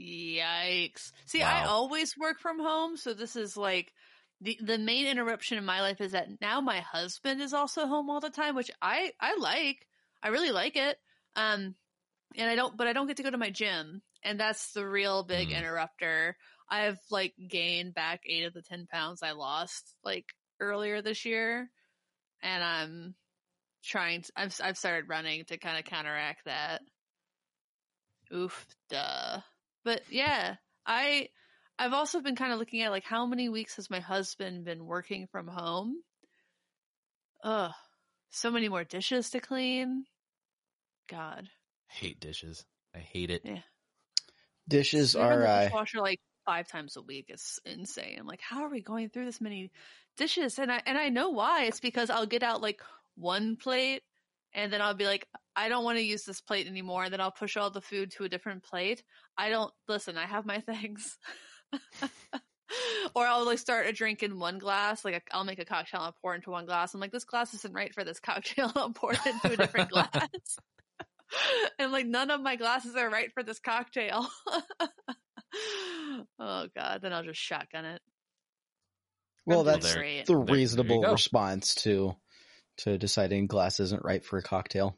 Yikes. 0.00 1.12
See, 1.26 1.42
I 1.42 1.66
always 1.66 2.16
work 2.16 2.40
from 2.40 2.58
home, 2.58 2.96
so 2.96 3.12
this 3.12 3.36
is 3.36 3.56
like 3.56 3.92
the 4.40 4.58
the 4.62 4.78
main 4.78 5.06
interruption 5.06 5.58
in 5.58 5.64
my 5.64 5.82
life 5.82 6.00
is 6.00 6.12
that 6.12 6.28
now 6.40 6.60
my 6.60 6.80
husband 6.80 7.42
is 7.42 7.52
also 7.52 7.86
home 7.86 8.08
all 8.08 8.20
the 8.20 8.30
time, 8.30 8.54
which 8.54 8.70
I 8.80 9.12
I 9.20 9.36
like. 9.36 9.86
I 10.22 10.28
really 10.28 10.52
like 10.52 10.76
it. 10.76 10.98
Um 11.36 11.74
and 12.36 12.48
I 12.48 12.54
don't 12.54 12.76
but 12.76 12.86
I 12.86 12.92
don't 12.92 13.06
get 13.08 13.18
to 13.18 13.22
go 13.22 13.30
to 13.30 13.36
my 13.38 13.50
gym, 13.50 14.00
and 14.22 14.40
that's 14.40 14.72
the 14.72 14.86
real 14.86 15.22
big 15.22 15.50
Mm. 15.50 15.58
interrupter. 15.58 16.36
I've 16.70 17.00
like 17.10 17.34
gained 17.48 17.94
back 17.94 18.22
8 18.26 18.44
of 18.44 18.54
the 18.54 18.62
10 18.62 18.86
pounds 18.86 19.22
I 19.22 19.32
lost 19.32 19.94
like 20.04 20.26
earlier 20.60 21.02
this 21.02 21.24
year, 21.24 21.70
and 22.42 22.62
I'm 22.62 23.14
trying 23.84 24.22
to, 24.22 24.32
I've 24.36 24.58
I've 24.62 24.78
started 24.78 25.08
running 25.08 25.44
to 25.46 25.58
kind 25.58 25.78
of 25.78 25.84
counteract 25.84 26.44
that. 26.44 26.82
Oof, 28.32 28.66
duh. 28.88 29.40
But 29.84 30.02
yeah, 30.10 30.56
I 30.86 31.28
I've 31.78 31.92
also 31.92 32.20
been 32.20 32.36
kind 32.36 32.52
of 32.52 32.58
looking 32.58 32.82
at 32.82 32.90
like 32.90 33.04
how 33.04 33.26
many 33.26 33.48
weeks 33.48 33.76
has 33.76 33.90
my 33.90 34.00
husband 34.00 34.64
been 34.64 34.84
working 34.84 35.26
from 35.26 35.48
home? 35.48 35.96
Ugh, 37.42 37.72
so 38.30 38.50
many 38.50 38.68
more 38.68 38.84
dishes 38.84 39.30
to 39.30 39.40
clean. 39.40 40.04
God, 41.08 41.48
hate 41.88 42.20
dishes. 42.20 42.64
I 42.94 42.98
hate 42.98 43.30
it. 43.30 43.42
Yeah. 43.44 43.60
Dishes 44.68 45.16
We 45.16 45.22
are, 45.22 45.38
the 45.38 45.48
uh, 45.48 45.64
dishwasher 45.64 46.00
like 46.00 46.20
five 46.50 46.66
times 46.66 46.96
a 46.96 47.02
week. 47.02 47.26
is 47.28 47.60
insane. 47.64 48.22
Like, 48.24 48.40
how 48.40 48.64
are 48.64 48.68
we 48.68 48.80
going 48.80 49.08
through 49.08 49.24
this 49.24 49.40
many 49.40 49.70
dishes? 50.16 50.58
And 50.58 50.72
I 50.72 50.82
and 50.84 50.98
I 50.98 51.08
know 51.08 51.30
why. 51.30 51.66
It's 51.66 51.78
because 51.78 52.10
I'll 52.10 52.26
get 52.26 52.42
out 52.42 52.60
like 52.60 52.80
one 53.14 53.54
plate, 53.54 54.02
and 54.52 54.72
then 54.72 54.82
I'll 54.82 54.94
be 54.94 55.04
like, 55.04 55.28
I 55.54 55.68
don't 55.68 55.84
want 55.84 55.98
to 55.98 56.02
use 56.04 56.24
this 56.24 56.40
plate 56.40 56.66
anymore. 56.66 57.04
And 57.04 57.12
then 57.12 57.20
I'll 57.20 57.30
push 57.30 57.56
all 57.56 57.70
the 57.70 57.80
food 57.80 58.10
to 58.12 58.24
a 58.24 58.28
different 58.28 58.64
plate. 58.64 59.04
I 59.38 59.48
don't 59.48 59.72
listen. 59.86 60.18
I 60.18 60.26
have 60.26 60.44
my 60.44 60.58
things. 60.72 61.16
or 63.14 63.24
I'll 63.24 63.46
like 63.46 63.60
start 63.60 63.86
a 63.86 63.92
drink 63.92 64.24
in 64.24 64.40
one 64.40 64.58
glass. 64.58 65.04
Like 65.04 65.22
I'll 65.30 65.44
make 65.44 65.60
a 65.60 65.64
cocktail 65.64 66.00
and 66.00 66.06
I'll 66.06 66.16
pour 66.20 66.34
into 66.34 66.50
one 66.50 66.66
glass. 66.66 66.94
I'm 66.94 67.00
like, 67.00 67.12
this 67.12 67.22
glass 67.22 67.54
isn't 67.54 67.72
right 67.74 67.94
for 67.94 68.02
this 68.02 68.18
cocktail. 68.18 68.72
I'll 68.76 68.90
pour 68.90 69.12
it 69.12 69.24
into 69.24 69.52
a 69.52 69.56
different 69.56 69.90
glass. 69.92 70.58
and 71.78 71.92
like 71.92 72.06
none 72.06 72.32
of 72.32 72.40
my 72.40 72.56
glasses 72.56 72.96
are 72.96 73.08
right 73.08 73.32
for 73.32 73.44
this 73.44 73.60
cocktail. 73.60 74.26
oh 76.38 76.66
god, 76.76 77.00
then 77.02 77.12
I'll 77.12 77.24
just 77.24 77.40
shotgun 77.40 77.84
it. 77.84 78.02
well, 79.46 79.60
I'm 79.60 79.64
doing 79.66 79.80
that's 79.80 79.94
the 79.94 80.00
There- 80.34 80.44
there 80.44 80.54
reasonable 80.56 81.02
go. 81.02 81.12
response 81.12 81.74
to 81.76 82.14
to 82.78 82.96
deciding 82.98 83.46
glass 83.46 83.78
isn't 83.80 84.04
right 84.04 84.24
for 84.24 84.38
a 84.38 84.42
cocktail. 84.42 84.96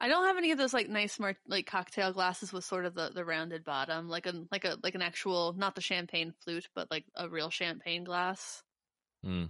I 0.00 0.06
don't 0.06 0.26
have 0.26 0.36
any 0.36 0.52
of 0.52 0.58
those 0.58 0.72
like 0.72 0.88
nice 0.88 1.18
mar- 1.18 1.34
like 1.48 1.66
cocktail 1.66 2.12
glasses 2.12 2.52
with 2.52 2.64
sort 2.64 2.84
of 2.84 2.94
the, 2.94 3.10
the 3.12 3.24
rounded 3.24 3.64
bottom, 3.64 4.08
like 4.08 4.26
a 4.26 4.32
like 4.52 4.64
a 4.64 4.76
like 4.82 4.94
an 4.94 5.02
actual 5.02 5.54
not 5.56 5.74
the 5.74 5.80
champagne 5.80 6.34
flute, 6.44 6.68
but 6.74 6.88
like 6.90 7.04
a 7.16 7.28
real 7.28 7.50
champagne 7.50 8.04
glass. 8.04 8.62
Mm. 9.26 9.48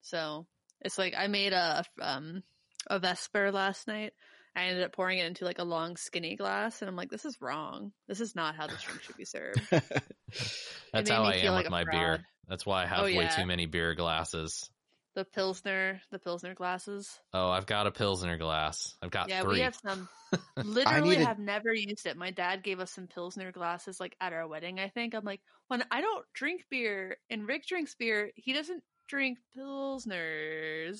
So 0.00 0.46
it's 0.80 0.96
like 0.96 1.14
I 1.16 1.26
made 1.26 1.52
a 1.52 1.84
um 2.00 2.42
a 2.88 2.98
Vesper 2.98 3.52
last 3.52 3.86
night. 3.86 4.14
I 4.56 4.64
ended 4.66 4.84
up 4.84 4.92
pouring 4.92 5.18
it 5.18 5.26
into 5.26 5.44
like 5.44 5.58
a 5.58 5.64
long 5.64 5.96
skinny 5.96 6.36
glass, 6.36 6.80
and 6.80 6.88
I'm 6.88 6.96
like, 6.96 7.10
this 7.10 7.24
is 7.24 7.36
wrong. 7.40 7.92
This 8.08 8.20
is 8.20 8.34
not 8.36 8.54
how 8.54 8.66
this 8.66 8.82
drink 8.82 9.02
should 9.02 9.16
be 9.16 9.24
served. 9.24 9.60
That's 10.92 11.10
how 11.10 11.24
I 11.24 11.34
am 11.36 11.54
like 11.54 11.64
with 11.64 11.70
my 11.70 11.84
fraud. 11.84 11.92
beer. 11.92 12.24
That's 12.48 12.64
why 12.66 12.82
I 12.84 12.86
have 12.86 13.00
Oh, 13.00 13.04
way 13.04 13.12
yeah. 13.14 13.28
too 13.30 13.46
many 13.46 13.66
beer 13.66 13.94
glasses. 13.94 14.68
The 15.16 15.24
pilsner, 15.24 16.00
the 16.10 16.18
pilsner 16.18 16.54
glasses. 16.54 17.08
Oh, 17.32 17.48
I've 17.48 17.66
got 17.66 17.86
a 17.86 17.92
pilsner 17.92 18.36
glass. 18.36 18.96
I've 19.00 19.10
got 19.12 19.28
yeah, 19.28 19.42
three. 19.42 19.54
we 19.54 19.60
have 19.60 19.76
some. 19.76 20.08
Literally, 20.56 21.16
have 21.16 21.38
never 21.38 21.72
used 21.72 22.06
it. 22.06 22.16
My 22.16 22.30
dad 22.32 22.62
gave 22.64 22.80
us 22.80 22.90
some 22.92 23.06
pilsner 23.06 23.52
glasses, 23.52 24.00
like 24.00 24.16
at 24.20 24.32
our 24.32 24.46
wedding. 24.48 24.80
I 24.80 24.88
think 24.88 25.14
I'm 25.14 25.24
like, 25.24 25.40
when 25.68 25.84
I 25.90 26.00
don't 26.00 26.24
drink 26.34 26.64
beer 26.68 27.16
and 27.30 27.46
Rick 27.46 27.66
drinks 27.66 27.94
beer, 27.94 28.32
he 28.34 28.52
doesn't 28.52 28.82
drink 29.08 29.38
pilsners. 29.56 30.98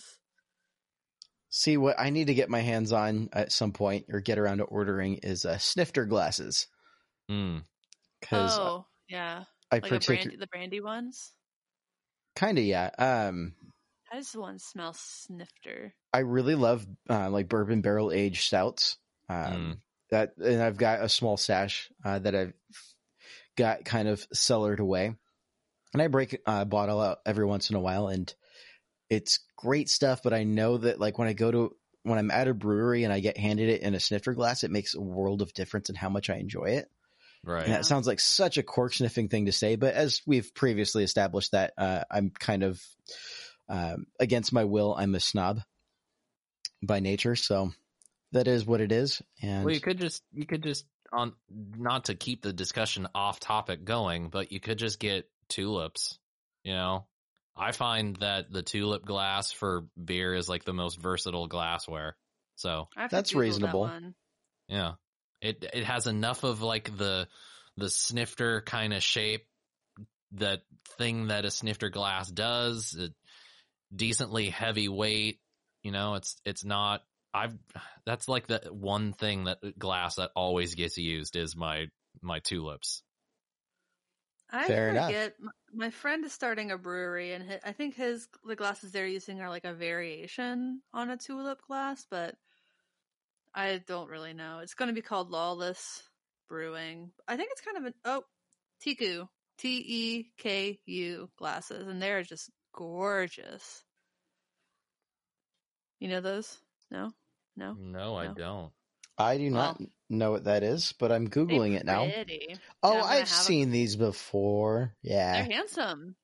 See, 1.57 1.77
what 1.77 1.95
I 2.01 2.11
need 2.11 2.27
to 2.27 2.35
get 2.35 2.51
my 2.51 2.59
hands 2.59 2.91
on 2.91 3.29
at 3.33 3.53
some 3.53 3.71
point 3.71 4.07
or 4.13 4.19
get 4.19 4.41
around 4.41 4.59
to 4.59 4.65
ordering 4.65 5.21
is 5.23 5.45
uh, 5.45 5.57
snifter 5.59 6.05
glasses 6.05 6.67
Mm. 7.31 7.63
because 8.21 8.59
Oh, 8.59 8.87
yeah, 9.09 9.45
I 9.71 9.77
like 9.77 9.85
a 9.85 9.89
particularly 9.95 10.25
brandy, 10.25 10.37
the 10.37 10.47
brandy 10.49 10.81
ones. 10.81 11.33
kind 12.35 12.59
of 12.59 12.65
yeah. 12.65 12.91
Um, 12.99 13.55
How 14.11 14.17
does 14.19 14.33
the 14.33 14.41
one 14.41 14.59
smell 14.59 14.95
snifter? 14.95 15.95
I 16.13 16.19
really 16.19 16.57
love 16.57 16.85
uh, 17.09 17.31
like 17.31 17.49
bourbon 17.49 17.83
barrel 17.83 18.11
aged 18.11 18.43
stouts. 18.43 18.97
Um, 19.29 19.37
Mm. 19.37 19.77
That 20.11 20.37
and 20.39 20.61
I've 20.61 20.77
got 20.77 21.03
a 21.05 21.09
small 21.09 21.37
stash 21.37 21.89
uh, 22.05 22.19
that 22.19 22.35
I've 22.35 22.53
got 23.57 23.85
kind 23.85 24.09
of 24.09 24.27
cellared 24.33 24.81
away, 24.81 25.15
and 25.93 26.03
I 26.03 26.09
break 26.09 26.33
a 26.35 26.51
uh, 26.51 26.65
bottle 26.65 27.01
out 27.01 27.19
every 27.25 27.47
once 27.47 27.71
in 27.71 27.77
a 27.77 27.81
while, 27.81 28.09
and 28.09 28.33
it's 29.11 29.41
great 29.57 29.89
stuff. 29.89 30.23
But 30.23 30.35
I 30.35 30.45
know 30.45 30.79
that 30.79 31.01
like 31.01 31.19
when 31.19 31.29
I 31.29 31.33
go 31.33 31.51
to 31.51 31.77
when 32.03 32.19
I'm 32.19 32.31
at 32.31 32.49
a 32.49 32.55
brewery 32.55 33.05
and 33.05 33.13
I 33.13 33.21
get 33.21 33.39
handed 33.39 33.69
it 33.69 33.83
in 33.83 33.95
a 33.95 34.01
snifter 34.01 34.35
glass, 34.35 34.65
it 34.65 34.71
makes 34.71 34.95
a 34.95 35.01
world 35.01 35.43
of 35.43 35.55
difference 35.55 35.89
in 35.89 35.97
how 35.97 36.09
much 36.09 36.31
I 36.31 36.37
enjoy 36.37 36.67
it. 36.67 36.91
Right. 37.43 37.65
And 37.65 37.73
that 37.73 37.85
sounds 37.85 38.07
like 38.07 38.21
such 38.21 38.57
a 38.57 38.63
cork 38.63 38.95
sniffing 38.95 39.29
thing 39.29 39.47
to 39.47 39.53
say, 39.53 39.77
but 39.77 39.95
as 39.95 40.23
we've 40.27 40.55
previously 40.55 41.05
established, 41.05 41.53
that 41.53 41.75
uh, 41.77 42.05
I'm 42.11 42.31
kind 42.31 42.63
of 42.63 42.83
um, 43.69 44.07
against 44.19 44.53
my 44.53 44.65
will. 44.65 44.95
I'm 44.95 45.15
a 45.15 45.21
snob 45.21 45.61
by 46.83 47.01
nature, 47.01 47.37
so 47.37 47.73
that 48.33 48.49
is 48.49 48.65
what 48.67 48.81
it 48.81 48.93
is. 48.93 49.21
And 49.43 49.65
Well, 49.65 49.75
you 49.75 49.81
could 49.81 50.01
just 50.01 50.23
you 50.33 50.47
could 50.47 50.63
just 50.63 50.87
on 51.13 51.33
not 51.51 52.07
to 52.07 52.15
keep 52.15 52.43
the 52.43 52.53
discussion 52.53 53.09
off 53.15 53.41
topic 53.41 53.85
going, 53.85 54.29
but 54.29 54.53
you 54.53 54.61
could 54.61 54.79
just 54.79 54.99
get 54.99 55.29
tulips. 55.49 56.19
You 56.63 56.73
know, 56.73 57.07
I 57.57 57.73
find 57.73 58.17
that 58.17 58.51
the 58.51 58.63
tulip 58.63 59.05
glass 59.05 59.53
for 59.53 59.87
beer 60.03 60.35
is 60.35 60.49
like 60.49 60.65
the 60.65 60.73
most 60.73 61.01
versatile 61.01 61.47
glassware. 61.47 62.17
So 62.57 62.89
I 62.97 63.03
have 63.03 63.11
to 63.11 63.17
That's 63.17 63.31
Google 63.31 63.41
that 63.41 63.47
reasonable. 63.47 63.81
one. 63.81 64.15
yeah, 64.69 64.93
it 65.41 65.65
it 65.73 65.85
has 65.85 66.07
enough 66.07 66.45
of 66.45 66.63
like 66.63 66.97
the 66.97 67.29
the 67.77 67.91
snifter 67.91 68.61
kind 68.61 68.93
of 68.93 69.03
shape, 69.03 69.47
that 70.33 70.63
thing 70.99 71.29
that 71.29 71.45
a 71.45 71.51
snifter 71.51 71.91
glass 71.91 72.31
does. 72.31 72.95
It, 72.99 73.13
decently 73.95 74.51
heavy 74.51 74.89
weight. 74.89 75.41
You 75.83 75.93
know, 75.93 76.15
it's 76.15 76.37
it's 76.45 76.65
not. 76.65 77.03
I've 77.33 77.57
that's 78.07 78.29
like 78.29 78.47
the 78.47 78.61
one 78.71 79.13
thing 79.13 79.45
that 79.45 79.79
glass 79.79 80.17
that 80.17 80.31
always 80.37 80.75
gets 80.75 80.97
used 80.99 81.37
is 81.37 81.57
my 81.57 81.87
my 82.23 82.39
tulips. 82.41 83.03
I 84.51 84.67
Fair 84.67 84.89
forget. 84.89 85.35
m- 85.41 85.51
My 85.73 85.91
friend 85.91 86.25
is 86.25 86.33
starting 86.33 86.71
a 86.71 86.79
brewery, 86.79 87.33
and 87.33 87.45
hi 87.51 87.61
I 87.65 87.73
think 87.73 87.95
his 87.95 88.29
the 88.45 88.57
glasses 88.57 88.93
they're 88.93 89.07
using 89.07 89.41
are 89.41 89.49
like 89.49 89.65
a 89.65 89.75
variation 89.75 90.83
on 90.93 91.11
a 91.11 91.17
tulip 91.17 91.61
glass, 91.67 92.07
but 92.11 92.37
I 93.55 93.79
don't 93.87 94.11
really 94.11 94.33
know. 94.33 94.59
It's 94.61 94.75
going 94.75 94.89
to 94.89 94.95
be 94.95 95.03
called 95.03 95.31
Lawless 95.31 96.03
Brewing. 96.49 97.11
I 97.29 97.37
think 97.37 97.51
it's 97.53 97.61
kind 97.61 97.77
of 97.79 97.85
an 97.85 97.95
oh 98.05 98.25
Teku 98.85 99.29
T 99.59 99.85
E 99.87 100.33
K 100.39 100.79
U 100.87 101.31
glasses, 101.37 101.87
and 101.87 102.01
they're 102.03 102.23
just 102.23 102.51
gorgeous. 102.73 103.85
You 106.01 106.09
know 106.09 106.21
those? 106.21 106.59
No, 106.91 107.13
no. 107.57 107.75
No, 107.75 108.17
I 108.17 108.27
don't. 108.27 108.73
I 109.19 109.39
do 109.39 109.51
not 109.51 109.79
Well- 109.81 109.89
know 110.11 110.31
what 110.33 110.45
that 110.45 110.63
is, 110.63 110.93
but 110.99 111.11
I'm 111.13 111.29
googling 111.29 111.75
it 111.77 111.85
now. 111.87 112.11
pretty. 112.11 112.57
Oh, 112.83 112.93
Yeah, 112.93 112.95
I'm 112.97 113.01
gonna 113.01 113.13
I've 113.15 113.19
have 113.21 113.39
'em. 113.39 113.45
seen 113.45 113.71
these 113.71 113.97
before. 113.97 114.95
Yeah, 115.03 115.33
They're 115.35 115.57
handsome. 115.57 116.17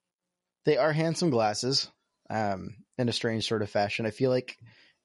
they 0.65 0.77
are 0.77 0.93
handsome 0.93 1.31
glasses. 1.31 1.89
Um, 2.29 2.77
in 2.97 3.09
a 3.09 3.13
strange 3.13 3.49
sort 3.49 3.63
of 3.63 3.71
fashion. 3.71 4.07
I 4.07 4.11
feel 4.11 4.31
like 4.31 4.57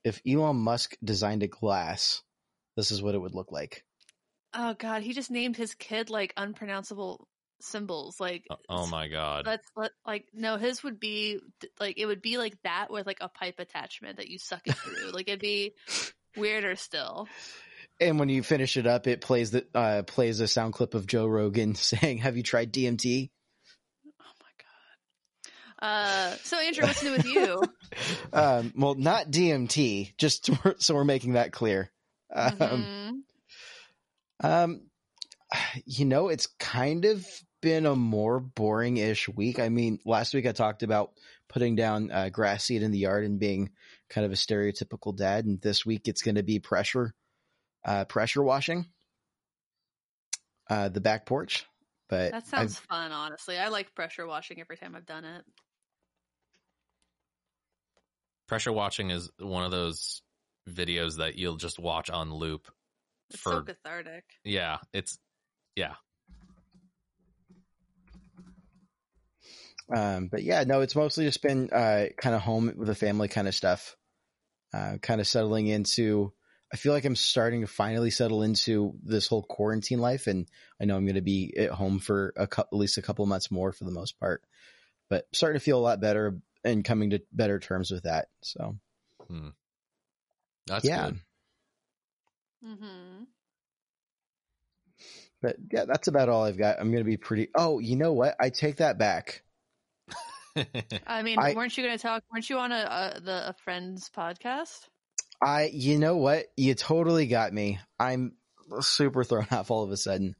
if 0.04 0.21
Elon 0.28 0.58
Musk 0.58 0.95
designed 1.04 1.41
a 1.41 1.48
glass, 1.48 2.21
this 2.76 2.91
is 2.91 3.02
what 3.02 3.15
it 3.15 3.19
would 3.19 3.34
look 3.34 3.52
like. 3.52 3.84
Oh 4.54 4.74
God, 4.76 5.02
he 5.02 5.12
just 5.13 5.32
named 5.32 5.58
his 5.58 5.74
kid 5.74 6.10
like 6.12 6.34
unpronounceable 6.38 7.28
symbols. 7.62 8.19
Like, 8.19 8.45
Oh, 8.52 8.58
oh 8.69 8.86
my 8.88 9.08
god. 9.08 9.48
Let's 9.48 9.67
let 9.76 9.91
like 10.06 10.28
no, 10.34 10.58
his 10.58 10.84
would 10.84 11.00
be 11.00 11.39
like 11.80 11.98
it 11.98 12.06
would 12.06 12.21
be 12.21 12.38
like 12.38 12.62
that 12.63 12.91
with 12.91 13.08
like 13.08 13.21
a 13.21 13.30
pipe 13.30 13.60
attachment 13.60 14.17
that 14.17 14.28
you 14.28 14.38
suck 14.38 14.62
it 14.67 14.76
through. 14.76 15.10
like 15.12 15.28
it'd 15.28 15.39
be 15.39 15.74
weirder 16.38 16.76
still. 16.76 17.28
And 18.00 18.20
when 18.20 18.28
you 18.30 18.44
finish 18.44 18.76
it 18.78 18.88
up, 18.88 19.08
it 19.08 19.22
plays 19.22 19.52
the 19.52 19.66
uh, 19.74 20.04
plays 20.04 20.40
a 20.42 20.48
sound 20.48 20.74
clip 20.74 20.94
of 20.96 21.08
Joe 21.08 21.28
Rogan 21.28 21.76
saying, 21.76 22.18
"Have 22.20 22.36
you 22.38 22.44
tried 22.44 22.74
DMT?" 22.74 23.30
Oh 24.06 24.34
my 24.42 25.82
god. 25.82 25.88
Uh, 25.88 26.36
so 26.44 26.60
Andrew, 26.60 26.86
what's 26.86 27.04
new 27.04 27.12
with 27.12 27.26
you? 27.26 27.64
um, 28.34 28.74
well, 28.76 28.96
not 28.96 29.28
DMT. 29.32 30.18
Just 30.18 30.46
to- 30.64 30.76
so 30.80 30.94
we're 30.96 31.04
making 31.06 31.34
that 31.34 31.52
clear. 31.54 31.90
Um, 32.34 32.52
Mhm. 32.58 33.12
um, 34.44 34.82
you 35.86 36.06
know, 36.06 36.28
it's 36.28 36.48
kind 36.60 37.06
of 37.06 37.26
been 37.62 37.86
a 37.86 37.96
more 37.96 38.40
boring-ish 38.40 39.30
week. 39.30 39.60
I 39.60 39.70
mean, 39.70 40.00
last 40.06 40.34
week 40.34 40.46
I 40.46 40.52
talked 40.52 40.84
about 40.84 41.12
putting 41.48 41.76
down 41.76 42.12
uh, 42.12 42.30
grass 42.30 42.66
seed 42.66 42.84
in 42.84 42.92
the 42.92 42.98
yard 43.00 43.24
and 43.24 43.40
being 43.40 43.70
kind 44.10 44.26
of 44.26 44.32
a 44.32 44.36
stereotypical 44.36 45.16
dad, 45.16 45.46
and 45.46 45.62
this 45.62 45.86
week 45.86 46.08
it's 46.08 46.22
going 46.24 46.36
to 46.36 46.44
be 46.44 46.60
pressure, 46.60 47.14
uh, 47.86 48.06
pressure 48.06 48.43
washing, 48.43 48.86
uh, 50.69 50.89
the 50.89 51.02
back 51.02 51.26
porch. 51.26 51.65
But 52.10 52.32
That 52.32 52.48
sounds 52.48 52.78
fun, 52.80 53.12
honestly. 53.12 53.58
I 53.58 53.69
like 53.69 53.95
pressure 53.95 54.28
washing 54.28 54.60
every 54.60 54.78
time 54.78 54.95
I've 54.95 55.06
done 55.06 55.26
it. 55.26 55.43
Pressure 58.48 58.71
washing 58.71 59.10
is 59.10 59.30
one 59.39 59.63
of 59.63 59.71
those 59.71 60.21
videos 60.69 61.17
that 61.17 61.36
you'll 61.36 61.58
just 61.58 61.80
watch 61.80 62.10
on 62.10 62.34
loop. 62.34 62.67
It's 63.32 63.39
For 63.39 63.52
so 63.52 63.62
cathartic. 63.63 64.24
yeah, 64.43 64.78
it's 64.93 65.17
yeah. 65.76 65.93
Um, 69.95 70.28
but 70.28 70.43
yeah, 70.43 70.63
no, 70.63 70.82
it's 70.82 70.95
mostly 70.95 71.26
just 71.26 71.41
been 71.41 71.69
uh, 71.71 72.06
kind 72.17 72.36
of 72.36 72.41
home 72.41 72.71
with 72.76 72.88
the 72.88 72.95
family 72.95 73.28
kind 73.28 73.48
of 73.48 73.56
stuff. 73.56 73.95
Uh, 74.74 74.98
kind 75.02 75.21
of 75.21 75.28
settling 75.28 75.67
into. 75.67 76.34
I 76.73 76.78
feel 76.78 76.93
like 76.93 77.06
I'm 77.06 77.15
starting 77.15 77.62
to 77.62 77.67
finally 77.67 78.10
settle 78.10 78.43
into 78.43 78.95
this 79.04 79.28
whole 79.28 79.43
quarantine 79.43 79.99
life, 79.99 80.28
and 80.28 80.47
I 80.82 80.86
know 80.86 80.97
I'm 80.97 81.06
going 81.06 81.15
to 81.15 81.21
be 81.21 81.56
at 81.58 81.69
home 81.69 81.99
for 81.99 82.34
a 82.36 82.47
couple, 82.47 82.78
at 82.78 82.80
least 82.80 82.97
a 82.97 83.01
couple 83.01 83.25
months 83.25 83.51
more 83.51 83.71
for 83.71 83.84
the 83.86 83.91
most 83.91 84.19
part. 84.19 84.43
But 85.10 85.28
starting 85.32 85.60
to 85.60 85.63
feel 85.63 85.78
a 85.78 85.80
lot 85.80 86.01
better 86.01 86.39
and 86.63 86.84
coming 86.84 87.12
to 87.12 87.21
better 87.32 87.60
terms 87.60 87.91
with 87.91 88.04
that. 88.04 88.28
So 88.41 88.75
hmm. 89.28 89.49
That's 90.67 90.84
yeah, 90.84 91.12
good. 91.12 91.19
Mm-hmm. 92.65 93.23
but 95.41 95.56
yeah, 95.71 95.86
that's 95.86 96.08
about 96.08 96.30
all 96.30 96.43
I've 96.43 96.58
got. 96.58 96.80
I'm 96.80 96.89
going 96.89 97.04
to 97.04 97.10
be 97.10 97.17
pretty. 97.17 97.49
Oh, 97.54 97.78
you 97.78 97.95
know 97.95 98.13
what? 98.13 98.36
I 98.39 98.49
take 98.49 98.78
that 98.78 98.97
back. 98.97 99.43
I 101.06 101.21
mean, 101.21 101.38
I- 101.38 101.54
weren't 101.54 101.78
you 101.78 101.84
going 101.84 101.97
to 101.97 102.01
talk? 102.01 102.23
Weren't 102.34 102.49
you 102.49 102.58
on 102.58 102.71
a, 102.71 103.13
a 103.17 103.21
the 103.21 103.49
a 103.49 103.54
friend's 103.63 104.10
podcast? 104.10 104.88
I, 105.41 105.69
you 105.74 105.98
know 105.98 106.17
what? 106.17 106.45
You 106.58 106.74
totally 106.74 107.28
got 107.28 107.54
me. 107.54 107.80
I'm 108.00 108.34
super 108.82 109.24
thrown 109.24 109.48
off 109.52 109.71
all 109.71 109.84
of 109.84 109.91
a 109.91 109.98
sudden. 109.98 110.36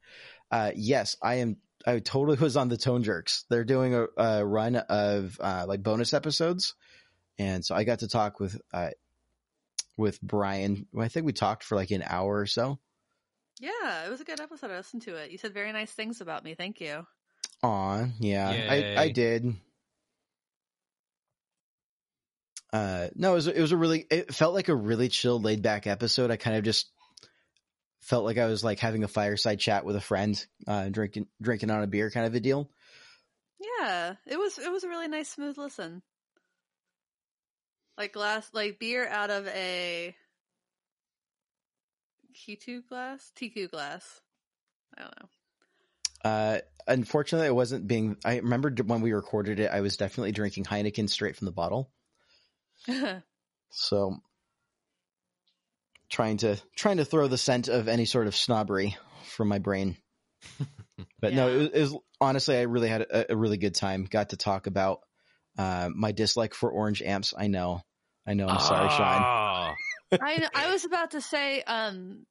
Uh, 0.52 0.72
yes, 0.76 1.18
I 1.22 1.36
am. 1.36 1.58
I 1.88 2.00
totally 2.00 2.38
was 2.38 2.58
on 2.58 2.70
the 2.70 2.78
Tone 2.78 3.04
Jerks. 3.04 3.46
They're 3.50 3.64
doing 3.64 3.94
a, 3.94 4.08
a 4.18 4.46
run 4.46 4.76
of 4.76 5.38
uh, 5.40 5.66
like 5.68 5.84
bonus 5.84 6.14
episodes, 6.14 6.74
and 7.38 7.64
so 7.64 7.76
I 7.76 7.84
got 7.84 8.00
to 8.00 8.08
talk 8.08 8.40
with 8.40 8.60
uh, 8.74 8.92
with 9.98 10.22
Brian. 10.22 10.88
I 11.00 11.08
think 11.08 11.26
we 11.26 11.34
talked 11.34 11.64
for 11.64 11.76
like 11.76 11.92
an 11.92 12.04
hour 12.06 12.40
or 12.40 12.48
so. 12.48 12.80
Yeah, 13.60 14.06
it 14.06 14.10
was 14.10 14.22
a 14.22 14.26
good 14.26 14.42
episode. 14.42 14.72
I 14.72 14.78
listened 14.78 15.04
to 15.04 15.16
it. 15.16 15.32
You 15.32 15.38
said 15.38 15.54
very 15.54 15.72
nice 15.72 15.92
things 15.92 16.22
about 16.22 16.44
me. 16.44 16.56
Thank 16.56 16.82
you. 16.82 17.06
Aw, 17.64 18.06
yeah, 18.20 18.50
I, 18.70 19.02
I 19.04 19.10
did. 19.10 19.56
Uh, 22.76 23.08
no, 23.16 23.32
it 23.32 23.36
was, 23.36 23.48
it 23.48 23.62
was 23.62 23.72
a 23.72 23.78
really, 23.78 24.06
it 24.12 24.36
felt 24.36 24.54
like 24.54 24.68
a 24.68 24.76
really 24.76 25.08
chill, 25.08 25.40
laid 25.40 25.62
back 25.62 25.88
episode. 25.88 26.30
I 26.30 26.36
kind 26.36 26.58
of 26.58 26.66
just 26.66 26.92
felt 28.02 28.26
like 28.26 28.38
I 28.38 28.48
was 28.48 28.66
like 28.66 28.80
having 28.80 29.06
a 29.06 29.08
fireside 29.08 29.62
chat 29.62 29.86
with 29.86 29.96
a 29.96 30.02
friend, 30.02 30.46
uh, 30.68 30.90
drinking, 30.90 31.28
drinking 31.42 31.72
on 31.72 31.84
a 31.84 31.88
beer 31.88 32.12
kind 32.12 32.26
of 32.26 32.36
a 32.36 32.42
deal. 32.42 32.70
Yeah, 33.80 34.16
it 34.26 34.38
was 34.38 34.60
it 34.60 34.70
was 34.70 34.84
a 34.84 34.90
really 34.90 35.08
nice, 35.08 35.30
smooth 35.30 35.58
listen. 35.58 36.02
Like 37.98 38.12
glass, 38.12 38.50
like 38.52 38.78
beer 38.78 39.08
out 39.08 39.30
of 39.30 39.48
a 39.48 40.14
K2 42.36 42.90
glass, 42.90 43.32
TQ 43.40 43.72
glass. 43.72 44.20
I 44.98 45.02
don't 45.04 45.14
know. 45.22 46.30
Uh, 46.30 46.60
unfortunately, 46.88 47.48
I 47.48 47.52
wasn't 47.52 47.88
being, 47.88 48.18
I 48.26 48.36
remember 48.40 48.70
when 48.86 49.00
we 49.00 49.14
recorded 49.14 49.62
it, 49.62 49.72
I 49.72 49.80
was 49.80 49.96
definitely 49.96 50.34
drinking 50.34 50.66
Heineken 50.66 51.10
straight 51.10 51.38
from 51.38 51.46
the 51.46 51.54
bottle. 51.54 51.90
So 53.78 54.16
trying 56.10 56.38
to, 56.38 56.58
trying 56.78 56.98
to 56.98 57.06
throw 57.06 57.28
the 57.28 57.38
scent 57.38 57.68
of 57.68 57.90
any 57.90 58.06
sort 58.06 58.28
of 58.28 58.36
snobbery 58.36 58.96
from 59.26 59.50
my 59.50 59.60
brain. 59.60 59.98
But 61.20 61.34
no, 61.34 61.50
it 61.50 61.58
was, 61.58 61.70
it 61.70 61.82
was 61.82 61.98
honestly, 62.22 62.58
I 62.58 62.62
really 62.64 62.88
had 62.88 63.02
a, 63.02 63.34
a 63.34 63.36
really 63.36 63.58
good 63.58 63.74
time. 63.74 64.06
Got 64.06 64.30
to 64.30 64.38
talk 64.38 64.68
about 64.68 65.00
uh, 65.58 65.90
my 65.94 66.12
dislike 66.12 66.54
for 66.54 66.70
orange 66.70 67.02
amps. 67.02 67.34
I 67.36 67.48
know, 67.48 67.82
I 68.28 68.34
know. 68.34 68.48
I'm 68.48 68.60
sorry, 68.60 68.90
Sean. 68.90 69.00
Ah. 69.00 69.74
I 70.12 70.48
I 70.54 70.72
was 70.72 70.86
about 70.86 71.12
to 71.12 71.22
say, 71.22 71.62
um, 71.64 72.26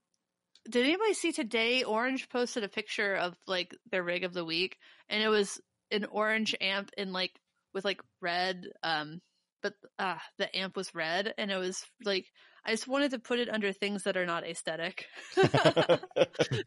did 0.70 0.84
anybody 0.84 1.14
see 1.14 1.32
today? 1.32 1.82
Orange 1.82 2.28
posted 2.28 2.62
a 2.62 2.68
picture 2.68 3.16
of 3.16 3.34
like 3.46 3.74
their 3.90 4.02
rig 4.02 4.24
of 4.24 4.32
the 4.32 4.44
week, 4.44 4.78
and 5.08 5.22
it 5.22 5.28
was 5.28 5.60
an 5.90 6.04
orange 6.04 6.54
amp 6.60 6.90
in 6.96 7.12
like 7.12 7.32
with 7.72 7.84
like 7.84 8.00
red, 8.20 8.68
um, 8.82 9.20
but 9.64 9.72
ah, 9.98 10.22
the 10.36 10.54
amp 10.56 10.76
was 10.76 10.94
red, 10.94 11.32
and 11.38 11.50
it 11.50 11.56
was 11.56 11.82
like 12.04 12.26
I 12.66 12.70
just 12.70 12.86
wanted 12.86 13.12
to 13.12 13.18
put 13.18 13.38
it 13.38 13.48
under 13.48 13.72
things 13.72 14.04
that 14.04 14.16
are 14.16 14.26
not 14.26 14.46
aesthetic. 14.46 15.06
it 15.36 16.00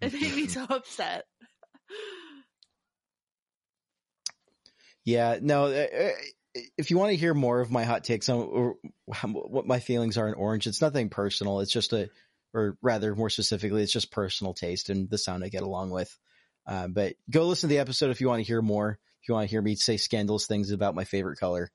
made 0.01 0.35
me 0.35 0.47
so 0.47 0.65
upset. 0.67 1.25
Yeah, 5.05 5.37
no. 5.41 5.65
uh, 5.65 5.85
uh, 5.95 6.61
If 6.77 6.89
you 6.89 6.97
want 6.97 7.11
to 7.11 7.17
hear 7.17 7.35
more 7.35 7.61
of 7.61 7.71
my 7.71 7.83
hot 7.83 8.03
takes 8.03 8.29
on 8.29 8.73
what 9.05 9.67
my 9.67 9.79
feelings 9.79 10.17
are 10.17 10.27
in 10.27 10.33
orange, 10.33 10.65
it's 10.65 10.81
nothing 10.81 11.09
personal. 11.09 11.59
It's 11.59 11.71
just 11.71 11.93
a, 11.93 12.09
or 12.53 12.77
rather, 12.81 13.15
more 13.15 13.29
specifically, 13.29 13.83
it's 13.83 13.93
just 13.93 14.11
personal 14.11 14.53
taste 14.55 14.89
and 14.89 15.09
the 15.09 15.19
sound 15.19 15.43
I 15.43 15.49
get 15.49 15.61
along 15.61 15.91
with. 15.91 16.17
Uh, 16.65 16.87
but 16.87 17.13
go 17.29 17.45
listen 17.45 17.69
to 17.69 17.75
the 17.75 17.79
episode 17.79 18.09
if 18.09 18.21
you 18.21 18.27
want 18.27 18.39
to 18.39 18.47
hear 18.47 18.61
more. 18.61 18.99
If 19.21 19.29
you 19.29 19.35
want 19.35 19.47
to 19.47 19.51
hear 19.51 19.61
me 19.61 19.75
say 19.75 19.97
scandalous 19.97 20.47
things 20.47 20.71
about 20.71 20.95
my 20.95 21.05
favorite 21.05 21.39
color. 21.39 21.71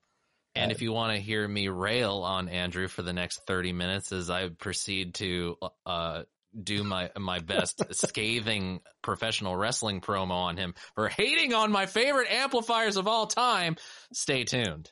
And 0.54 0.70
if 0.70 0.82
you 0.82 0.92
want 0.92 1.14
to 1.14 1.20
hear 1.20 1.46
me 1.48 1.68
rail 1.68 2.18
on 2.18 2.48
Andrew 2.48 2.88
for 2.88 3.02
the 3.02 3.12
next 3.12 3.46
30 3.46 3.72
minutes 3.72 4.12
as 4.12 4.28
I 4.28 4.48
proceed 4.48 5.14
to 5.14 5.56
uh, 5.86 6.22
do 6.60 6.84
my 6.84 7.10
my 7.18 7.38
best 7.38 7.82
scathing 7.94 8.80
professional 9.02 9.56
wrestling 9.56 10.00
promo 10.00 10.32
on 10.32 10.56
him 10.56 10.74
for 10.94 11.08
hating 11.08 11.54
on 11.54 11.72
my 11.72 11.86
favorite 11.86 12.30
amplifiers 12.30 12.96
of 12.96 13.08
all 13.08 13.26
time, 13.26 13.76
stay 14.12 14.44
tuned. 14.44 14.90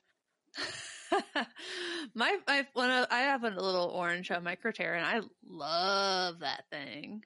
my 2.14 2.36
my 2.46 2.66
one 2.72 2.90
of, 2.90 3.06
I 3.10 3.20
have 3.20 3.44
a 3.44 3.50
little 3.50 3.90
orange 3.94 4.30
on 4.30 4.42
my 4.42 4.56
Cortera, 4.56 4.96
and 4.96 5.06
I 5.06 5.20
love 5.46 6.40
that 6.40 6.64
thing. 6.70 7.22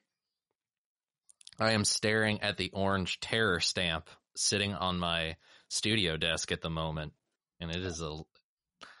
I 1.59 1.71
am 1.71 1.85
staring 1.85 2.41
at 2.41 2.57
the 2.57 2.71
orange 2.73 3.19
terror 3.21 3.61
stamp 3.61 4.09
sitting 4.35 4.73
on 4.73 4.99
my 4.99 5.37
studio 5.69 6.17
desk 6.17 6.51
at 6.51 6.61
the 6.61 6.69
moment, 6.69 7.13
and 7.69 7.75
it 7.75 7.83
is 7.83 8.01
a 8.01 8.17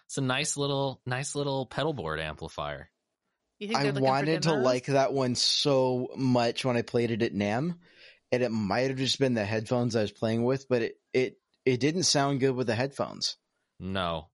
it's 0.05 0.17
a 0.17 0.21
nice 0.21 0.57
little 0.57 1.01
nice 1.05 1.35
little 1.35 1.65
pedal 1.65 1.93
board 1.93 2.19
amplifier. 2.19 2.89
You 3.59 3.67
think 3.67 3.79
I 3.79 3.83
they're 3.83 3.91
looking 3.93 4.05
for 4.05 4.11
wanted 4.11 4.43
to 4.43 4.53
like 4.53 4.85
that 4.87 5.13
one 5.13 5.35
so 5.35 6.09
much 6.15 6.65
when 6.65 6.75
I 6.75 6.81
played 6.81 7.11
it 7.11 7.21
at 7.21 7.33
NAMM, 7.33 7.75
and 8.31 8.43
it 8.43 8.51
might 8.51 8.89
have 8.89 8.97
just 8.97 9.19
been 9.19 9.33
the 9.33 9.45
headphones 9.45 9.95
I 9.95 10.01
was 10.01 10.11
playing 10.11 10.43
with, 10.43 10.67
but 10.67 10.81
it 10.81 10.95
it 11.13 11.37
it 11.65 11.79
didn't 11.79 12.03
sound 12.03 12.39
good 12.39 12.55
with 12.55 12.67
the 12.67 12.75
headphones. 12.75 13.37
No. 13.79 14.29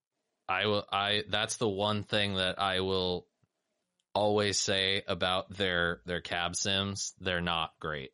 I 0.50 0.66
will 0.66 0.86
I 0.92 1.24
that's 1.30 1.58
the 1.58 1.70
one 1.70 2.04
thing 2.04 2.36
that 2.36 2.60
I 2.60 2.82
will 2.82 3.26
always 4.14 4.60
say 4.60 5.04
about 5.08 5.56
their 5.56 6.02
their 6.06 6.20
cab 6.20 6.56
sims. 6.56 7.14
They're 7.20 7.42
not 7.42 7.72
great. 7.80 8.12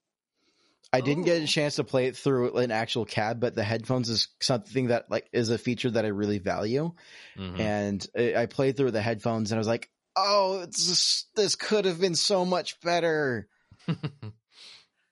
I 0.98 1.02
didn't 1.02 1.24
get 1.24 1.42
a 1.42 1.48
chance 1.48 1.76
to 1.76 1.84
play 1.84 2.08
it 2.08 2.18
through 2.18 2.58
an 2.58 2.72
actual 2.72 3.06
cab, 3.06 3.40
but 3.40 3.56
the 3.56 3.64
headphones 3.64 4.10
is 4.10 4.28
something 4.42 4.88
that 4.88 5.10
like 5.10 5.30
is 5.32 5.50
a 5.50 5.58
feature 5.58 5.92
that 5.92 6.06
I 6.06 6.10
really 6.10 6.40
value. 6.40 6.94
Mhm. 7.38 7.60
And 7.60 8.08
I 8.18 8.36
I 8.44 8.46
played 8.46 8.78
through 8.78 8.92
the 8.92 9.02
headphones, 9.02 9.52
and 9.52 9.58
I 9.58 9.60
was 9.60 9.68
like, 9.68 9.90
"Oh, 10.16 10.62
it's 10.62 10.88
just, 10.88 11.36
this 11.36 11.56
could 11.56 11.86
have 11.86 12.00
been 12.00 12.16
so 12.16 12.46
much 12.46 12.80
better." 12.82 13.48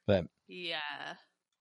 But 0.08 0.28
Yeah. 0.48 0.78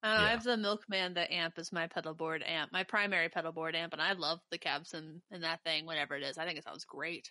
I, 0.03 0.17
don't 0.17 0.27
I 0.27 0.31
have 0.31 0.45
the 0.45 0.59
Milkman, 0.59 1.15
the 1.15 1.33
amp 1.33 1.59
is 1.59 1.73
my 1.73 1.87
pedal 1.87 2.13
board 2.13 2.43
amp, 2.47 2.71
my 2.73 2.85
primary 2.85 3.31
pedal 3.31 3.53
board 3.53 3.75
amp, 3.75 3.95
and 3.95 4.03
I 4.03 4.13
love 4.13 4.39
the 4.51 4.59
Cabsim 4.59 5.23
and 5.31 5.45
that 5.45 5.63
thing, 5.65 5.87
whatever 5.87 6.15
it 6.15 6.23
is. 6.23 6.37
I 6.37 6.45
think 6.45 6.59
it 6.59 6.65
sounds 6.65 6.85
great. 6.85 7.31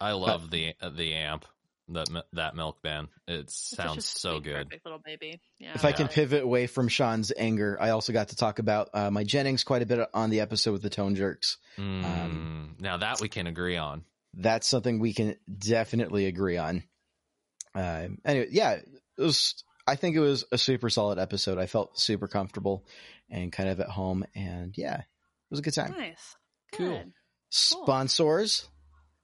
I 0.00 0.12
love 0.12 0.50
the 0.50 0.74
the 0.96 1.14
amp 1.14 1.44
that 1.88 2.10
mi- 2.10 2.22
that 2.32 2.54
Milkman. 2.54 3.08
It 3.26 3.32
It's 3.40 3.70
such 3.70 3.86
sounds 3.86 4.06
so 4.06 4.34
sweet, 4.34 4.44
good. 4.44 4.66
Perfect 4.68 4.84
little 4.84 5.00
baby. 5.04 5.40
Yeah. 5.58 5.72
if 5.74 5.84
I 5.84 5.88
I 5.88 5.92
can 5.92 6.08
pivot 6.08 6.42
away 6.42 6.66
from 6.66 6.88
Sean's 6.88 7.32
anger, 7.36 7.76
I 7.80 7.90
also 7.90 8.12
got 8.12 8.28
to 8.28 8.36
talk 8.36 8.58
about 8.58 8.90
uh, 8.94 9.10
my 9.10 9.24
Jennings 9.24 9.64
quite 9.64 9.82
a 9.82 9.86
bit 9.86 10.08
on 10.14 10.30
the 10.30 10.40
episode 10.40 10.72
with 10.72 10.82
the 10.82 10.90
Tone 10.90 11.14
Jerks. 11.14 11.58
Mm, 11.78 12.80
now 12.80 12.96
that 12.98 13.20
we 13.20 13.28
can 13.28 13.46
agree 13.46 13.76
on. 13.76 14.04
That's 14.34 14.66
something 14.66 14.98
we 14.98 15.12
can 15.12 15.36
definitely 15.58 16.26
agree 16.26 16.56
on. 16.56 16.84
Uh, 17.74 18.08
anyway, 18.24 18.48
yeah, 18.50 18.72
it 18.72 18.86
was. 19.18 19.62
I 19.86 19.96
think 19.96 20.14
it 20.16 20.20
was 20.20 20.44
a 20.52 20.58
super 20.58 20.88
solid 20.90 21.18
episode. 21.18 21.58
I 21.58 21.66
felt 21.66 21.98
super 21.98 22.28
comfortable 22.28 22.86
and 23.28 23.52
kind 23.52 23.68
of 23.68 23.80
at 23.80 23.88
home, 23.88 24.24
and 24.34 24.72
yeah, 24.76 24.98
it 25.00 25.06
was 25.50 25.58
a 25.58 25.62
good 25.62 25.74
time. 25.74 25.94
Nice. 25.98 26.36
Cool. 26.72 26.88
Good. 26.88 27.12
Sponsors. 27.50 28.68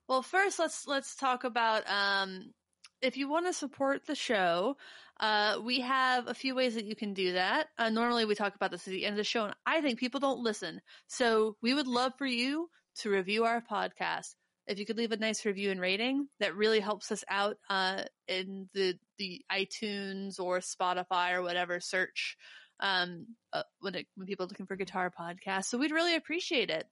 Well, 0.09 0.23
first 0.23 0.59
let's 0.59 0.87
let's 0.87 1.15
talk 1.17 1.45
about 1.45 1.89
um 1.89 2.53
if 3.01 3.17
you 3.17 3.29
want 3.29 3.47
to 3.47 3.53
support 3.53 4.07
the 4.07 4.17
show, 4.17 4.77
uh, 5.21 5.59
we 5.63 5.81
have 5.81 6.27
a 6.27 6.35
few 6.35 6.55
ways 6.57 6.75
that 6.75 6.85
you 6.85 6.97
can 6.97 7.15
do 7.15 7.35
that. 7.35 7.69
Uh, 7.79 7.91
normally, 7.91 8.25
we 8.25 8.35
talk 8.35 8.57
about 8.57 8.73
this 8.73 8.89
at 8.89 8.91
the 8.91 9.05
end 9.05 9.13
of 9.13 9.19
the 9.19 9.25
show, 9.25 9.45
and 9.45 9.55
I 9.67 9.81
think 9.81 10.01
people 10.01 10.19
don't 10.19 10.43
listen. 10.43 10.81
So, 11.07 11.57
we 11.63 11.75
would 11.75 11.87
love 11.87 12.15
for 12.19 12.27
you 12.27 12.69
to 13.01 13.11
review 13.11 13.45
our 13.45 13.63
podcast. 13.63 14.35
If 14.67 14.79
you 14.81 14.87
could 14.87 14.97
leave 14.99 15.13
a 15.13 15.17
nice 15.17 15.47
review 15.47 15.71
and 15.71 15.81
rating, 15.81 16.29
that 16.41 16.57
really 16.57 16.81
helps 16.81 17.13
us 17.13 17.23
out 17.29 17.57
uh, 17.71 18.03
in 18.27 18.69
the 18.75 18.99
the 19.19 19.43
iTunes 19.53 20.41
or 20.41 20.59
Spotify 20.59 21.35
or 21.35 21.43
whatever 21.43 21.79
search 21.81 22.37
um, 22.81 23.27
uh, 23.53 23.63
when 23.81 23.95
it, 23.95 24.07
when 24.17 24.27
people 24.27 24.45
are 24.45 24.49
looking 24.49 24.67
for 24.67 24.77
guitar 24.77 25.13
podcasts. 25.17 25.67
So, 25.67 25.79
we'd 25.79 25.93
really 25.93 26.17
appreciate 26.17 26.71
it. 26.71 26.87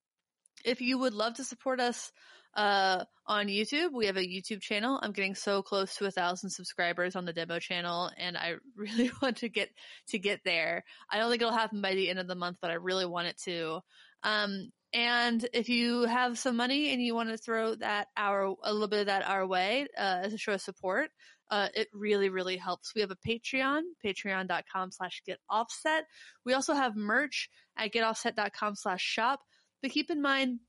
If 0.65 0.81
you 0.81 0.99
would 0.99 1.15
love 1.15 1.35
to 1.35 1.45
support 1.45 1.81
us 1.81 2.13
uh, 2.57 3.05
on 3.27 3.47
YouTube. 3.47 3.93
We 3.93 4.07
have 4.07 4.17
a 4.17 4.27
YouTube 4.27 4.63
channel. 4.63 4.99
I'm 5.03 5.13
getting 5.13 5.35
so 5.35 5.63
close 5.63 5.95
to 5.97 6.07
a 6.07 6.11
thousand 6.11 6.51
subscribers 6.51 7.15
on 7.15 7.27
the 7.27 7.33
demo 7.33 7.59
channel, 7.59 8.11
and 8.17 8.37
I 8.37 8.55
really 8.77 9.11
want 9.23 9.39
to 9.39 9.49
get 9.49 9.69
to 10.09 10.19
get 10.19 10.41
there. 10.45 10.85
I 11.11 11.19
don't 11.19 11.31
think 11.31 11.43
it'll 11.43 11.53
happen 11.53 11.83
by 11.83 11.95
the 11.95 12.09
end 12.09 12.19
of 12.19 12.27
the 12.27 12.35
month, 12.35 12.57
but 12.61 12.71
I 12.71 12.75
really 12.75 13.07
want 13.07 13.29
it 13.29 13.39
to. 13.45 13.81
Um, 14.23 14.73
and 14.93 15.47
if 15.53 15.69
you 15.69 16.05
have 16.05 16.39
some 16.39 16.57
money 16.57 16.93
and 16.93 17.03
you 17.03 17.15
want 17.15 17.29
to 17.29 17.37
throw 17.37 17.75
that 17.77 18.09
our 18.17 18.55
a 18.63 18.73
little 18.73 18.89
bit 18.89 19.01
of 19.01 19.07
that 19.07 19.29
our 19.29 19.47
way 19.47 19.87
uh, 19.97 20.21
as 20.23 20.33
a 20.33 20.39
show 20.39 20.55
of 20.55 20.63
support, 20.63 21.11
uh, 21.51 21.69
it 21.75 21.89
really 21.93 22.31
really 22.31 22.57
helps. 22.57 22.95
We 22.95 23.03
have 23.03 23.11
a 23.11 23.17
Patreon, 23.17 23.83
Patreon.com/slash 24.05 25.23
Get 25.27 25.39
Offset. 25.51 26.05
We 26.47 26.55
also 26.55 26.73
have 26.73 26.97
merch 26.97 27.51
at 27.77 27.93
GetOffset.com/slash-shop. 27.93 29.41
But 29.83 29.91
keep 29.91 30.11
in 30.11 30.23
mind, 30.23 30.61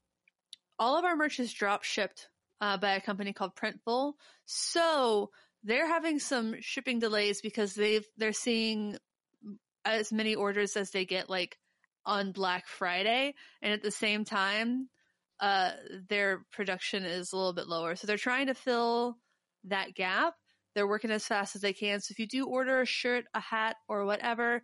all 0.80 0.98
of 0.98 1.06
our 1.06 1.16
merch 1.16 1.40
is 1.40 1.54
drop 1.54 1.84
shipped 1.84 2.28
uh, 2.62 2.78
by 2.78 2.94
a 2.94 3.02
company 3.02 3.34
called 3.34 3.56
Printful. 3.56 4.14
So 4.46 5.32
they're 5.64 5.88
having 5.88 6.20
some 6.20 6.56
shipping 6.62 7.00
delays 7.00 7.42
because 7.42 7.74
they've 7.74 8.06
they're 8.18 8.34
seeing 8.34 8.98
as 9.86 10.12
many 10.12 10.36
orders 10.36 10.76
as 10.76 10.92
they 10.92 11.06
get 11.06 11.30
like 11.30 11.58
on 12.06 12.32
Black 12.32 12.68
Friday, 12.68 13.36
and 13.62 13.74
at 13.74 13.82
the 13.82 13.92
same 13.92 14.24
time, 14.24 14.88
uh, 15.40 15.72
their 16.08 16.46
production 16.52 17.04
is 17.04 17.34
a 17.34 17.38
little 17.38 17.54
bit 17.54 17.68
lower. 17.68 17.96
So 17.96 18.08
they're 18.08 18.18
trying 18.18 18.48
to 18.48 18.54
fill 18.54 19.18
that 19.66 19.94
gap. 19.94 20.34
They're 20.74 20.88
working 20.88 21.12
as 21.12 21.26
fast 21.26 21.56
as 21.56 21.62
they 21.62 21.74
can. 21.74 22.00
So 22.00 22.12
if 22.12 22.20
you 22.20 22.28
do 22.28 22.46
order 22.46 22.82
a 22.82 22.86
shirt, 22.86 23.26
a 23.34 23.40
hat, 23.40 23.76
or 23.88 24.06
whatever, 24.06 24.64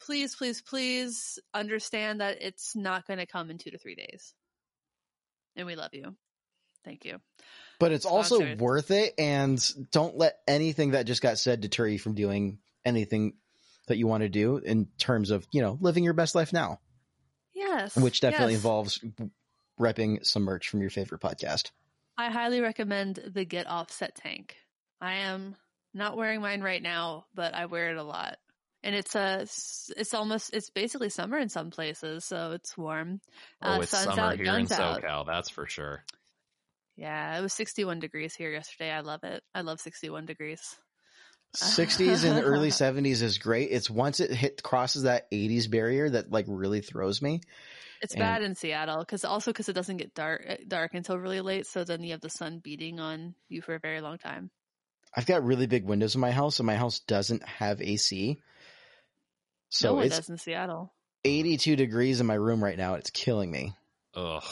please, 0.00 0.34
please, 0.34 0.62
please 0.62 1.38
understand 1.54 2.20
that 2.20 2.38
it's 2.40 2.74
not 2.74 3.06
going 3.06 3.18
to 3.18 3.26
come 3.26 3.50
in 3.50 3.58
two 3.58 3.70
to 3.70 3.78
three 3.78 3.94
days 3.94 4.34
and 5.56 5.66
we 5.66 5.76
love 5.76 5.92
you. 5.92 6.16
Thank 6.84 7.04
you. 7.04 7.18
But 7.78 7.92
it's 7.92 8.06
also 8.06 8.56
worth 8.56 8.90
it, 8.90 9.14
and 9.18 9.62
don't 9.90 10.16
let 10.16 10.38
anything 10.48 10.92
that 10.92 11.06
just 11.06 11.22
got 11.22 11.38
said 11.38 11.60
deter 11.60 11.86
you 11.86 11.98
from 11.98 12.14
doing 12.14 12.58
anything 12.84 13.34
that 13.86 13.96
you 13.96 14.06
want 14.06 14.22
to 14.22 14.28
do 14.28 14.56
in 14.56 14.88
terms 14.98 15.30
of 15.30 15.46
you 15.52 15.62
know 15.62 15.78
living 15.80 16.04
your 16.04 16.14
best 16.14 16.34
life 16.34 16.52
now, 16.52 16.80
Yes. 17.54 17.96
which 17.96 18.20
definitely 18.20 18.54
yes. 18.54 18.62
involves 18.62 19.04
repping 19.78 20.24
some 20.24 20.42
merch 20.42 20.68
from 20.68 20.80
your 20.80 20.90
favorite 20.90 21.20
podcast. 21.20 21.70
I 22.16 22.30
highly 22.30 22.60
recommend 22.60 23.16
the 23.16 23.44
Get 23.44 23.66
Offset 23.66 24.14
tank. 24.14 24.56
I 25.00 25.14
am 25.14 25.56
not 25.94 26.16
wearing 26.16 26.40
mine 26.40 26.60
right 26.60 26.82
now, 26.82 27.26
but 27.34 27.54
I 27.54 27.66
wear 27.66 27.90
it 27.90 27.96
a 27.96 28.02
lot. 28.02 28.38
And 28.82 28.94
it's 28.94 29.14
a, 29.14 29.40
it's 29.96 30.14
almost, 30.14 30.54
it's 30.54 30.70
basically 30.70 31.10
summer 31.10 31.38
in 31.38 31.48
some 31.50 31.70
places, 31.70 32.24
so 32.24 32.52
it's 32.52 32.76
warm. 32.78 33.20
Oh, 33.60 33.72
Uh, 33.74 33.80
it's 33.80 33.90
sun's 33.90 34.04
summer 34.06 34.22
out, 34.22 34.36
here 34.36 34.44
in 34.46 34.50
guns 34.66 34.72
out. 34.72 35.02
SoCal, 35.02 35.26
that's 35.26 35.50
for 35.50 35.66
sure. 35.66 36.02
Yeah, 36.96 37.38
it 37.38 37.42
was 37.42 37.52
61 37.52 38.00
degrees 38.00 38.34
here 38.34 38.50
yesterday. 38.50 38.90
I 38.90 39.00
love 39.00 39.22
it. 39.24 39.42
I 39.54 39.60
love 39.62 39.80
61 39.80 40.26
degrees. 40.26 40.60
60s 41.56 42.24
and 42.24 42.44
early 42.44 42.68
70s 42.70 43.22
is 43.22 43.38
great. 43.38 43.70
It's 43.70 43.90
once 43.90 44.20
it 44.20 44.30
hit 44.30 44.62
crosses 44.62 45.02
that 45.02 45.30
80s 45.30 45.70
barrier 45.70 46.08
that 46.10 46.30
like 46.30 46.46
really 46.48 46.80
throws 46.80 47.20
me. 47.20 47.40
It's 48.02 48.14
And- 48.14 48.20
bad 48.20 48.42
in 48.42 48.54
Seattle 48.54 49.00
because 49.00 49.24
also 49.24 49.50
because 49.50 49.68
it 49.68 49.74
doesn't 49.74 49.98
get 49.98 50.14
dark 50.14 50.42
dark 50.66 50.94
until 50.94 51.18
really 51.18 51.40
late, 51.40 51.66
so 51.66 51.84
then 51.84 52.02
you 52.02 52.12
have 52.12 52.20
the 52.20 52.30
sun 52.30 52.60
beating 52.60 52.98
on 53.00 53.34
you 53.48 53.60
for 53.62 53.74
a 53.74 53.78
very 53.80 54.00
long 54.00 54.16
time. 54.18 54.50
I've 55.14 55.26
got 55.26 55.44
really 55.44 55.66
big 55.66 55.84
windows 55.84 56.14
in 56.14 56.20
my 56.20 56.30
house, 56.30 56.60
and 56.60 56.66
my 56.66 56.76
house 56.76 57.00
doesn't 57.00 57.46
have 57.46 57.82
AC. 57.82 58.40
So 59.70 59.88
no 59.88 59.94
one 59.94 60.06
it's 60.06 60.16
does 60.16 60.28
in 60.28 60.36
Seattle. 60.36 60.92
82 61.24 61.76
degrees 61.76 62.20
in 62.20 62.26
my 62.26 62.34
room 62.34 62.62
right 62.62 62.76
now. 62.76 62.94
It's 62.94 63.10
killing 63.10 63.50
me. 63.50 63.72
Ugh. 64.14 64.42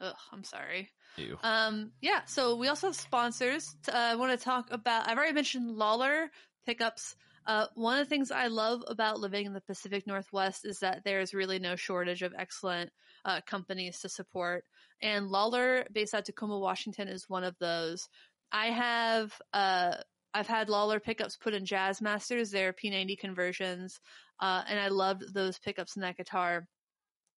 Ugh, 0.00 0.14
I'm 0.32 0.44
sorry. 0.44 0.90
Ew. 1.16 1.38
Um, 1.42 1.92
yeah. 2.00 2.22
So 2.26 2.56
we 2.56 2.68
also 2.68 2.88
have 2.88 2.96
sponsors. 2.96 3.74
Uh, 3.88 3.96
I 3.96 4.16
want 4.16 4.38
to 4.38 4.44
talk 4.44 4.68
about. 4.70 5.08
I've 5.08 5.16
already 5.16 5.32
mentioned 5.32 5.70
Lollar 5.70 6.30
pickups. 6.66 7.14
Uh, 7.46 7.66
one 7.74 7.98
of 7.98 8.06
the 8.06 8.08
things 8.08 8.30
I 8.30 8.46
love 8.46 8.82
about 8.88 9.20
living 9.20 9.46
in 9.46 9.52
the 9.52 9.60
Pacific 9.60 10.06
Northwest 10.06 10.64
is 10.64 10.80
that 10.80 11.02
there's 11.04 11.34
really 11.34 11.58
no 11.58 11.76
shortage 11.76 12.22
of 12.22 12.32
excellent 12.36 12.90
uh, 13.24 13.42
companies 13.46 14.00
to 14.00 14.08
support, 14.08 14.64
and 15.02 15.28
Lollar, 15.28 15.84
based 15.92 16.14
out 16.14 16.20
of 16.20 16.24
Tacoma, 16.24 16.58
Washington, 16.58 17.06
is 17.06 17.28
one 17.28 17.44
of 17.44 17.54
those. 17.60 18.08
I 18.50 18.66
have 18.66 19.32
uh, 19.52 19.96
I've 20.34 20.48
had 20.48 20.68
Lollar 20.68 20.98
pickups 20.98 21.36
put 21.36 21.54
in 21.54 21.64
Jazz 21.64 22.02
Masters, 22.02 22.50
their 22.50 22.72
P90 22.72 23.16
conversions, 23.18 24.00
uh, 24.40 24.62
and 24.68 24.80
I 24.80 24.88
loved 24.88 25.32
those 25.32 25.58
pickups 25.58 25.96
in 25.96 26.02
that 26.02 26.16
guitar. 26.16 26.66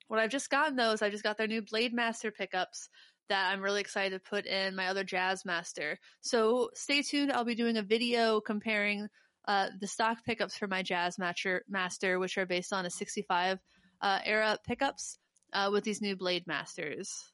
What 0.08 0.20
I've 0.20 0.32
just 0.32 0.50
gotten 0.50 0.76
though 0.76 0.92
is 0.92 1.02
I 1.02 1.10
just 1.10 1.24
got 1.24 1.38
their 1.38 1.48
new 1.48 1.62
Blade 1.62 1.94
Master 1.94 2.32
pickups 2.32 2.90
that 3.30 3.52
I'm 3.52 3.62
really 3.62 3.82
excited 3.82 4.16
to 4.16 4.30
put 4.30 4.46
in 4.46 4.76
my 4.76 4.88
other 4.88 5.04
Jazz 5.04 5.46
Master. 5.46 6.00
So 6.22 6.70
stay 6.74 7.02
tuned. 7.02 7.32
I'll 7.32 7.44
be 7.44 7.56
doing 7.56 7.78
a 7.78 7.84
video 7.84 8.42
comparing 8.42 9.08
uh, 9.48 9.68
the 9.80 9.88
stock 9.88 10.24
pickups 10.26 10.58
for 10.58 10.68
my 10.68 10.82
Jazz 10.82 11.20
Master, 11.20 11.64
Master 11.70 12.20
which 12.20 12.38
are 12.38 12.46
based 12.46 12.74
on 12.74 12.86
a 12.86 12.90
65 12.90 13.60
uh, 14.02 14.20
era 14.26 14.58
pickups, 14.66 15.20
uh, 15.54 15.70
with 15.72 15.84
these 15.84 16.02
new 16.02 16.16
Blade 16.16 16.48
Masters. 16.48 17.32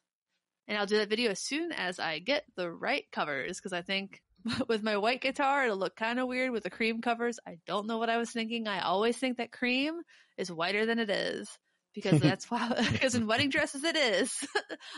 And 0.67 0.77
I'll 0.77 0.85
do 0.85 0.97
that 0.97 1.09
video 1.09 1.31
as 1.31 1.39
soon 1.39 1.71
as 1.71 1.99
I 1.99 2.19
get 2.19 2.45
the 2.55 2.71
right 2.71 3.05
covers 3.11 3.57
because 3.57 3.73
I 3.73 3.81
think 3.81 4.21
with 4.67 4.83
my 4.83 4.97
white 4.97 5.21
guitar 5.21 5.65
it'll 5.65 5.77
look 5.77 5.95
kind 5.95 6.19
of 6.19 6.27
weird 6.27 6.51
with 6.51 6.63
the 6.63 6.69
cream 6.69 7.01
covers. 7.01 7.39
I 7.47 7.57
don't 7.65 7.87
know 7.87 7.97
what 7.97 8.09
I 8.09 8.17
was 8.17 8.31
thinking. 8.31 8.67
I 8.67 8.81
always 8.81 9.17
think 9.17 9.37
that 9.37 9.51
cream 9.51 10.01
is 10.37 10.51
whiter 10.51 10.85
than 10.85 10.99
it 10.99 11.09
is 11.09 11.49
because 11.93 12.19
that's 12.21 12.49
why 12.49 12.69
because 12.91 13.15
in 13.15 13.27
wedding 13.27 13.49
dresses 13.49 13.83
it 13.83 13.95
is 13.95 14.45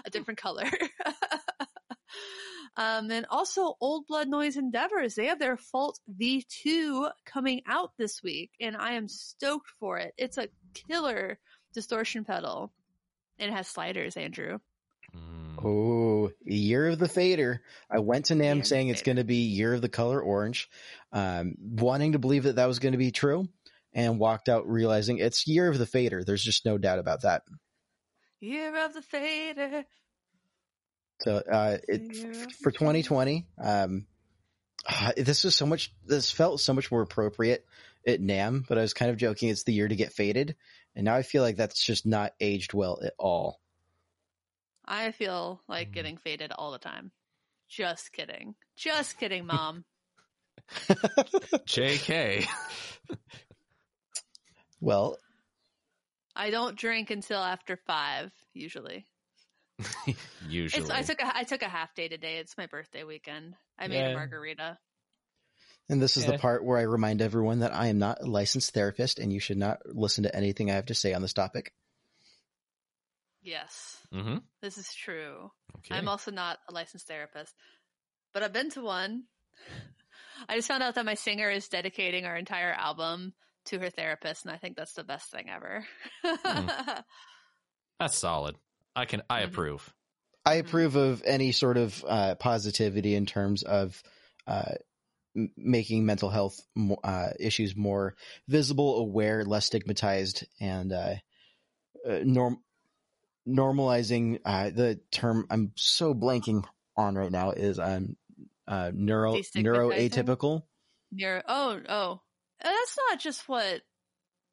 a 0.06 0.10
different 0.10 0.40
color. 0.40 0.70
um, 2.78 3.12
and 3.12 3.26
also 3.30 3.76
Old 3.82 4.08
Blood 4.08 4.28
Noise 4.28 4.58
Endeavors, 4.58 5.16
they 5.16 5.28
have 5.28 5.40
their 5.40 5.58
Fault 5.58 6.00
V2 6.20 7.12
coming 7.26 7.62
out 7.68 7.92
this 7.98 8.22
week, 8.24 8.52
and 8.60 8.76
I 8.76 8.94
am 8.94 9.08
stoked 9.08 9.70
for 9.80 9.98
it. 9.98 10.14
It's 10.18 10.38
a 10.38 10.50
killer 10.74 11.40
distortion 11.74 12.24
pedal. 12.24 12.72
And 13.38 13.52
it 13.52 13.54
has 13.54 13.68
sliders, 13.68 14.16
Andrew. 14.18 14.60
Oh, 15.68 16.30
year 16.44 16.90
of 16.90 17.00
the 17.00 17.08
fader. 17.08 17.64
I 17.90 17.98
went 17.98 18.26
to 18.26 18.36
NAMM 18.36 18.60
the 18.60 18.66
saying 18.66 18.90
it's 18.90 19.02
going 19.02 19.16
to 19.16 19.24
be 19.24 19.38
year 19.38 19.74
of 19.74 19.82
the 19.82 19.90
color 19.90 20.22
orange, 20.22 20.70
um, 21.12 21.56
wanting 21.60 22.12
to 22.12 22.20
believe 22.20 22.44
that 22.44 22.58
that 22.58 22.68
was 22.68 22.78
going 22.78 22.92
to 22.92 23.00
be 23.00 23.12
true, 23.12 23.48
and 23.92 24.20
walked 24.20 24.48
out 24.48 24.70
realizing 24.70 25.18
it's 25.18 25.48
year 25.48 25.68
of 25.68 25.80
the 25.80 25.88
fader. 25.88 26.24
There's 26.24 26.44
just 26.44 26.66
no 26.66 26.78
doubt 26.78 27.00
about 27.00 27.24
that. 27.24 27.42
Year 28.40 28.86
of 28.86 28.94
the 28.94 29.02
Fader. 29.02 29.86
So 31.22 31.38
uh, 31.38 31.78
it 31.88 32.54
for 32.62 32.72
2020. 32.72 33.48
Um, 33.60 34.06
ah, 34.88 35.14
this 35.18 35.44
was 35.44 35.56
so 35.56 35.66
much. 35.66 35.92
This 36.06 36.30
felt 36.32 36.60
so 36.60 36.74
much 36.74 36.92
more 36.92 37.02
appropriate 37.02 37.66
at 38.06 38.22
NAMM, 38.22 38.68
but 38.68 38.78
I 38.78 38.82
was 38.82 38.94
kind 38.94 39.10
of 39.10 39.18
joking. 39.18 39.50
It's 39.50 39.64
the 39.64 39.74
year 39.74 39.88
to 39.88 39.96
get 39.96 40.14
faded, 40.14 40.56
and 40.96 41.06
now 41.06 41.16
I 41.16 41.24
feel 41.24 41.42
like 41.42 41.58
that's 41.58 41.84
just 41.84 42.06
not 42.06 42.34
aged 42.40 42.76
well 42.76 43.00
at 43.04 43.14
all. 43.18 43.60
I 44.88 45.12
feel 45.12 45.62
like 45.68 45.90
Mm. 45.90 45.94
getting 45.94 46.18
faded 46.18 46.52
all 46.52 46.72
the 46.72 46.80
time. 46.80 47.12
Just 47.70 48.12
kidding. 48.14 48.56
Just 48.78 49.18
kidding, 49.18 49.46
mom. 49.46 49.84
JK. 51.68 52.48
well, 54.82 55.18
I 56.36 56.50
don't 56.50 56.78
drink 56.78 57.10
until 57.12 57.40
after 57.40 57.78
five, 57.88 58.32
usually. 58.54 59.08
Usually. 60.48 60.84
It's, 60.84 60.90
I 60.90 61.02
took 61.02 61.20
a 61.22 61.36
I 61.38 61.44
took 61.44 61.62
a 61.62 61.68
half 61.68 61.94
day 61.96 62.08
today. 62.08 62.38
It's 62.38 62.58
my 62.58 62.66
birthday 62.66 63.04
weekend. 63.04 63.56
I 63.78 63.88
made 63.90 63.98
Yeah. 64.00 64.10
a 64.12 64.14
margarita. 64.14 64.78
and 65.90 66.02
this 66.02 66.16
is 66.18 66.24
Yeah. 66.26 66.32
the 66.32 66.38
part 66.38 66.64
where 66.64 66.78
I 66.78 66.84
remind 66.84 67.22
everyone 67.22 67.60
that 67.60 67.74
I 67.76 67.88
am 67.88 68.00
not 68.00 68.22
a 68.22 68.26
licensed 68.26 68.74
therapist, 68.74 69.20
and 69.20 69.34
you 69.34 69.40
should 69.42 69.58
not 69.58 69.80
listen 69.86 70.24
to 70.24 70.34
anything 70.36 70.72
I 70.72 70.76
have 70.76 70.86
to 70.88 70.96
say 70.96 71.14
on 71.14 71.22
this 71.22 71.34
topic. 71.34 71.74
Yes, 73.46 74.02
hmm 74.12 74.38
this 74.64 74.78
is 74.80 74.92
true. 74.94 75.52
Okay. 75.78 75.96
I'm 75.96 76.08
also 76.08 76.32
not 76.32 76.58
a 76.68 76.74
licensed 76.74 77.08
therapist, 77.08 77.54
but 78.34 78.42
I've 78.42 78.54
been 78.54 78.72
to 78.72 78.82
one. 78.82 79.26
I 80.50 80.56
just 80.56 80.68
found 80.68 80.82
out 80.82 80.96
that 80.96 81.06
my 81.06 81.14
singer 81.14 81.52
is 81.52 81.68
dedicating 81.70 82.26
our 82.26 82.36
entire 82.36 82.74
album 82.74 83.34
to 83.66 83.78
her 83.80 83.92
therapist, 83.92 84.46
and 84.46 84.52
I 84.52 84.58
think 84.58 84.76
that's 84.76 84.94
the 84.94 85.04
best 85.04 85.30
thing 85.32 85.50
ever. 85.50 85.86
That's 88.00 88.18
solid. 88.18 88.56
I 88.96 89.06
can. 89.06 89.22
I 89.30 89.42
Mhm. 89.42 89.46
approve. 89.46 89.94
I 90.46 90.56
Mhm. 90.56 90.60
approve 90.62 90.96
of 90.96 91.24
any 91.24 91.52
sort 91.52 91.78
of 91.78 92.04
uh, 92.08 92.36
positivity 92.36 93.16
in 93.16 93.26
terms 93.26 93.64
of 93.64 94.02
uh, 94.48 94.74
m- 95.36 95.52
making 95.58 96.06
mental 96.06 96.30
health 96.30 96.60
mo- 96.76 97.00
uh, 97.04 97.30
issues 97.40 97.76
more 97.76 98.16
visible, 98.48 98.98
aware, 98.98 99.46
less 99.46 99.68
stigmatized, 99.68 100.46
and 100.60 100.92
uh, 100.92 101.16
uh, 102.08 102.20
norm 102.24 102.64
normalizing 103.48 104.40
uh, 104.46 104.70
the 104.70 105.00
term 105.12 105.46
I'm 105.50 105.72
so 105.76 106.14
blanking 106.14 106.66
on 106.98 107.16
right 107.16 107.32
now 107.32 107.52
is 107.52 107.80
um 107.80 108.16
uh, 108.68 108.92
neuro 108.94 109.36
neuroatypical. 109.36 110.64
Neuro. 111.12 111.42
Oh, 111.48 111.80
oh, 111.88 112.22
Uh, 112.64 112.70
that's 112.70 112.98
not 113.10 113.20
just 113.20 113.48
what. 113.48 113.82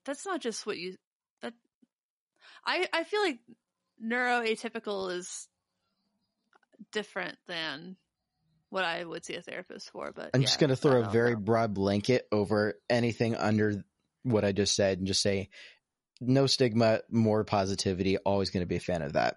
That's 0.04 0.26
not 0.26 0.40
just 0.40 0.66
what 0.66 0.78
you. 0.78 0.96
That. 1.40 1.54
I 2.66 2.86
I 2.92 3.04
feel 3.04 3.22
like 3.22 3.38
neuroatypical 4.04 5.12
is 5.16 5.48
different 6.92 7.38
than 7.46 7.96
what 8.70 8.84
I 8.84 9.04
would 9.04 9.24
see 9.24 9.34
a 9.34 9.42
therapist 9.42 9.90
for. 9.90 10.12
But 10.14 10.30
I'm 10.34 10.40
yeah, 10.40 10.46
just 10.46 10.58
going 10.58 10.70
to 10.70 10.76
throw 10.76 11.02
a 11.02 11.08
very 11.08 11.34
know. 11.34 11.40
broad 11.40 11.74
blanket 11.74 12.26
over 12.32 12.74
anything 12.90 13.34
under 13.36 13.84
what 14.24 14.44
I 14.44 14.52
just 14.52 14.74
said 14.74 14.98
and 14.98 15.06
just 15.06 15.22
say 15.22 15.48
no 16.28 16.46
stigma, 16.46 17.00
more 17.10 17.44
positivity. 17.44 18.16
Always 18.18 18.50
going 18.50 18.62
to 18.62 18.68
be 18.68 18.76
a 18.76 18.80
fan 18.80 19.02
of 19.02 19.14
that. 19.14 19.36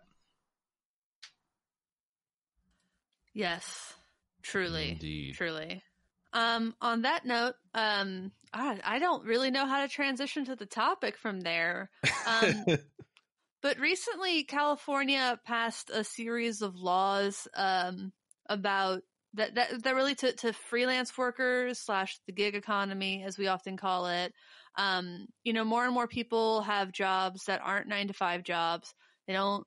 Yes, 3.34 3.94
truly. 4.42 4.92
Indeed. 4.92 5.36
Truly. 5.36 5.84
Um, 6.32 6.76
on 6.82 7.04
that 7.04 7.26
note, 7.26 7.56
um, 7.74 8.32
I, 8.54 8.80
I 8.84 9.00
don't 9.00 9.26
really 9.26 9.52
know 9.52 9.66
how 9.66 9.82
to 9.82 9.88
transition 9.88 10.46
to 10.46 10.56
the 10.56 10.66
topic 10.66 11.18
from 11.18 11.42
there. 11.42 11.90
Um, 12.28 12.66
but 13.62 13.80
recently, 13.80 14.44
California 14.44 15.40
passed 15.46 15.90
a 15.90 16.04
series 16.04 16.62
of 16.62 16.76
laws 16.76 17.48
um, 17.56 18.12
about 18.48 19.04
that, 19.34 19.56
that 19.56 19.84
that 19.84 19.96
relate 19.96 20.20
to, 20.20 20.34
to 20.34 20.54
freelance 20.54 21.18
workers 21.18 21.80
slash 21.80 22.18
the 22.26 22.34
gig 22.34 22.56
economy, 22.56 23.24
as 23.26 23.38
we 23.38 23.48
often 23.48 23.78
call 23.78 24.08
it. 24.08 24.34
Um, 24.78 25.28
you 25.44 25.54
know, 25.54 25.64
more 25.64 25.86
and 25.86 25.94
more 25.94 26.08
people 26.08 26.62
have 26.62 26.92
jobs 26.92 27.46
that 27.46 27.62
aren't 27.64 27.88
nine 27.88 28.08
to 28.08 28.14
five 28.14 28.44
jobs. 28.44 28.94
They 29.28 29.34
don't 29.34 29.66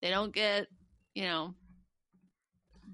they 0.00 0.10
don't 0.10 0.34
get 0.34 0.66
you 1.14 1.24
know 1.24 1.54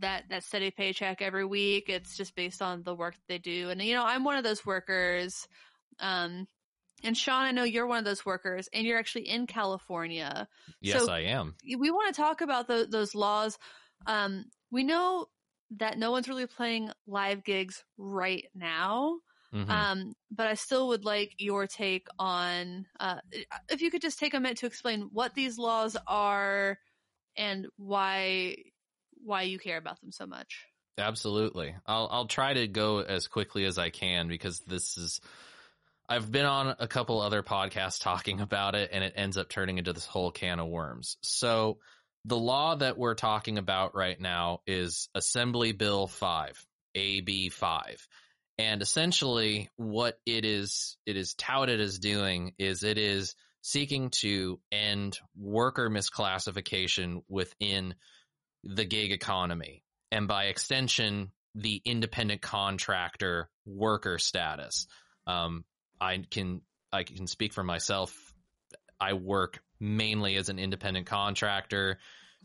that 0.01 0.25
that 0.31 0.45
steady 0.45 0.71
paycheck 0.71 1.23
every 1.23 1.45
week. 1.45 1.85
It's 1.89 2.17
just 2.17 2.35
based 2.37 2.63
on 2.63 2.83
the 2.83 2.95
work 2.95 3.15
they 3.29 3.39
do. 3.39 3.71
And 3.71 3.81
you 3.83 3.95
know, 3.95 4.05
I'm 4.05 4.25
one 4.25 4.37
of 4.37 4.45
those 4.45 4.65
workers. 4.65 5.47
Um, 5.99 6.47
and 7.05 7.17
Sean, 7.17 7.45
I 7.45 7.53
know 7.53 7.63
you're 7.65 7.87
one 7.87 7.99
of 7.99 8.05
those 8.05 8.27
workers, 8.27 8.69
and 8.73 8.85
you're 8.87 8.99
actually 8.99 9.29
in 9.29 9.47
California. 9.47 10.49
Yes, 10.81 11.05
So- 11.05 11.11
I 11.13 11.21
am. 11.21 11.55
We 11.65 11.91
want 11.91 12.13
to 12.15 12.21
talk 12.21 12.41
about 12.41 12.67
tho- 12.67 12.87
those 12.87 13.15
laws. 13.15 13.57
Um, 14.07 14.47
we 14.71 14.83
know 14.85 15.27
that 15.79 15.99
no 15.99 16.11
one's 16.11 16.29
really 16.29 16.47
playing 16.47 16.91
live 17.07 17.45
gigs 17.45 17.85
right 17.97 18.45
now. 18.55 19.19
Mhm. 19.53 19.71
Um, 19.71 20.13
but 20.31 20.47
I 20.47 20.55
still 20.55 20.89
would 20.89 21.05
like 21.05 21.35
your 21.39 21.67
take 21.67 22.07
on 22.19 22.87
uh, 23.01 23.21
if 23.71 23.81
you 23.81 23.91
could 23.91 24.03
just 24.03 24.19
take 24.19 24.35
a 24.35 24.41
minute 24.41 24.59
to 24.59 24.67
explain 24.67 25.09
what 25.13 25.35
these 25.35 25.59
laws 25.59 25.97
are 26.07 26.79
and 27.37 27.67
why 27.77 28.57
why 29.23 29.43
you 29.43 29.59
care 29.59 29.79
about 29.79 30.01
them 30.01 30.13
so 30.13 30.27
much. 30.27 30.65
Absolutely. 30.99 31.75
I'll 31.87 32.09
I'll 32.11 32.27
try 32.27 32.55
to 32.55 32.67
go 32.67 32.99
as 33.01 33.29
quickly 33.29 33.65
as 33.65 33.79
I 33.79 33.91
can 33.91 34.29
because 34.29 34.61
this 34.61 34.99
is 34.99 35.21
I've 36.09 36.31
been 36.31 36.47
on 36.47 36.75
a 36.79 36.89
couple 36.89 37.21
other 37.21 37.43
podcasts 37.43 38.01
talking 38.03 38.41
about 38.41 38.75
it 38.75 38.91
and 38.93 39.05
it 39.05 39.15
ends 39.17 39.39
up 39.39 39.49
turning 39.49 39.79
into 39.79 39.93
this 39.93 40.07
whole 40.07 40.31
can 40.31 40.59
of 40.59 40.69
worms. 40.69 41.17
So 41.23 41.79
the 42.25 42.37
law 42.37 42.75
that 42.75 42.99
we're 42.99 43.15
talking 43.15 43.59
about 43.59 43.95
right 43.95 44.19
now 44.21 44.61
is 44.67 45.09
Assembly 45.15 45.73
Bill 45.73 46.07
5, 46.07 46.67
AB 46.95 47.49
5. 47.49 48.09
And 48.59 48.83
essentially 48.83 49.71
what 49.77 50.19
it 50.27 50.45
is 50.45 50.97
it 51.07 51.17
is 51.17 51.35
touted 51.35 51.81
as 51.81 51.99
doing 51.99 52.55
is 52.59 52.83
it 52.83 52.99
is 52.99 53.35
seeking 53.63 54.11
to 54.11 54.61
end 54.73 55.19
worker 55.37 55.89
misclassification 55.89 57.23
within 57.29 57.95
the 58.65 58.85
gig 58.85 59.13
economy 59.13 59.85
and 60.11 60.27
by 60.27 60.45
extension 60.45 61.31
the 61.55 61.81
independent 61.85 62.41
contractor 62.41 63.49
worker 63.67 64.19
status. 64.19 64.87
Um, 65.27 65.65
I 66.01 66.25
can 66.31 66.63
I 66.93 67.03
can 67.05 67.27
speak 67.27 67.53
for 67.53 67.65
myself. 67.65 68.15
I 69.01 69.13
work 69.13 69.61
mainly 69.81 70.37
as 70.37 70.49
an 70.49 70.59
independent 70.59 71.07
contractor, 71.07 71.99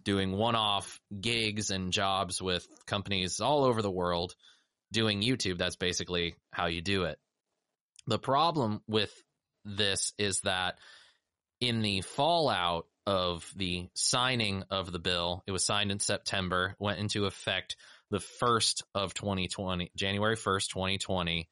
doing 0.03 0.33
one-off 0.33 0.99
gigs 1.19 1.71
and 1.71 1.91
jobs 1.91 2.41
with 2.41 2.67
companies 2.85 3.39
all 3.39 3.63
over 3.63 3.81
the 3.81 3.91
world. 3.91 4.35
Doing 4.93 5.23
YouTube, 5.23 5.57
that's 5.57 5.75
basically 5.75 6.35
how 6.51 6.67
you 6.67 6.81
do 6.81 7.05
it. 7.05 7.17
The 8.05 8.19
problem 8.19 8.81
with 8.87 9.11
this 9.65 10.13
is 10.19 10.41
that 10.41 10.77
in 11.59 11.81
the 11.81 12.01
fallout 12.01 12.85
of 13.07 13.51
the 13.55 13.89
signing 13.95 14.63
of 14.69 14.91
the 14.91 14.99
bill, 14.99 15.43
it 15.47 15.51
was 15.51 15.65
signed 15.65 15.91
in 15.91 15.99
September, 15.99 16.75
went 16.77 16.99
into 16.99 17.25
effect 17.25 17.75
the 18.11 18.21
1st 18.41 18.83
of 18.93 19.15
2020, 19.15 19.91
January 19.95 20.35
1st, 20.35 20.67
2020. 20.69 21.49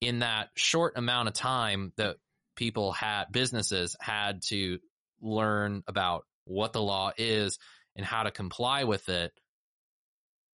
In 0.00 0.20
that 0.20 0.50
short 0.54 0.96
amount 0.96 1.26
of 1.26 1.34
time 1.34 1.92
that 1.96 2.16
people 2.54 2.92
had, 2.92 3.24
businesses 3.32 3.96
had 4.00 4.42
to 4.42 4.78
learn 5.20 5.82
about 5.88 6.24
what 6.44 6.72
the 6.72 6.82
law 6.82 7.10
is 7.18 7.58
and 7.96 8.06
how 8.06 8.22
to 8.22 8.30
comply 8.30 8.84
with 8.84 9.08
it, 9.08 9.32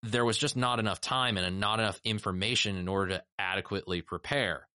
there 0.03 0.25
was 0.25 0.37
just 0.37 0.57
not 0.57 0.79
enough 0.79 1.01
time 1.01 1.37
and 1.37 1.61
not 1.61 1.79
enough 1.79 2.01
information 2.05 2.77
in 2.77 2.89
order 2.89 3.13
to 3.13 3.25
adequately 3.39 4.03
prepare. 4.03 4.69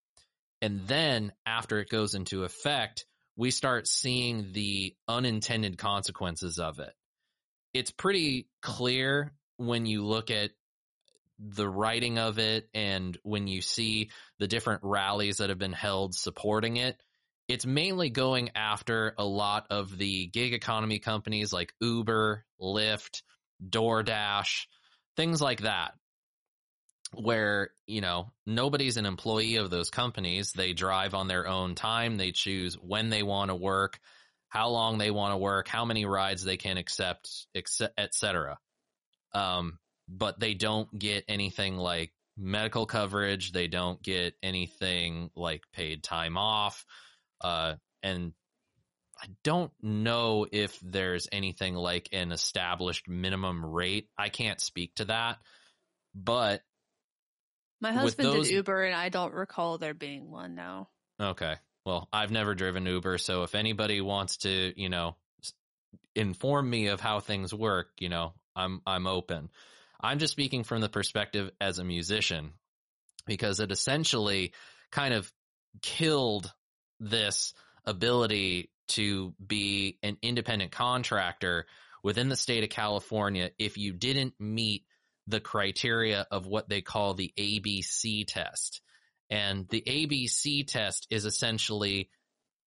And 0.61 0.87
then 0.87 1.33
after 1.45 1.79
it 1.79 1.89
goes 1.89 2.15
into 2.15 2.43
effect, 2.43 3.05
we 3.35 3.51
start 3.51 3.87
seeing 3.87 4.51
the 4.53 4.95
unintended 5.07 5.77
consequences 5.77 6.59
of 6.59 6.79
it. 6.79 6.93
It's 7.73 7.91
pretty 7.91 8.47
clear 8.61 9.33
when 9.57 9.85
you 9.85 10.05
look 10.05 10.31
at 10.31 10.51
the 11.39 11.69
writing 11.69 12.17
of 12.17 12.39
it 12.39 12.67
and 12.73 13.15
when 13.21 13.47
you 13.47 13.61
see 13.61 14.09
the 14.39 14.47
different 14.47 14.81
rallies 14.83 15.37
that 15.37 15.49
have 15.49 15.59
been 15.59 15.73
held 15.73 16.15
supporting 16.15 16.77
it. 16.77 16.99
It's 17.47 17.65
mainly 17.65 18.09
going 18.09 18.51
after 18.55 19.13
a 19.17 19.23
lot 19.23 19.67
of 19.69 19.95
the 19.97 20.27
gig 20.27 20.53
economy 20.53 20.99
companies 20.99 21.53
like 21.53 21.73
Uber, 21.79 22.43
Lyft, 22.59 23.21
DoorDash, 23.69 24.65
things 25.17 25.41
like 25.41 25.61
that 25.61 25.93
where 27.13 27.71
you 27.85 28.01
know 28.01 28.31
nobody's 28.45 28.97
an 28.97 29.05
employee 29.05 29.57
of 29.57 29.69
those 29.69 29.89
companies. 29.89 30.53
They 30.53 30.73
drive 30.73 31.13
on 31.13 31.27
their 31.27 31.47
own 31.47 31.75
time. 31.75 32.17
They 32.17 32.31
choose 32.31 32.75
when 32.75 33.09
they 33.09 33.23
want 33.23 33.49
to 33.49 33.55
work 33.55 33.99
how 34.49 34.69
long 34.69 34.97
they 34.97 35.11
want 35.11 35.33
to 35.33 35.37
work 35.37 35.67
how 35.67 35.83
many 35.83 36.05
rides 36.05 36.41
they 36.41 36.55
can 36.55 36.77
accept 36.77 37.47
etc 37.97 38.57
um, 39.33 39.77
but 40.07 40.39
they 40.39 40.53
don't 40.53 40.87
get 40.97 41.25
anything 41.27 41.77
like 41.77 42.11
medical 42.37 42.85
coverage. 42.85 43.51
They 43.51 43.67
don't 43.67 44.01
get 44.01 44.35
anything 44.41 45.29
like 45.35 45.63
paid 45.73 46.03
time 46.03 46.37
off 46.37 46.85
uh, 47.41 47.75
and 48.03 48.33
I 49.21 49.27
don't 49.43 49.71
know 49.81 50.45
if 50.51 50.79
there's 50.81 51.27
anything 51.31 51.75
like 51.75 52.09
an 52.11 52.31
established 52.31 53.07
minimum 53.07 53.65
rate. 53.65 54.09
I 54.17 54.29
can't 54.29 54.59
speak 54.61 54.95
to 54.95 55.05
that, 55.05 55.39
but 56.13 56.61
My 57.81 57.91
husband 57.91 58.27
those- 58.29 58.47
did 58.47 58.55
Uber, 58.55 58.85
and 58.85 58.95
I 58.95 59.09
don't 59.09 59.33
recall 59.33 59.77
there 59.77 59.93
being 59.93 60.29
one. 60.29 60.55
No. 60.55 60.89
Okay. 61.19 61.55
Well, 61.85 62.07
I've 62.11 62.31
never 62.31 62.53
driven 62.53 62.85
Uber, 62.85 63.17
so 63.17 63.43
if 63.43 63.55
anybody 63.55 64.01
wants 64.01 64.37
to, 64.37 64.73
you 64.79 64.89
know, 64.89 65.15
inform 66.15 66.69
me 66.69 66.87
of 66.87 66.99
how 66.99 67.19
things 67.19 67.53
work, 67.53 67.91
you 67.99 68.09
know, 68.09 68.33
I'm 68.55 68.81
I'm 68.85 69.07
open. 69.07 69.49
I'm 70.01 70.19
just 70.19 70.31
speaking 70.31 70.63
from 70.63 70.81
the 70.81 70.89
perspective 70.89 71.51
as 71.61 71.79
a 71.79 71.83
musician 71.83 72.53
because 73.25 73.59
it 73.59 73.71
essentially 73.71 74.53
kind 74.91 75.13
of 75.13 75.31
killed 75.81 76.51
this 76.99 77.53
ability 77.85 78.69
to 78.89 79.33
be 79.45 79.97
an 80.03 80.17
independent 80.21 80.71
contractor 80.71 81.65
within 82.03 82.29
the 82.29 82.35
state 82.35 82.63
of 82.63 82.69
California 82.69 83.51
if 83.57 83.77
you 83.77 83.93
didn't 83.93 84.33
meet 84.39 84.85
the 85.27 85.39
criteria 85.39 86.25
of 86.31 86.47
what 86.47 86.69
they 86.69 86.81
call 86.81 87.13
the 87.13 87.33
ABC 87.37 88.25
test. 88.27 88.81
And 89.29 89.67
the 89.67 89.81
ABC 89.81 90.65
test 90.65 91.07
is 91.09 91.25
essentially 91.25 92.09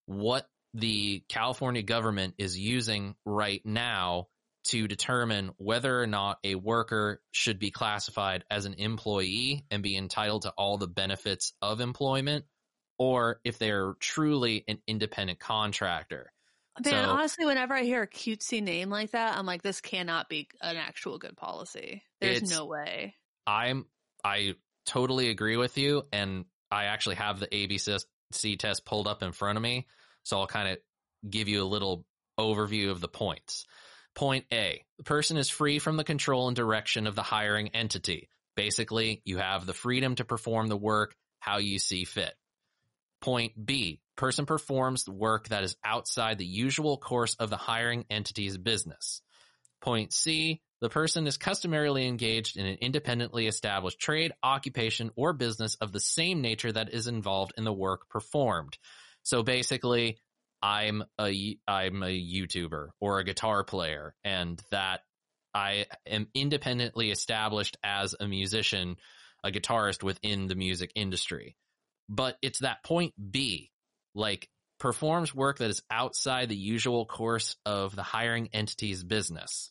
what 0.06 0.46
the 0.74 1.24
California 1.28 1.82
government 1.82 2.34
is 2.38 2.58
using 2.58 3.14
right 3.24 3.62
now 3.64 4.28
to 4.64 4.86
determine 4.86 5.52
whether 5.56 6.00
or 6.00 6.06
not 6.06 6.38
a 6.44 6.54
worker 6.54 7.22
should 7.30 7.58
be 7.58 7.70
classified 7.70 8.44
as 8.50 8.66
an 8.66 8.74
employee 8.74 9.64
and 9.70 9.82
be 9.82 9.96
entitled 9.96 10.42
to 10.42 10.50
all 10.50 10.76
the 10.76 10.86
benefits 10.86 11.54
of 11.62 11.80
employment 11.80 12.44
or 13.00 13.40
if 13.44 13.58
they're 13.58 13.94
truly 13.98 14.62
an 14.68 14.78
independent 14.86 15.40
contractor. 15.40 16.30
Man, 16.84 16.92
So- 16.92 17.10
honestly, 17.10 17.46
whenever 17.46 17.74
I 17.74 17.82
hear 17.82 18.02
a 18.02 18.06
cutesy 18.06 18.62
name 18.62 18.90
like 18.90 19.12
that, 19.12 19.38
I'm 19.38 19.46
like, 19.46 19.62
this 19.62 19.80
cannot 19.80 20.28
be 20.28 20.48
an 20.60 20.76
actual 20.76 21.18
good 21.18 21.36
policy. 21.36 22.04
There's 22.20 22.50
no 22.50 22.66
way. 22.66 23.16
I'm 23.46 23.86
I 24.22 24.54
totally 24.84 25.30
agree 25.30 25.56
with 25.56 25.78
you. 25.78 26.06
And 26.12 26.44
I 26.70 26.84
actually 26.84 27.16
have 27.16 27.40
the 27.40 27.46
ABC 27.46 28.58
test 28.58 28.84
pulled 28.84 29.08
up 29.08 29.22
in 29.22 29.32
front 29.32 29.56
of 29.56 29.62
me. 29.62 29.86
So 30.22 30.38
I'll 30.38 30.46
kind 30.46 30.68
of 30.68 30.78
give 31.28 31.48
you 31.48 31.62
a 31.62 31.64
little 31.64 32.04
overview 32.38 32.90
of 32.90 33.00
the 33.00 33.08
points. 33.08 33.66
Point 34.14 34.44
A 34.52 34.84
the 34.98 35.04
person 35.04 35.38
is 35.38 35.48
free 35.48 35.78
from 35.78 35.96
the 35.96 36.04
control 36.04 36.48
and 36.48 36.56
direction 36.56 37.06
of 37.06 37.14
the 37.14 37.22
hiring 37.22 37.68
entity. 37.68 38.28
Basically, 38.56 39.22
you 39.24 39.38
have 39.38 39.64
the 39.64 39.72
freedom 39.72 40.16
to 40.16 40.24
perform 40.26 40.66
the 40.66 40.76
work 40.76 41.14
how 41.38 41.58
you 41.58 41.78
see 41.78 42.04
fit. 42.04 42.34
Point 43.20 43.52
B 43.64 44.00
person 44.16 44.46
performs 44.46 45.04
the 45.04 45.12
work 45.12 45.48
that 45.48 45.64
is 45.64 45.76
outside 45.84 46.38
the 46.38 46.46
usual 46.46 46.98
course 46.98 47.34
of 47.36 47.50
the 47.50 47.56
hiring 47.56 48.04
entity's 48.10 48.58
business. 48.58 49.22
Point 49.80 50.12
C 50.12 50.60
the 50.80 50.88
person 50.88 51.26
is 51.26 51.36
customarily 51.36 52.06
engaged 52.06 52.56
in 52.56 52.64
an 52.64 52.78
independently 52.80 53.46
established 53.46 54.00
trade, 54.00 54.32
occupation, 54.42 55.10
or 55.14 55.34
business 55.34 55.74
of 55.74 55.92
the 55.92 56.00
same 56.00 56.40
nature 56.40 56.72
that 56.72 56.94
is 56.94 57.06
involved 57.06 57.52
in 57.58 57.64
the 57.64 57.72
work 57.72 58.08
performed. 58.08 58.78
So 59.22 59.42
basically, 59.42 60.18
I'm 60.62 61.04
a 61.18 61.58
I'm 61.68 62.02
a 62.02 62.06
YouTuber 62.06 62.88
or 62.98 63.18
a 63.18 63.24
guitar 63.24 63.62
player, 63.62 64.14
and 64.24 64.60
that 64.70 65.00
I 65.52 65.86
am 66.06 66.28
independently 66.34 67.10
established 67.10 67.76
as 67.84 68.14
a 68.18 68.26
musician, 68.26 68.96
a 69.44 69.50
guitarist 69.50 70.02
within 70.02 70.46
the 70.46 70.54
music 70.54 70.92
industry. 70.94 71.56
But 72.10 72.36
it's 72.42 72.58
that 72.58 72.82
point 72.84 73.14
B, 73.30 73.70
like 74.14 74.48
performs 74.78 75.34
work 75.34 75.58
that 75.58 75.70
is 75.70 75.82
outside 75.90 76.48
the 76.48 76.56
usual 76.56 77.06
course 77.06 77.56
of 77.64 77.96
the 77.96 78.02
hiring 78.02 78.48
entity's 78.52 79.02
business. 79.02 79.70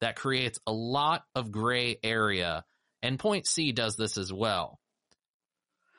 That 0.00 0.16
creates 0.16 0.58
a 0.66 0.72
lot 0.72 1.22
of 1.34 1.50
gray 1.50 1.96
area, 2.02 2.64
and 3.02 3.18
point 3.18 3.46
C 3.46 3.72
does 3.72 3.96
this 3.96 4.18
as 4.18 4.32
well 4.32 4.78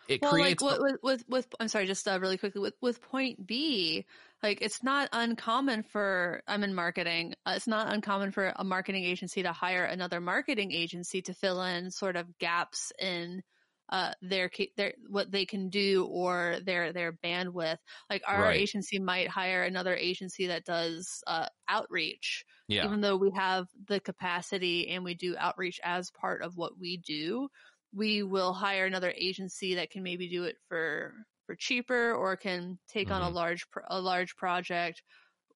it 0.07 0.22
well, 0.22 0.32
creates 0.32 0.61
like 0.61 0.80
with, 0.80 0.97
with 1.01 1.24
with 1.28 1.47
I'm 1.59 1.68
sorry, 1.68 1.88
just 1.88 2.07
uh, 2.07 2.20
really 2.20 2.38
quickly 2.38 2.61
with 2.61 2.76
with 2.82 3.01
point 3.01 3.45
B, 3.45 4.05
like 4.43 4.61
it's 4.61 4.84
not 4.84 5.09
uncommon 5.11 5.84
for 5.84 6.41
I'm 6.47 6.63
in 6.63 6.76
marketing. 6.76 7.34
Uh, 7.45 7.53
it's 7.55 7.68
not 7.68 7.91
uncommon 7.91 8.32
for 8.32 8.53
a 8.55 8.63
marketing 8.63 9.03
agency 9.03 9.43
to 9.43 9.51
hire 9.51 9.84
another 9.84 10.22
marketing 10.22 10.72
agency 10.72 11.22
to 11.24 11.34
fill 11.34 11.61
in 11.63 11.91
sort 11.91 12.16
of 12.16 12.38
gaps 12.38 12.91
in 12.99 13.41
uh 13.90 14.12
their 14.22 14.50
their 14.78 14.94
what 15.10 15.32
they 15.32 15.46
can 15.46 15.70
do 15.70 16.08
or 16.10 16.58
their 16.66 16.92
their 16.92 17.14
bandwidth 17.14 17.78
like 18.10 18.24
our 18.28 18.44
right. 18.44 18.60
agency 18.60 19.00
might 19.00 19.28
hire 19.28 19.64
another 19.64 19.96
agency 19.96 20.48
that 20.48 20.66
does 20.66 21.24
uh 21.28 21.46
outreach 21.70 22.46
yeah. 22.68 22.86
even 22.86 23.02
though 23.02 23.16
we 23.16 23.32
have 23.32 23.68
the 23.88 24.00
capacity 24.00 24.90
and 24.90 25.04
we 25.04 25.14
do 25.14 25.36
outreach 25.38 25.80
as 25.84 26.10
part 26.12 26.42
of 26.42 26.58
what 26.58 26.80
we 26.80 26.98
do 26.98 27.48
we 27.94 28.24
will 28.24 28.54
hire 28.54 28.86
another 28.86 29.14
agency 29.18 29.76
that 29.76 29.90
can 29.90 30.04
maybe 30.04 30.28
do 30.28 30.44
it 30.44 30.58
for 30.68 31.14
for 31.46 31.56
cheaper 31.56 32.14
or 32.14 32.36
can 32.36 32.78
take 32.88 33.08
mm-hmm. 33.08 33.16
on 33.16 33.22
a 33.22 33.26
mm-hmm. 33.26 33.36
large 33.36 33.66
a 33.88 34.00
large 34.00 34.36
project 34.36 35.02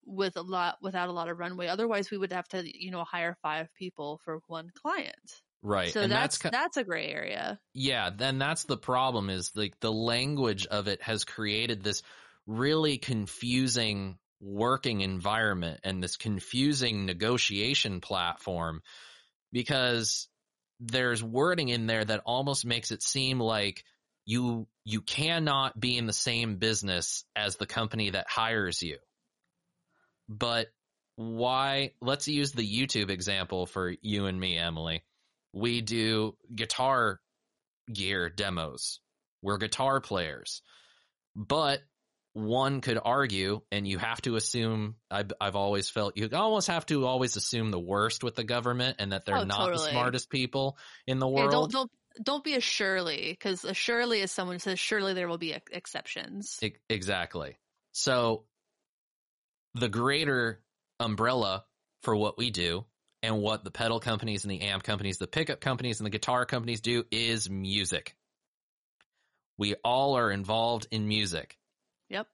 with 0.06 0.38
a 0.38 0.42
lot 0.42 0.78
without 0.82 1.10
a 1.10 1.12
lot 1.12 1.30
of 1.30 1.38
runway 1.38 1.68
otherwise 1.68 2.10
we 2.10 2.18
would 2.18 2.32
have 2.32 2.48
to 2.48 2.64
you 2.66 2.92
know 2.92 3.04
hire 3.04 3.38
five 3.42 3.68
people 3.78 4.20
for 4.24 4.40
one 4.48 4.70
client 4.76 5.42
right 5.62 5.94
so 5.94 6.02
and 6.02 6.12
that's 6.12 6.38
that's, 6.38 6.56
that's 6.56 6.78
a 6.78 6.84
gray 6.84 7.08
area 7.08 7.60
yeah 7.74 8.10
then 8.16 8.38
that's 8.38 8.64
the 8.64 8.78
problem 8.78 9.30
is 9.30 9.52
like 9.56 9.78
the 9.80 9.92
language 9.92 10.66
of 10.68 10.88
it 10.88 11.02
has 11.02 11.26
created 11.26 11.84
this 11.84 12.02
really 12.48 12.98
confusing 12.98 14.18
working 14.42 15.02
environment 15.02 15.82
and 15.84 16.02
this 16.02 16.16
confusing 16.16 17.06
negotiation 17.06 18.00
platform 18.00 18.82
because 19.52 20.30
there's 20.80 21.24
wording 21.24 21.70
in 21.70 21.88
there 21.88 22.06
that 22.06 22.22
almost 22.26 22.66
makes 22.66 22.92
it 22.92 23.04
seem 23.04 23.40
like 23.40 23.84
you 24.26 24.68
you 24.86 25.02
cannot 25.02 25.80
be 25.80 25.98
in 25.98 26.06
the 26.06 26.14
same 26.14 26.56
business 26.56 27.26
as 27.36 27.58
the 27.58 27.66
company 27.66 28.12
that 28.12 28.28
hires 28.30 28.82
you. 28.82 28.98
But 30.28 30.68
why 31.16 31.92
let's 32.02 32.28
use 32.28 32.52
the 32.52 32.68
YouTube 32.68 33.10
example 33.10 33.66
for 33.66 33.94
you 34.02 34.26
and 34.28 34.40
me, 34.40 34.58
Emily. 34.58 35.04
We 35.54 35.82
do 35.82 36.36
guitar 36.54 37.20
gear 37.92 38.30
demos. 38.30 39.00
We're 39.42 39.58
guitar 39.58 40.00
players. 40.02 40.62
But 41.36 41.82
one 42.34 42.82
could 42.82 43.00
argue, 43.04 43.62
and 43.72 43.88
you 43.88 43.98
have 43.98 44.22
to 44.22 44.36
assume, 44.36 44.96
I've, 45.10 45.32
I've 45.40 45.56
always 45.56 45.90
felt 45.90 46.18
you 46.18 46.30
almost 46.34 46.68
have 46.68 46.86
to 46.88 47.06
always 47.06 47.36
assume 47.36 47.72
the 47.72 47.80
worst 47.80 48.24
with 48.24 48.36
the 48.36 48.44
government 48.44 48.98
and 49.00 49.12
that 49.12 49.26
they're 49.26 49.38
oh, 49.38 49.44
not 49.44 49.58
totally. 49.58 49.86
the 49.86 49.92
smartest 49.92 50.30
people 50.30 50.78
in 51.08 51.20
the 51.20 51.28
world. 51.28 51.52
don't, 51.52 51.72
don't, 51.72 51.92
don't 52.22 52.44
be 52.44 52.56
a 52.56 52.62
Shirley 52.62 53.32
because 53.32 53.64
a 53.64 53.74
Shirley 53.74 54.22
is 54.22 54.32
someone 54.32 54.56
who 54.56 54.60
says 54.60 54.80
surely 54.80 55.14
there 55.14 55.28
will 55.28 55.38
be 55.38 55.56
exceptions. 55.72 56.60
exactly. 56.90 57.58
So 57.92 58.46
the 59.76 59.90
greater 59.90 60.62
umbrella 61.00 61.66
for 62.04 62.16
what 62.16 62.38
we 62.38 62.52
do 62.52 62.86
and 63.22 63.42
what 63.42 63.64
the 63.64 63.72
pedal 63.72 64.00
companies 64.00 64.44
and 64.44 64.52
the 64.52 64.62
amp 64.62 64.84
companies, 64.84 65.18
the 65.18 65.28
pickup 65.28 65.60
companies 65.60 66.00
and 66.00 66.06
the 66.06 66.12
guitar 66.12 66.46
companies 66.46 66.82
do 66.82 67.04
is 67.12 67.50
music. 67.50 68.16
We 69.58 69.76
all 69.84 70.18
are 70.18 70.32
involved 70.32 70.88
in 70.92 71.08
music. 71.08 71.58
Yep. 72.10 72.28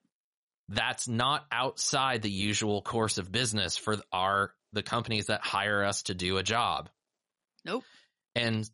That's 0.69 1.07
not 1.07 1.45
outside 1.51 2.21
the 2.21 2.29
usual 2.29 2.81
course 2.81 3.17
of 3.17 3.31
business 3.31 3.77
for 3.77 3.97
our 4.11 4.53
the 4.73 4.83
companies 4.83 5.27
that 5.27 5.41
hire 5.41 5.83
us 5.83 6.03
to 6.03 6.13
do 6.13 6.37
a 6.37 6.43
job. 6.43 6.89
Nope. 7.63 7.83
And 8.35 8.69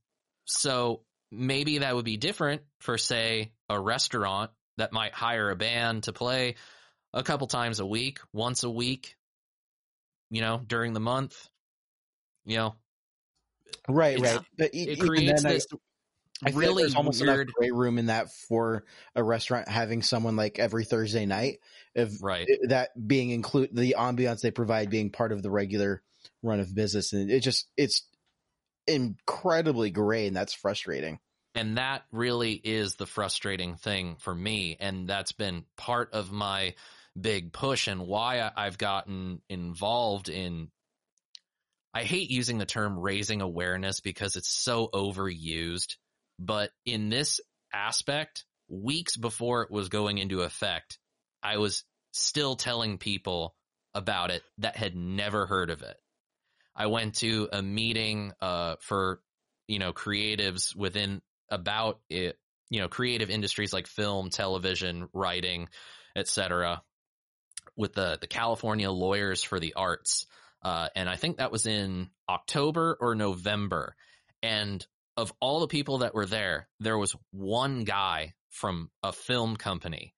so 0.46 1.04
maybe 1.32 1.80
that 1.80 1.96
would 1.96 2.06
be 2.06 2.18
different 2.18 2.64
for 2.80 2.98
say 2.98 3.54
a 3.70 3.80
restaurant 3.80 4.52
that 4.78 4.92
might 4.92 5.14
hire 5.14 5.52
a 5.52 5.56
band 5.56 6.04
to 6.04 6.14
play 6.14 6.56
a 7.14 7.24
couple 7.24 7.48
times 7.48 7.80
a 7.80 7.86
week, 7.86 8.20
once 8.34 8.64
a 8.64 8.70
week, 8.70 9.16
you 10.30 10.42
know, 10.42 10.62
during 10.66 10.94
the 10.94 11.00
month. 11.00 11.48
You 12.46 12.58
know. 12.58 12.76
Right, 13.88 14.20
right. 14.20 14.40
But 14.58 14.72
it, 14.74 15.00
creates 15.00 15.44
this 15.44 15.66
I, 16.46 16.50
I 16.50 16.54
really 16.54 16.84
there's 16.84 16.96
almost 16.96 17.22
weird 17.22 17.52
gray 17.54 17.72
room 17.72 17.98
in 17.98 18.08
that 18.08 18.32
for 18.32 18.84
a 19.16 19.24
restaurant 19.24 19.68
having 19.68 20.02
someone 20.02 20.36
like 20.36 20.60
every 20.60 20.86
Thursday 20.86 21.26
night, 21.26 21.60
if 21.94 22.22
right 22.22 22.48
that 22.70 22.90
being 23.08 23.30
include 23.30 23.70
the 23.74 23.96
ambiance 23.98 24.42
they 24.42 24.52
provide 24.52 24.90
being 24.90 25.12
part 25.12 25.32
of 25.32 25.44
the 25.44 25.52
regular 25.52 26.02
run 26.42 26.60
of 26.60 26.74
business, 26.74 27.14
and 27.14 27.30
it 27.30 27.42
just 27.42 27.68
it's 27.78 28.08
incredibly 28.88 29.92
gray, 29.92 30.28
and 30.28 30.36
that's 30.36 30.54
frustrating. 30.54 31.20
And 31.54 31.78
that 31.78 32.04
really 32.12 32.54
is 32.54 32.96
the 32.96 33.06
frustrating 33.06 33.76
thing 33.76 34.16
for 34.20 34.34
me, 34.34 34.78
and 34.80 35.08
that's 35.08 35.34
been 35.34 35.66
part 35.78 36.14
of 36.14 36.32
my 36.32 36.74
big 37.20 37.52
push 37.52 37.88
and 37.88 38.08
why 38.08 38.50
I've 38.56 38.78
gotten 38.78 39.42
involved 39.50 40.30
in 40.30 40.70
I 41.94 42.04
hate 42.04 42.30
using 42.30 42.58
the 42.58 42.66
term 42.66 42.98
raising 42.98 43.42
awareness 43.42 44.00
because 44.00 44.36
it's 44.36 44.50
so 44.50 44.90
overused. 44.94 45.96
But 46.40 46.72
in 46.86 47.10
this 47.10 47.40
aspect, 47.74 48.46
weeks 48.70 49.18
before 49.18 49.64
it 49.64 49.72
was 49.72 49.90
going 49.90 50.18
into 50.18 50.42
effect, 50.42 50.98
I 51.44 51.58
was 51.58 51.84
still 52.12 52.56
telling 52.56 52.98
people 52.98 53.56
about 53.94 54.32
it 54.32 54.44
that 54.60 54.78
had 54.78 54.96
never 54.96 55.46
heard 55.46 55.70
of 55.70 55.82
it. 55.82 55.98
I 56.76 56.88
went 56.88 57.16
to 57.16 57.50
a 57.52 57.62
meeting 57.62 58.32
uh, 58.40 58.76
for 58.80 59.22
you 59.68 59.80
know 59.80 59.92
creatives 59.92 60.76
within 60.76 61.22
about 61.50 62.00
it, 62.10 62.38
you 62.70 62.80
know 62.80 62.88
creative 62.88 63.30
industries 63.30 63.74
like 63.74 63.88
film, 63.88 64.30
television, 64.30 65.10
writing, 65.14 65.68
etc. 66.16 66.82
With 67.76 67.94
the 67.94 68.18
the 68.20 68.28
California 68.28 68.90
Lawyers 68.90 69.44
for 69.44 69.60
the 69.60 69.74
Arts, 69.74 70.26
uh, 70.64 70.90
and 70.96 71.10
I 71.10 71.16
think 71.16 71.38
that 71.38 71.52
was 71.52 71.66
in 71.66 72.10
October 72.30 72.98
or 73.00 73.16
November. 73.16 73.96
And 74.44 74.86
of 75.18 75.34
all 75.40 75.60
the 75.60 75.68
people 75.68 76.00
that 76.00 76.14
were 76.14 76.26
there, 76.26 76.68
there 76.80 76.98
was 76.98 77.16
one 77.32 77.84
guy 77.84 78.34
from 78.50 78.90
a 79.04 79.12
film 79.12 79.56
company. 79.56 80.14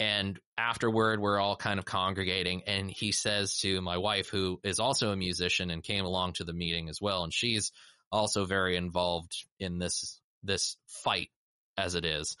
And 0.00 0.38
afterward, 0.56 1.20
we're 1.20 1.40
all 1.40 1.56
kind 1.56 1.78
of 1.78 1.84
congregating, 1.84 2.62
and 2.68 2.88
he 2.88 3.10
says 3.10 3.58
to 3.58 3.80
my 3.80 3.96
wife, 3.96 4.28
who 4.28 4.60
is 4.62 4.78
also 4.78 5.10
a 5.10 5.16
musician 5.16 5.70
and 5.70 5.82
came 5.82 6.04
along 6.04 6.34
to 6.34 6.44
the 6.44 6.52
meeting 6.52 6.88
as 6.88 7.00
well, 7.00 7.24
and 7.24 7.34
she's 7.34 7.72
also 8.12 8.44
very 8.44 8.76
involved 8.76 9.32
in 9.58 9.78
this 9.78 10.20
this 10.44 10.76
fight 10.86 11.30
as 11.76 11.96
it 11.96 12.04
is. 12.04 12.36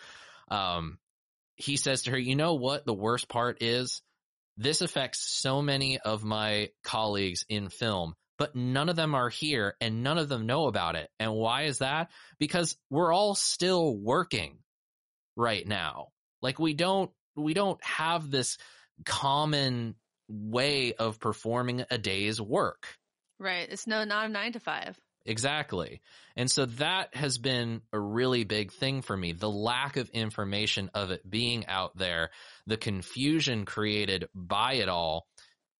Um, 0.48 0.98
he 1.56 1.76
says 1.76 2.02
to 2.02 2.12
her, 2.12 2.18
"You 2.18 2.36
know 2.36 2.54
what? 2.54 2.86
The 2.86 2.94
worst 2.94 3.28
part 3.28 3.60
is 3.60 4.02
this 4.58 4.82
affects 4.82 5.20
so 5.20 5.62
many 5.62 5.98
of 5.98 6.22
my 6.22 6.68
colleagues 6.84 7.46
in 7.48 7.70
film 7.70 8.14
but 8.38 8.54
none 8.54 8.88
of 8.88 8.96
them 8.96 9.14
are 9.14 9.28
here 9.28 9.74
and 9.80 10.02
none 10.04 10.16
of 10.16 10.28
them 10.28 10.46
know 10.46 10.68
about 10.68 10.94
it. 10.94 11.10
And 11.18 11.34
why 11.34 11.64
is 11.64 11.78
that? 11.78 12.10
Because 12.38 12.76
we're 12.88 13.12
all 13.12 13.34
still 13.34 13.96
working 13.96 14.58
right 15.36 15.66
now. 15.66 16.08
Like 16.40 16.60
we 16.60 16.72
don't, 16.72 17.10
we 17.36 17.52
don't 17.52 17.82
have 17.84 18.30
this 18.30 18.56
common 19.04 19.96
way 20.28 20.94
of 20.94 21.18
performing 21.18 21.84
a 21.90 21.98
day's 21.98 22.40
work. 22.40 22.86
Right. 23.40 23.68
It's 23.68 23.88
no, 23.88 24.04
not 24.04 24.26
a 24.26 24.28
nine 24.28 24.52
to 24.52 24.60
five. 24.60 24.96
exactly. 25.26 26.00
And 26.36 26.48
so 26.48 26.66
that 26.66 27.14
has 27.16 27.38
been 27.38 27.82
a 27.92 27.98
really 27.98 28.44
big 28.44 28.72
thing 28.72 29.02
for 29.02 29.16
me. 29.16 29.32
The 29.32 29.50
lack 29.50 29.96
of 29.96 30.08
information 30.10 30.90
of 30.94 31.10
it 31.10 31.28
being 31.28 31.66
out 31.66 31.96
there, 31.96 32.30
the 32.68 32.76
confusion 32.76 33.64
created 33.64 34.28
by 34.34 34.74
it 34.74 34.88
all. 34.88 35.26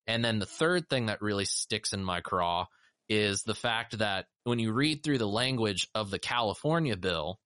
And 0.07 0.25
then 0.25 0.39
the 0.39 0.47
third 0.47 0.89
thing 0.89 1.07
that 1.07 1.23
really 1.23 1.45
sticks 1.45 1.93
in 1.93 2.03
my 2.03 2.21
craw 2.21 2.67
is 3.09 3.43
the 3.43 3.55
fact 3.55 3.99
that 3.99 4.27
when 4.45 4.59
you 4.59 4.73
read 4.73 5.03
through 5.03 5.19
the 5.19 5.29
language 5.29 5.87
of 5.95 6.11
the 6.11 6.19
California 6.19 6.97
bill, 6.97 7.39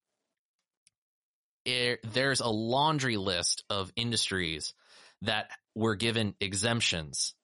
it, 1.65 2.01
there's 2.13 2.41
a 2.41 2.49
laundry 2.49 3.17
list 3.17 3.65
of 3.69 3.93
industries 3.97 4.75
that 5.23 5.51
were 5.75 5.97
given 5.97 6.35
exemptions 6.41 7.35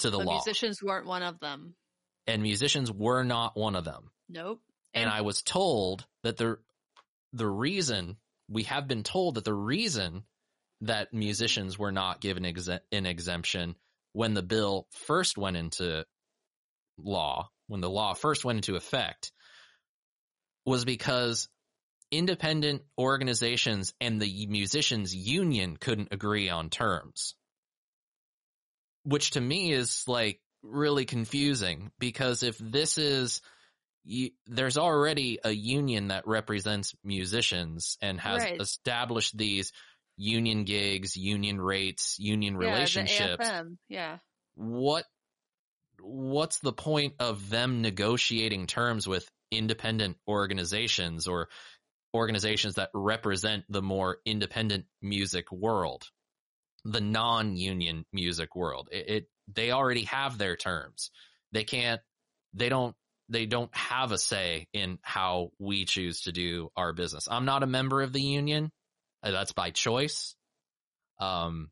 to 0.00 0.10
the 0.10 0.18
but 0.18 0.26
law. 0.26 0.32
musicians 0.34 0.82
weren't 0.82 1.06
one 1.06 1.22
of 1.22 1.38
them. 1.40 1.74
and 2.26 2.42
musicians 2.42 2.90
were 2.90 3.22
not 3.22 3.56
one 3.56 3.76
of 3.76 3.84
them. 3.84 4.10
Nope. 4.28 4.60
And 4.94 5.08
I 5.10 5.20
was 5.20 5.42
told 5.42 6.06
that 6.22 6.38
the 6.38 6.58
the 7.32 7.46
reason 7.46 8.16
we 8.48 8.62
have 8.64 8.88
been 8.88 9.02
told 9.02 9.34
that 9.34 9.44
the 9.44 9.54
reason 9.54 10.24
that 10.82 11.12
musicians 11.12 11.78
were 11.78 11.92
not 11.92 12.20
given 12.20 12.44
exe- 12.44 12.68
an 12.92 13.06
exemption 13.06 13.76
when 14.12 14.34
the 14.34 14.42
bill 14.42 14.86
first 14.92 15.36
went 15.36 15.56
into 15.56 16.04
law, 16.98 17.50
when 17.66 17.80
the 17.80 17.90
law 17.90 18.14
first 18.14 18.44
went 18.44 18.56
into 18.56 18.76
effect, 18.76 19.32
was 20.64 20.84
because 20.84 21.48
independent 22.10 22.82
organizations 22.98 23.94
and 24.00 24.20
the 24.20 24.46
musicians 24.46 25.14
union 25.14 25.76
couldn't 25.76 26.12
agree 26.12 26.48
on 26.48 26.70
terms. 26.70 27.34
Which 29.04 29.32
to 29.32 29.40
me 29.40 29.72
is 29.72 30.04
like 30.06 30.40
really 30.62 31.04
confusing 31.04 31.90
because 31.98 32.42
if 32.42 32.58
this 32.58 32.98
is 32.98 33.40
you, 34.04 34.30
there's 34.46 34.78
already 34.78 35.38
a 35.42 35.50
union 35.50 36.08
that 36.08 36.26
represents 36.26 36.94
musicians 37.04 37.98
and 38.00 38.20
has 38.20 38.42
Right. 38.42 38.60
established 38.60 39.36
these 39.36 39.72
union 40.16 40.64
gigs, 40.64 41.16
union 41.16 41.60
rates, 41.60 42.16
union 42.18 42.54
Yeah, 42.54 42.68
relationships. 42.68 43.50
Yeah. 43.88 44.18
what 44.54 45.04
what's 46.00 46.58
the 46.58 46.72
point 46.72 47.14
of 47.18 47.48
them 47.48 47.82
negotiating 47.82 48.66
terms 48.66 49.06
with 49.06 49.28
independent 49.50 50.16
organizations 50.28 51.26
or 51.26 51.48
organizations 52.14 52.74
that 52.74 52.90
represent 52.94 53.64
the 53.68 53.82
more 53.82 54.18
independent 54.24 54.86
music 55.02 55.50
world 55.50 56.04
the 56.84 57.00
non-union 57.00 58.04
music 58.12 58.54
world 58.54 58.88
it, 58.92 59.08
it 59.08 59.28
they 59.54 59.70
already 59.70 60.04
have 60.04 60.38
their 60.38 60.56
terms 60.56 61.10
they 61.52 61.64
can't 61.64 62.00
they 62.54 62.68
don't 62.68 62.94
they 63.28 63.46
don't 63.46 63.74
have 63.74 64.12
a 64.12 64.18
say 64.18 64.66
in 64.72 64.98
how 65.02 65.50
we 65.58 65.84
choose 65.84 66.22
to 66.22 66.32
do 66.32 66.70
our 66.76 66.92
business 66.92 67.28
i'm 67.30 67.44
not 67.44 67.62
a 67.62 67.66
member 67.66 68.02
of 68.02 68.12
the 68.12 68.22
union 68.22 68.70
that's 69.30 69.52
by 69.52 69.70
choice 69.70 70.34
um 71.20 71.70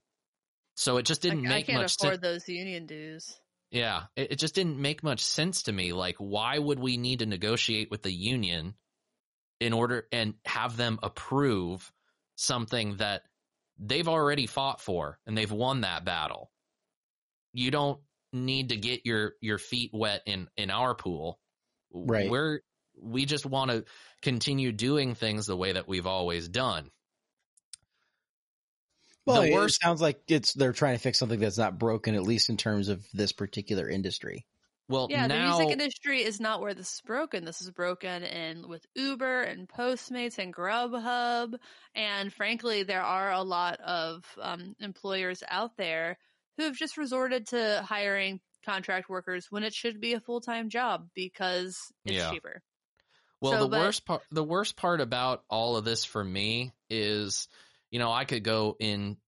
so 0.75 0.97
it 0.97 1.07
just 1.07 1.23
didn't 1.23 1.47
I, 1.47 1.51
I 1.51 1.55
make 1.55 1.67
can't 1.67 1.83
much 1.83 1.97
sense 1.97 2.03
afford 2.03 2.23
those 2.23 2.49
union 2.49 2.87
dues. 2.87 3.39
yeah, 3.71 4.05
it, 4.17 4.33
it 4.33 4.39
just 4.39 4.55
didn't 4.55 4.79
make 4.79 5.03
much 5.03 5.21
sense 5.25 5.65
to 5.65 5.73
me. 5.73 5.93
Like, 5.93 6.17
why 6.19 6.59
would 6.59 6.79
we 6.79 6.97
need 6.97 7.21
to 7.21 7.27
negotiate 7.27 7.91
with 7.91 8.03
the 8.03 8.13
union 8.13 8.75
in 9.61 9.73
order 9.73 10.07
and 10.13 10.35
have 10.45 10.77
them 10.77 10.99
approve 11.03 11.91
something 12.37 12.97
that 12.97 13.23
they've 13.79 14.09
already 14.09 14.47
fought 14.47 14.81
for 14.81 15.19
and 15.27 15.37
they've 15.37 15.51
won 15.51 15.83
that 15.83 16.05
battle? 16.05 16.51
You 17.53 17.71
don't 17.71 18.01
need 18.33 18.71
to 18.71 18.77
get 18.77 19.07
your 19.07 19.35
your 19.41 19.59
feet 19.59 19.91
wet 19.93 20.23
in 20.27 20.49
in 20.57 20.71
our 20.71 20.95
pool. 20.95 21.39
Right. 21.93 22.29
We're 22.29 22.61
we 23.01 23.27
just 23.27 23.47
want 23.47 23.71
to 23.71 23.85
continue 24.23 24.73
doing 24.73 25.15
things 25.15 25.47
the 25.47 25.57
way 25.57 25.73
that 25.73 25.87
we've 25.87 26.07
always 26.07 26.49
done. 26.49 26.91
Well, 29.27 29.43
the 29.43 29.49
it 29.49 29.55
worst 29.55 29.81
sounds 29.83 30.01
like 30.01 30.21
it's 30.29 30.53
they're 30.53 30.73
trying 30.73 30.97
to 30.97 31.01
fix 31.03 31.19
something 31.19 31.41
that's 31.41 31.59
not 31.59 31.79
broken, 31.79 32.15
at 32.15 32.23
least 32.23 32.51
in 32.51 32.57
terms 32.57 32.89
of 32.89 33.07
this 33.15 33.33
particular 33.33 33.89
industry. 33.89 34.45
well 34.89 35.07
Yeah, 35.11 35.27
now 35.27 35.53
the 35.57 35.65
music 35.65 35.73
industry 35.73 36.23
is 36.23 36.41
not 36.41 36.61
where 36.61 36.75
this 36.75 36.93
is 36.95 37.01
broken. 37.01 37.45
This 37.45 37.63
is 37.63 37.71
broken 37.71 38.23
in 38.23 38.69
with 38.69 38.85
Uber 38.95 39.43
and 39.43 39.67
Postmates 39.69 40.39
and 40.39 40.53
Grubhub, 40.53 41.55
and 41.95 42.33
frankly, 42.33 42.83
there 42.83 43.03
are 43.03 43.33
a 43.33 43.43
lot 43.43 43.81
of 43.81 44.25
um, 44.41 44.77
employers 44.81 45.43
out 45.49 45.77
there 45.79 46.19
who 46.59 46.65
have 46.65 46.77
just 46.77 46.99
resorted 46.99 47.47
to 47.49 47.83
hiring 47.87 48.41
contract 48.65 49.09
workers 49.09 49.47
when 49.51 49.63
it 49.65 49.75
should 49.75 50.01
be 50.01 50.13
a 50.13 50.21
full 50.21 50.41
time 50.41 50.69
job 50.69 51.09
because 51.15 51.79
it's 52.05 52.15
Yeah. 52.17 52.31
cheaper. 52.31 52.63
Well, 53.41 53.53
So, 53.53 53.61
the 53.65 53.69
but- 53.69 53.81
worst 53.81 54.05
part, 54.07 54.23
the 54.31 54.45
worst 54.45 54.77
part 54.77 55.01
about 55.01 55.45
all 55.51 55.77
of 55.77 55.85
this 55.85 56.05
for 56.05 56.23
me 56.25 56.73
is, 56.89 57.49
you 57.95 58.01
know, 58.01 58.11
I 58.11 58.25
could 58.25 58.43
go 58.43 58.75
in 58.81 59.19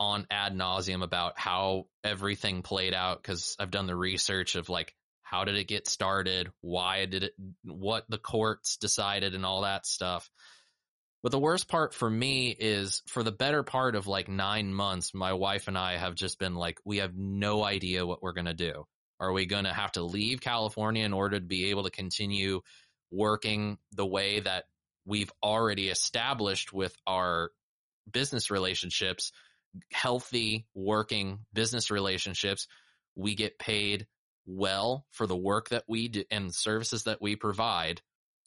on 0.00 0.26
ad 0.30 0.56
nauseum 0.56 1.04
about 1.04 1.38
how 1.38 1.88
everything 2.02 2.62
played 2.62 2.94
out 2.94 3.22
because 3.22 3.54
I've 3.60 3.70
done 3.70 3.86
the 3.86 3.94
research 3.94 4.54
of 4.54 4.70
like 4.70 4.94
how 5.20 5.44
did 5.44 5.56
it 5.56 5.68
get 5.68 5.86
started, 5.86 6.50
why 6.62 7.04
did 7.04 7.24
it, 7.24 7.32
what 7.64 8.06
the 8.08 8.16
courts 8.16 8.78
decided, 8.78 9.34
and 9.34 9.44
all 9.44 9.60
that 9.60 9.84
stuff. 9.84 10.30
But 11.22 11.32
the 11.32 11.38
worst 11.38 11.68
part 11.68 11.92
for 11.92 12.08
me 12.08 12.56
is 12.58 13.02
for 13.08 13.22
the 13.22 13.30
better 13.30 13.62
part 13.62 13.94
of 13.94 14.06
like 14.06 14.26
nine 14.26 14.72
months, 14.72 15.12
my 15.12 15.34
wife 15.34 15.68
and 15.68 15.76
I 15.76 15.98
have 15.98 16.14
just 16.14 16.38
been 16.38 16.54
like, 16.54 16.78
we 16.86 16.96
have 16.96 17.14
no 17.14 17.62
idea 17.62 18.06
what 18.06 18.22
we're 18.22 18.32
gonna 18.32 18.54
do. 18.54 18.86
Are 19.20 19.34
we 19.34 19.44
gonna 19.44 19.74
have 19.74 19.92
to 19.92 20.02
leave 20.02 20.40
California 20.40 21.04
in 21.04 21.12
order 21.12 21.38
to 21.38 21.44
be 21.44 21.68
able 21.68 21.82
to 21.82 21.90
continue? 21.90 22.62
working 23.10 23.78
the 23.92 24.04
way 24.06 24.40
that 24.40 24.64
we've 25.06 25.32
already 25.42 25.88
established 25.88 26.72
with 26.72 26.94
our 27.06 27.50
business 28.12 28.50
relationships, 28.50 29.32
healthy 29.92 30.66
working 30.74 31.40
business 31.52 31.90
relationships. 31.90 32.66
We 33.14 33.34
get 33.34 33.58
paid 33.58 34.06
well 34.46 35.04
for 35.10 35.26
the 35.26 35.36
work 35.36 35.68
that 35.70 35.84
we 35.86 36.08
do 36.08 36.24
and 36.30 36.54
services 36.54 37.04
that 37.04 37.20
we 37.20 37.36
provide. 37.36 38.00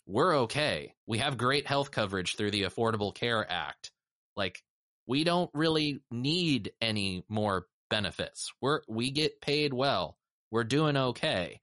We're 0.08 0.40
okay. 0.40 0.96
We 1.06 1.20
have 1.20 1.38
great 1.38 1.68
health 1.68 1.92
coverage 1.92 2.36
through 2.36 2.52
the 2.52 2.64
Affordable 2.64 3.14
Care 3.14 3.46
Act. 3.50 3.92
Like 4.36 4.62
we 5.08 5.24
don't 5.24 5.50
really 5.54 6.02
need 6.10 6.72
any 6.82 7.24
more 7.30 7.68
benefits. 7.90 8.52
We're 8.62 8.82
we 8.88 9.12
get 9.12 9.42
paid 9.42 9.74
well. 9.74 10.18
We're 10.50 10.64
doing 10.64 10.98
okay. 10.98 11.62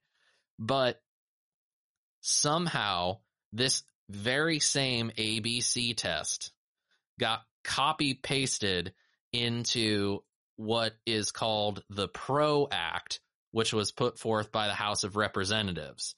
But 0.57 0.99
somehow 2.21 3.19
this 3.53 3.83
very 4.09 4.59
same 4.59 5.11
ABC 5.11 5.95
test 5.95 6.51
got 7.19 7.41
copy 7.69 8.15
pasted 8.15 8.93
into 9.31 10.23
what 10.55 10.93
is 11.05 11.31
called 11.31 11.83
the 11.91 12.07
PRO 12.07 12.67
Act, 12.71 13.21
which 13.51 13.71
was 13.73 13.91
put 13.91 14.17
forth 14.17 14.51
by 14.51 14.65
the 14.67 14.73
House 14.73 15.03
of 15.03 15.15
Representatives. 15.15 16.15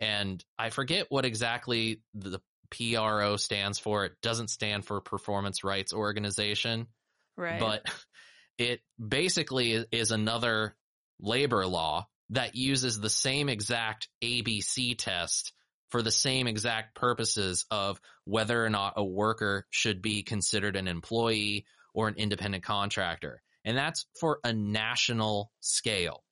And 0.00 0.44
I 0.58 0.68
forget 0.68 1.06
what 1.08 1.24
exactly 1.24 2.02
the 2.14 2.40
PRO 2.70 3.36
stands 3.38 3.78
for. 3.78 4.04
It 4.04 4.12
doesn't 4.22 4.50
stand 4.50 4.84
for 4.84 5.00
Performance 5.00 5.64
Rights 5.64 5.92
Organization 5.92 6.86
Right. 7.38 7.58
but 7.58 7.82
it 8.58 8.80
basically 8.98 9.72
is- 9.72 9.86
is 9.90 10.10
another 10.10 10.76
labor 11.18 11.66
law 11.66 12.06
that 12.30 12.54
uses 12.54 13.00
the 13.00 13.08
same 13.10 13.48
exact 13.48 14.08
ABC 14.22 14.94
test 14.98 15.52
for 15.92 16.02
the 16.02 16.10
same 16.10 16.46
exact 16.48 16.94
purposes 16.96 17.66
of 17.70 18.00
whether 18.24 18.64
or 18.64 18.70
not 18.70 18.94
a 18.96 19.04
worker 19.04 19.66
should 19.70 20.02
be 20.02 20.22
considered 20.22 20.74
an 20.74 20.88
employee 20.88 21.66
or 21.94 22.08
an 22.08 22.14
independent 22.16 22.64
contractor. 22.64 23.42
And 23.64 23.76
that's 23.76 24.06
for 24.18 24.40
a 24.42 24.52
national 24.52 25.52
scale. 25.60 26.24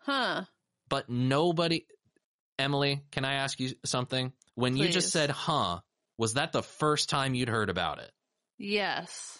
huh. 0.00 0.42
But 0.88 1.08
nobody, 1.08 1.86
Emily, 2.58 3.02
can 3.12 3.24
I 3.24 3.34
ask 3.34 3.60
you 3.60 3.74
something? 3.84 4.32
When 4.54 4.76
you 4.76 4.88
just 4.88 5.10
said, 5.10 5.30
huh, 5.30 5.80
was 6.16 6.34
that 6.34 6.52
the 6.52 6.62
first 6.62 7.08
time 7.08 7.34
you'd 7.34 7.48
heard 7.48 7.70
about 7.70 8.00
it? 8.00 8.10
Yes. 8.58 9.38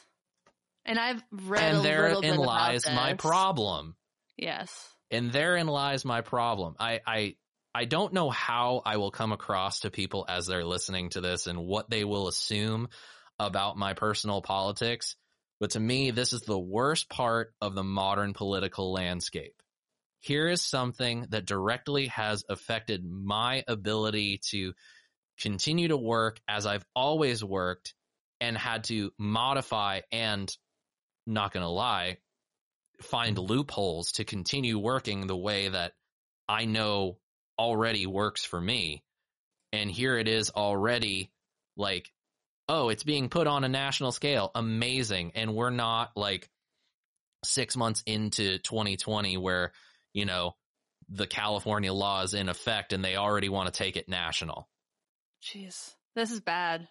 And 0.84 0.98
I've 0.98 1.22
read 1.32 1.62
a 1.62 1.66
and 1.66 1.82
little 1.82 2.20
bit 2.20 2.28
therein 2.28 2.38
lies 2.38 2.86
my 2.86 3.14
problem. 3.14 3.96
Yes. 4.36 4.70
and 5.10 5.32
therein 5.32 5.66
lies 5.66 6.04
my 6.04 6.20
problem. 6.20 6.76
I, 6.78 7.00
I, 7.06 7.34
I 7.78 7.84
don't 7.84 8.12
know 8.12 8.28
how 8.28 8.82
I 8.84 8.96
will 8.96 9.12
come 9.12 9.30
across 9.30 9.80
to 9.80 9.90
people 9.92 10.24
as 10.28 10.48
they're 10.48 10.64
listening 10.64 11.10
to 11.10 11.20
this 11.20 11.46
and 11.46 11.64
what 11.64 11.88
they 11.88 12.02
will 12.02 12.26
assume 12.26 12.88
about 13.38 13.78
my 13.78 13.94
personal 13.94 14.42
politics. 14.42 15.14
But 15.60 15.70
to 15.70 15.80
me, 15.80 16.10
this 16.10 16.32
is 16.32 16.40
the 16.40 16.58
worst 16.58 17.08
part 17.08 17.54
of 17.60 17.76
the 17.76 17.84
modern 17.84 18.32
political 18.34 18.92
landscape. 18.92 19.62
Here 20.18 20.48
is 20.48 20.60
something 20.60 21.26
that 21.28 21.46
directly 21.46 22.08
has 22.08 22.42
affected 22.48 23.04
my 23.08 23.62
ability 23.68 24.40
to 24.50 24.72
continue 25.38 25.86
to 25.86 25.96
work 25.96 26.40
as 26.48 26.66
I've 26.66 26.84
always 26.96 27.44
worked 27.44 27.94
and 28.40 28.58
had 28.58 28.82
to 28.84 29.12
modify 29.18 30.00
and 30.10 30.52
not 31.28 31.52
going 31.52 31.62
to 31.62 31.70
lie, 31.70 32.16
find 33.02 33.38
loopholes 33.38 34.10
to 34.14 34.24
continue 34.24 34.80
working 34.80 35.28
the 35.28 35.36
way 35.36 35.68
that 35.68 35.92
I 36.48 36.64
know 36.64 37.18
already 37.58 38.06
works 38.06 38.44
for 38.44 38.60
me. 38.60 39.02
And 39.72 39.90
here 39.90 40.16
it 40.16 40.28
is 40.28 40.50
already 40.50 41.30
like, 41.76 42.10
oh, 42.68 42.88
it's 42.88 43.04
being 43.04 43.28
put 43.28 43.46
on 43.46 43.64
a 43.64 43.68
national 43.68 44.12
scale. 44.12 44.50
Amazing. 44.54 45.32
And 45.34 45.54
we're 45.54 45.70
not 45.70 46.12
like 46.16 46.48
six 47.44 47.76
months 47.76 48.02
into 48.06 48.58
2020 48.58 49.36
where, 49.36 49.72
you 50.12 50.24
know, 50.24 50.56
the 51.08 51.26
California 51.26 51.92
law 51.92 52.22
is 52.22 52.34
in 52.34 52.48
effect 52.48 52.92
and 52.92 53.04
they 53.04 53.16
already 53.16 53.48
want 53.48 53.72
to 53.72 53.76
take 53.76 53.96
it 53.96 54.08
national. 54.08 54.68
Jeez, 55.42 55.94
this 56.14 56.30
is 56.30 56.40
bad. 56.40 56.88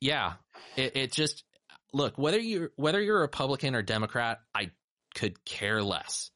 Yeah, 0.00 0.34
it, 0.76 0.96
it 0.96 1.12
just 1.12 1.44
look 1.92 2.16
whether 2.16 2.38
you 2.38 2.70
whether 2.76 3.00
you're 3.02 3.18
a 3.18 3.22
Republican 3.22 3.74
or 3.74 3.82
Democrat, 3.82 4.40
I 4.54 4.70
could 5.14 5.44
care 5.44 5.82
less. 5.82 6.30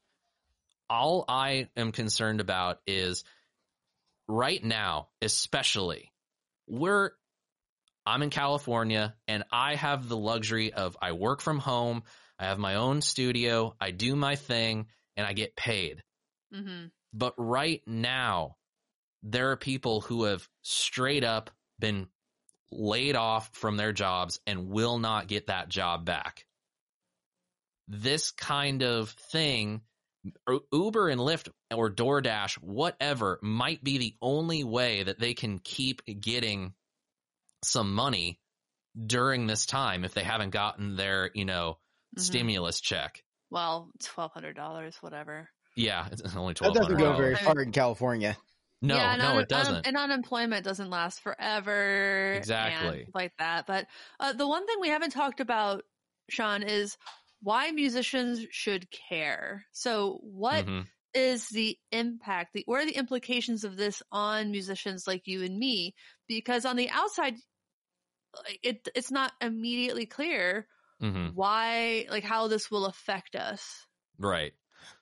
All 0.89 1.25
I 1.27 1.69
am 1.75 1.91
concerned 1.91 2.41
about 2.41 2.79
is 2.85 3.23
right 4.27 4.63
now, 4.63 5.09
especially 5.21 6.11
we're 6.67 7.11
I'm 8.05 8.21
in 8.21 8.29
California 8.29 9.15
and 9.27 9.43
I 9.51 9.75
have 9.75 10.07
the 10.07 10.17
luxury 10.17 10.71
of 10.73 10.95
I 11.01 11.13
work 11.13 11.41
from 11.41 11.57
home, 11.59 12.03
I 12.37 12.45
have 12.45 12.59
my 12.59 12.75
own 12.75 13.01
studio, 13.01 13.75
I 13.79 13.91
do 13.91 14.15
my 14.15 14.35
thing, 14.35 14.87
and 15.17 15.25
I 15.25 15.33
get 15.33 15.55
paid. 15.55 16.03
Mm-hmm. 16.53 16.87
But 17.13 17.33
right 17.37 17.81
now, 17.87 18.57
there 19.23 19.51
are 19.51 19.57
people 19.57 20.01
who 20.01 20.25
have 20.25 20.47
straight 20.61 21.23
up 21.23 21.49
been 21.79 22.07
laid 22.71 23.15
off 23.15 23.49
from 23.53 23.77
their 23.77 23.93
jobs 23.93 24.39
and 24.45 24.69
will 24.69 24.99
not 24.99 25.27
get 25.27 25.47
that 25.47 25.69
job 25.69 26.05
back. 26.05 26.45
This 27.87 28.31
kind 28.31 28.83
of 28.83 29.09
thing, 29.09 29.81
Uber 30.71 31.09
and 31.09 31.19
Lyft 31.21 31.49
or 31.73 31.89
DoorDash, 31.91 32.55
whatever, 32.61 33.39
might 33.41 33.83
be 33.83 33.97
the 33.97 34.15
only 34.21 34.63
way 34.63 35.03
that 35.03 35.19
they 35.19 35.33
can 35.33 35.59
keep 35.59 36.01
getting 36.05 36.73
some 37.63 37.93
money 37.93 38.39
during 39.05 39.47
this 39.47 39.65
time 39.65 40.03
if 40.03 40.13
they 40.13 40.23
haven't 40.23 40.51
gotten 40.51 40.95
their, 40.95 41.29
you 41.33 41.45
know, 41.45 41.77
Mhm. 42.17 42.21
stimulus 42.21 42.79
check. 42.81 43.23
Well, 43.49 43.91
twelve 44.03 44.31
hundred 44.33 44.55
dollars, 44.55 44.95
whatever. 45.01 45.49
Yeah, 45.75 46.07
it's 46.11 46.35
only 46.35 46.53
That 46.53 46.73
doesn't 46.73 46.97
go 46.97 47.15
very 47.17 47.35
far 47.35 47.61
in 47.61 47.71
California. 47.71 48.37
No, 48.81 48.95
yeah, 48.95 49.15
no, 49.15 49.29
un- 49.31 49.39
it 49.39 49.49
doesn't. 49.49 49.75
un- 49.75 49.81
and 49.85 49.97
unemployment 49.97 50.63
doesn't 50.63 50.89
last 50.89 51.21
forever. 51.21 52.33
Exactly. 52.33 53.07
like 53.13 53.33
that. 53.39 53.65
But 53.67 53.87
uh, 54.19 54.33
the 54.33 54.47
one 54.47 54.65
thing 54.67 54.77
we 54.79 54.89
haven't 54.89 55.11
talked 55.11 55.39
about, 55.39 55.83
Sean, 56.29 56.63
is 56.63 56.97
why 57.41 57.71
musicians 57.71 58.45
should 58.51 58.89
care. 58.91 59.65
So, 59.71 60.19
what 60.23 60.65
is 61.13 61.47
Mhm. 61.47 61.49
the 61.49 61.77
impact? 61.91 62.53
The 62.53 62.63
what 62.65 62.81
are 62.81 62.85
the 62.85 62.97
implications 62.97 63.63
of 63.63 63.77
this 63.77 64.01
on 64.11 64.51
musicians 64.51 65.07
like 65.07 65.27
you 65.27 65.43
and 65.43 65.57
me? 65.57 65.95
Because 66.27 66.65
on 66.65 66.75
the 66.75 66.89
outside, 66.89 67.35
it 68.63 68.87
it's 68.95 69.11
not 69.11 69.33
immediately 69.41 70.05
clear 70.05 70.67
Mhm. 70.99 71.35
why, 71.35 72.07
like, 72.09 72.23
how 72.23 72.47
this 72.49 72.71
will 72.71 72.85
affect 72.87 73.35
us. 73.35 73.87
Right. 74.17 74.53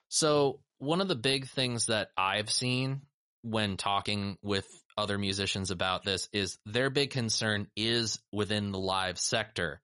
So, 0.08 0.62
one 0.78 1.00
of 1.00 1.08
the 1.08 1.16
big 1.16 1.46
things 1.48 1.86
that 1.86 2.10
I've 2.16 2.50
seen 2.50 3.02
when 3.42 3.76
talking 3.76 4.38
with 4.42 4.66
other 4.96 5.18
musicians 5.18 5.70
about 5.70 6.04
this 6.04 6.28
is 6.32 6.58
their 6.64 6.90
big 6.90 7.10
concern 7.10 7.70
is 7.76 8.20
within 8.32 8.72
the 8.72 8.78
live 8.78 9.18
sector 9.18 9.82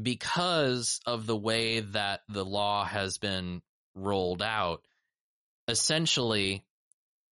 because 0.00 1.00
of 1.06 1.26
the 1.26 1.36
way 1.36 1.80
that 1.80 2.20
the 2.28 2.44
law 2.44 2.84
has 2.84 3.18
been 3.18 3.62
rolled 3.94 4.42
out. 4.42 4.82
Essentially, 5.68 6.64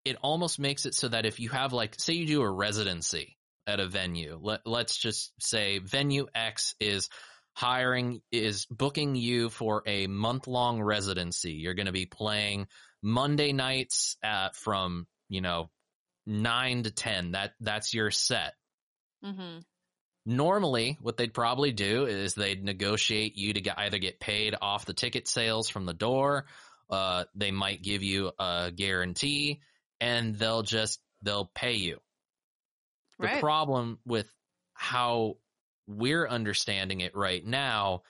it 0.05 0.17
almost 0.23 0.59
makes 0.59 0.87
it 0.87 0.95
so 0.95 1.09
that 1.09 1.27
if 1.27 1.41
you 1.41 1.49
have 1.51 1.73
like 1.73 1.95
say 1.99 2.15
you 2.15 2.27
do 2.27 2.43
a 2.43 2.51
residency 2.51 3.37
at 3.67 3.81
a 3.81 3.87
venue, 3.87 4.39
let, 4.41 4.67
let's 4.67 4.97
just 4.97 5.33
say 5.41 5.79
venue 5.79 6.27
X 6.35 6.75
is 6.81 7.09
hiring 7.55 8.23
is 8.31 8.67
booking 8.67 9.15
you 9.17 9.51
for 9.51 9.83
a 9.87 10.07
month 10.07 10.47
long 10.47 10.81
residency. 10.83 11.53
You're 11.53 11.75
going 11.75 11.87
to 11.87 11.93
be 11.93 12.07
playing 12.07 12.69
Monday 13.03 13.53
nights 13.53 14.17
at 14.23 14.55
from, 14.55 15.07
you 15.29 15.41
know, 15.41 15.71
9 16.27 16.85
to 16.85 16.91
10. 16.91 17.33
That 17.33 17.53
that's 17.61 17.93
your 17.95 18.11
set. 18.11 18.55
hmm 19.23 19.59
Normally, 20.27 20.99
what 21.01 21.17
they'd 21.17 21.33
probably 21.33 21.73
do 21.73 22.07
is 22.07 22.35
they'd 22.35 22.63
negotiate 22.63 23.37
you 23.37 23.55
to 23.55 23.61
get, 23.61 23.79
either 23.79 23.99
get 23.99 24.21
paid 24.21 24.55
off 24.61 24.85
the 24.85 24.93
ticket 24.93 25.27
sales 25.27 25.69
from 25.69 25.87
the 25.87 25.95
door, 25.95 26.47
uh, 26.91 27.25
they 27.35 27.51
might 27.51 27.83
give 27.83 28.03
you 28.03 28.33
a 28.39 28.71
guarantee, 28.75 29.61
and 30.01 30.35
they'll 30.37 30.63
just 30.63 31.01
they'll 31.23 31.51
pay 31.55 31.75
you. 31.75 31.99
The 33.19 33.41
problem 33.41 33.99
with 34.07 34.27
how 34.75 35.37
we're 35.87 36.27
understanding 36.27 37.01
it 37.01 37.15
right 37.15 37.45
now 37.45 38.03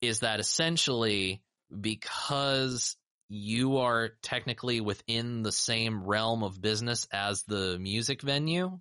is 0.00 0.20
that 0.20 0.40
essentially 0.40 1.42
because 1.80 2.96
you 3.28 3.78
are 3.78 4.10
technically 4.22 4.80
within 4.80 5.42
the 5.42 5.52
same 5.52 6.04
realm 6.04 6.42
of 6.42 6.60
business 6.60 7.08
as 7.12 7.42
the 7.44 7.78
music 7.78 8.20
venue, 8.22 8.78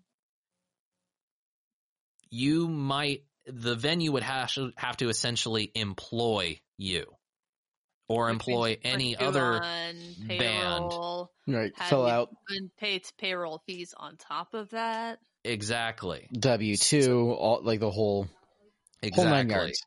you 2.31 2.67
might 2.67 3.23
the 3.45 3.75
venue 3.75 4.11
would 4.13 4.23
have 4.23 4.51
to, 4.53 4.71
have 4.77 4.97
to 4.97 5.09
essentially 5.09 5.71
employ 5.75 6.59
you 6.77 7.05
or 8.07 8.25
Which 8.25 8.33
employ 8.33 8.77
any 8.83 9.15
other 9.17 9.61
on 9.63 9.95
band. 10.27 10.39
payroll, 10.89 11.31
Right. 11.47 11.71
have 11.75 11.89
Fill 11.89 12.05
out 12.07 12.29
and 12.49 12.69
pay 12.77 13.01
payroll 13.17 13.61
fees 13.65 13.93
on 13.97 14.17
top 14.17 14.53
of 14.53 14.69
that. 14.71 15.19
exactly 15.43 16.27
W 16.33 16.77
two, 16.77 17.31
all 17.31 17.61
like 17.63 17.79
the 17.79 17.89
whole 17.89 18.27
whole 19.13 19.25
nine 19.25 19.45
exactly 19.47 19.55
yards. 19.55 19.81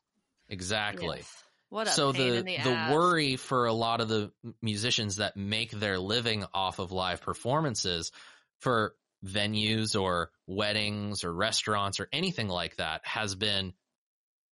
exactly 0.49 1.17
Yes. 1.17 1.43
What 1.69 1.87
a 1.87 1.91
so 1.91 2.13
pain 2.13 2.21
the 2.31 2.37
in 2.39 2.45
the, 2.45 2.57
the 2.57 2.69
ass. 2.71 2.93
worry 2.93 3.35
for 3.37 3.65
a 3.65 3.73
lot 3.73 4.01
of 4.01 4.07
the 4.07 4.31
musicians 4.61 5.17
that 5.17 5.35
make 5.37 5.71
their 5.71 5.97
living 5.97 6.45
off 6.53 6.79
of 6.79 6.91
live 6.91 7.21
performances 7.21 8.11
for 8.59 8.95
venues 9.25 9.99
or 9.99 10.31
weddings 10.47 11.23
or 11.23 11.33
restaurants 11.33 11.99
or 11.99 12.07
anything 12.13 12.47
like 12.47 12.75
that 12.77 13.01
has 13.03 13.35
been 13.35 13.73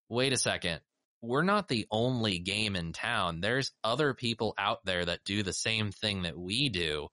wait 0.08 0.32
a 0.32 0.36
second 0.36 0.80
we're 1.22 1.42
not 1.42 1.68
the 1.68 1.86
only 1.90 2.38
game 2.38 2.76
in 2.76 2.92
town 2.92 3.40
there's 3.40 3.72
other 3.82 4.14
people 4.14 4.54
out 4.58 4.84
there 4.84 5.04
that 5.04 5.24
do 5.24 5.42
the 5.42 5.52
same 5.52 5.92
thing 5.92 6.22
that 6.22 6.38
we 6.38 6.68
do 6.68 7.08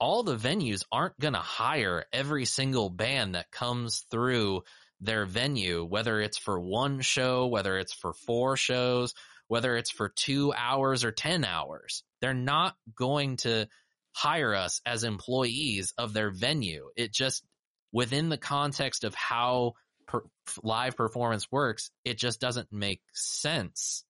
all 0.00 0.22
the 0.22 0.36
venues 0.36 0.82
aren't 0.90 1.18
going 1.18 1.34
to 1.34 1.40
hire 1.40 2.04
every 2.12 2.44
single 2.44 2.90
band 2.90 3.34
that 3.34 3.50
comes 3.50 4.04
through 4.10 4.62
their 5.00 5.26
venue, 5.26 5.84
whether 5.84 6.20
it's 6.20 6.38
for 6.38 6.58
one 6.58 7.00
show, 7.00 7.46
whether 7.46 7.78
it's 7.78 7.94
for 7.94 8.12
four 8.12 8.56
shows, 8.56 9.14
whether 9.48 9.76
it's 9.76 9.90
for 9.90 10.08
two 10.08 10.52
hours 10.52 11.04
or 11.04 11.12
10 11.12 11.44
hours. 11.44 12.02
They're 12.20 12.34
not 12.34 12.74
going 12.96 13.36
to 13.38 13.68
hire 14.14 14.54
us 14.54 14.80
as 14.86 15.04
employees 15.04 15.92
of 15.98 16.12
their 16.12 16.30
venue. 16.30 16.88
It 16.96 17.12
just, 17.12 17.44
within 17.92 18.28
the 18.28 18.38
context 18.38 19.04
of 19.04 19.14
how 19.14 19.72
per, 20.06 20.22
live 20.62 20.96
performance 20.96 21.50
works, 21.50 21.90
it 22.04 22.16
just 22.16 22.40
doesn't 22.40 22.68
make 22.72 23.00
sense. 23.12 24.04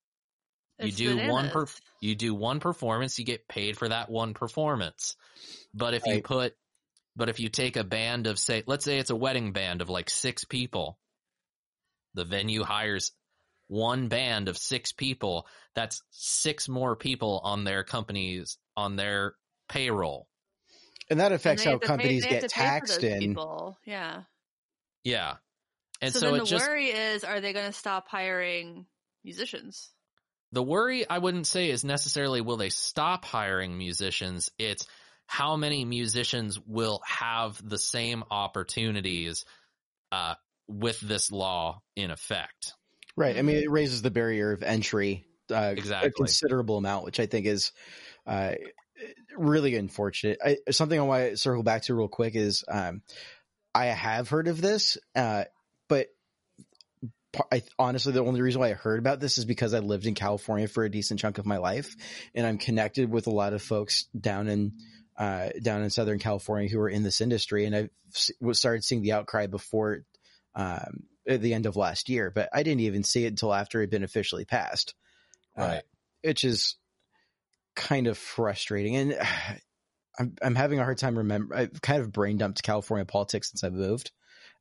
You 0.78 0.88
It's 0.88 0.96
do 0.96 1.28
one 1.28 1.50
per, 1.50 1.66
you 2.00 2.14
do 2.14 2.34
one 2.34 2.60
performance, 2.60 3.18
you 3.18 3.24
get 3.24 3.48
paid 3.48 3.78
for 3.78 3.88
that 3.88 4.10
one 4.10 4.34
performance. 4.34 5.16
But 5.72 5.94
if 5.94 6.04
you 6.06 6.20
put, 6.20 6.54
but 7.16 7.28
if 7.28 7.38
you 7.38 7.48
take 7.48 7.76
a 7.76 7.84
band 7.84 8.26
of 8.26 8.38
say, 8.38 8.64
let's 8.66 8.84
say 8.84 8.98
it's 8.98 9.10
a 9.10 9.16
wedding 9.16 9.52
band 9.52 9.82
of 9.82 9.88
like 9.88 10.10
six 10.10 10.44
people, 10.44 10.98
the 12.14 12.24
venue 12.24 12.64
hires 12.64 13.12
one 13.68 14.08
band 14.08 14.48
of 14.48 14.58
six 14.58 14.92
people. 14.92 15.46
That's 15.74 16.02
six 16.10 16.68
more 16.68 16.96
people 16.96 17.40
on 17.44 17.64
their 17.64 17.84
companies 17.84 18.58
on 18.76 18.96
their 18.96 19.34
payroll. 19.68 20.26
And 21.10 21.20
that 21.20 21.26
And 21.26 21.34
affects 21.34 21.64
they 21.64 21.70
how 21.70 21.74
have 21.74 21.80
to 21.80 21.86
pay- 21.86 21.92
companies 21.92 22.24
get 22.26 22.40
to 22.42 22.48
pay 22.48 22.48
for 22.48 22.54
taxed 22.54 23.04
in. 23.04 23.18
people. 23.20 23.78
Yeah. 23.84 24.22
Yeah, 25.04 25.34
and 26.00 26.12
so, 26.14 26.20
so, 26.20 26.26
then 26.26 26.34
it 26.36 26.38
the 26.40 26.46
just 26.46 26.66
worry 26.66 26.86
is, 26.86 27.24
are 27.24 27.40
they 27.42 27.52
going 27.52 27.66
to 27.66 27.72
stop 27.72 28.08
hiring 28.08 28.86
musicians? 29.22 29.90
the 30.52 30.62
worry 30.62 31.06
I 31.08 31.18
wouldn't 31.18 31.48
say 31.48 31.68
is 31.68 31.84
necessarily 31.84 32.40
will 32.40 32.56
they 32.56 32.68
stop 32.70 33.24
hiring 33.24 33.76
musicians. 33.76 34.50
It's 34.56 34.86
how 35.26 35.56
many 35.56 35.84
musicians 35.84 36.60
will 36.60 37.00
have 37.04 37.60
the 37.68 37.76
same 37.76 38.22
opportunities 38.30 39.44
uh, 40.12 40.34
with 40.68 41.00
this 41.00 41.32
law 41.32 41.82
in 41.96 42.12
effect. 42.12 42.74
Right. 43.16 43.36
I 43.36 43.42
mean, 43.42 43.56
it 43.56 43.68
raises 43.70 44.00
the 44.02 44.12
barrier 44.12 44.52
of 44.52 44.62
entry 44.62 45.26
uh, 45.50 45.74
Exactly. 45.76 46.08
a 46.10 46.12
considerable 46.12 46.78
amount, 46.78 47.04
which 47.04 47.18
I 47.18 47.26
think 47.26 47.46
is 47.46 47.72
uh, 48.26 48.52
really 49.36 49.76
unfortunate. 49.76 50.38
I, 50.44 50.58
something 50.70 50.98
I 50.98 51.02
want 51.02 51.30
to 51.30 51.36
circle 51.36 51.62
back 51.62 51.82
to 51.82 51.94
real 51.94 52.08
quick 52.08 52.34
is 52.34 52.64
um, 52.68 53.02
I 53.74 53.86
have 53.86 54.28
heard 54.28 54.48
of 54.48 54.60
this, 54.60 54.98
uh, 55.14 55.44
but 55.88 56.08
I, 57.50 57.62
honestly, 57.78 58.12
the 58.12 58.24
only 58.24 58.40
reason 58.42 58.60
why 58.60 58.70
I 58.70 58.74
heard 58.74 58.98
about 58.98 59.20
this 59.20 59.38
is 59.38 59.44
because 59.44 59.74
I 59.74 59.80
lived 59.80 60.06
in 60.06 60.14
California 60.14 60.68
for 60.68 60.84
a 60.84 60.90
decent 60.90 61.20
chunk 61.20 61.38
of 61.38 61.46
my 61.46 61.56
life, 61.56 61.96
and 62.34 62.46
I'm 62.46 62.58
connected 62.58 63.10
with 63.10 63.26
a 63.26 63.32
lot 63.32 63.52
of 63.52 63.62
folks 63.62 64.04
down 64.18 64.48
in 64.48 64.72
uh, 65.16 65.50
down 65.62 65.82
in 65.82 65.90
Southern 65.90 66.18
California 66.18 66.68
who 66.68 66.80
are 66.80 66.88
in 66.88 67.02
this 67.02 67.20
industry, 67.20 67.66
and 67.66 67.74
I 67.74 67.88
started 68.52 68.84
seeing 68.84 69.02
the 69.02 69.12
outcry 69.12 69.46
before 69.46 70.04
um, 70.54 71.04
at 71.26 71.40
the 71.40 71.54
end 71.54 71.66
of 71.66 71.76
last 71.76 72.08
year, 72.08 72.30
but 72.30 72.48
I 72.52 72.62
didn't 72.62 72.80
even 72.80 73.04
see 73.04 73.24
it 73.24 73.28
until 73.28 73.54
after 73.54 73.80
it 73.80 73.84
had 73.84 73.90
been 73.90 74.04
officially 74.04 74.44
passed, 74.44 74.94
Right. 75.56 75.78
uh, 75.78 75.80
which 76.22 76.44
is 76.44 76.76
kind 77.74 78.06
of 78.06 78.18
frustrating. 78.18 78.96
And 78.96 79.18
I'm 80.18 80.34
I'm 80.40 80.54
having 80.54 80.78
a 80.78 80.84
hard 80.84 80.98
time 80.98 81.18
remember. 81.18 81.56
I've 81.56 81.82
kind 81.82 82.00
of 82.00 82.12
brain 82.12 82.38
dumped 82.38 82.62
California 82.62 83.04
politics 83.04 83.50
since 83.50 83.64
I've 83.64 83.72
moved. 83.72 84.12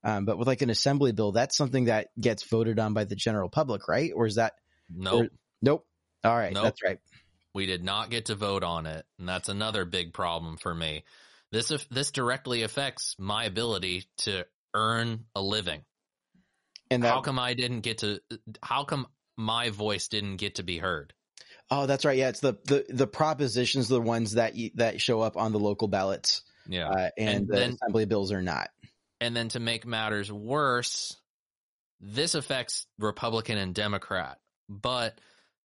Um, 0.04 0.26
but 0.26 0.38
with 0.38 0.48
like 0.48 0.62
an 0.62 0.70
assembly 0.70 1.12
bill, 1.12 1.32
that's 1.32 1.56
something 1.56 1.86
that 1.86 2.08
gets 2.20 2.44
voted 2.44 2.80
on 2.80 2.94
by 2.94 3.06
the 3.06 3.16
general 3.16 3.50
public, 3.50 3.88
right? 3.88 4.12
Or 4.14 4.26
is 4.26 4.36
that 4.36 4.54
Nope. 4.90 5.30
nope? 5.62 5.86
All 6.24 6.36
right, 6.36 6.54
Nope. 6.54 6.64
that's 6.64 6.84
right. 6.84 7.00
We 7.54 7.66
did 7.68 7.84
not 7.84 8.10
get 8.10 8.26
to 8.26 8.36
vote 8.36 8.64
on 8.64 8.86
it, 8.86 9.06
and 9.20 9.30
that's 9.30 9.50
another 9.50 9.86
big 9.86 10.14
problem 10.14 10.58
for 10.58 10.74
me. 10.74 11.04
This 11.52 11.70
if 11.72 11.88
this 11.90 12.12
directly 12.12 12.64
affects 12.64 13.16
my 13.20 13.46
ability 13.46 14.06
to 14.20 14.46
earn 14.74 15.26
a 15.36 15.42
living. 15.42 15.82
And 16.90 17.04
that, 17.04 17.14
how 17.14 17.22
come 17.22 17.40
I 17.40 17.54
didn't 17.54 17.82
get 17.82 18.00
to? 18.00 18.20
How 18.62 18.84
come 18.86 19.08
my 19.38 19.70
voice 19.70 20.08
didn't 20.08 20.38
get 20.38 20.56
to 20.56 20.64
be 20.64 20.80
heard? 20.80 21.14
Oh, 21.72 21.86
that's 21.86 22.06
right. 22.06 22.18
Yeah, 22.18 22.30
it's 22.30 22.40
the 22.42 22.54
the 22.66 22.86
the 22.90 23.08
propositions, 23.08 23.88
the 23.88 24.02
ones 24.02 24.34
that 24.34 24.56
you, 24.56 24.72
that 24.76 25.02
show 25.02 25.22
up 25.22 25.38
on 25.38 25.52
the 25.52 25.60
local 25.60 25.88
ballots, 25.88 26.42
Yeah, 26.68 26.90
uh, 26.90 27.10
and, 27.18 27.30
And 27.30 27.48
the 27.48 27.56
then- 27.56 27.72
assembly 27.74 28.06
bills 28.06 28.32
are 28.32 28.42
not. 28.42 28.70
and 29.22 29.36
then 29.36 29.50
to 29.50 29.60
make 29.60 29.86
matters 29.86 30.32
worse, 30.32 31.16
this 32.00 32.36
affects 32.36 32.86
Republican 33.00 33.58
and 33.58 33.74
Democrat, 33.74 34.40
but 34.70 35.20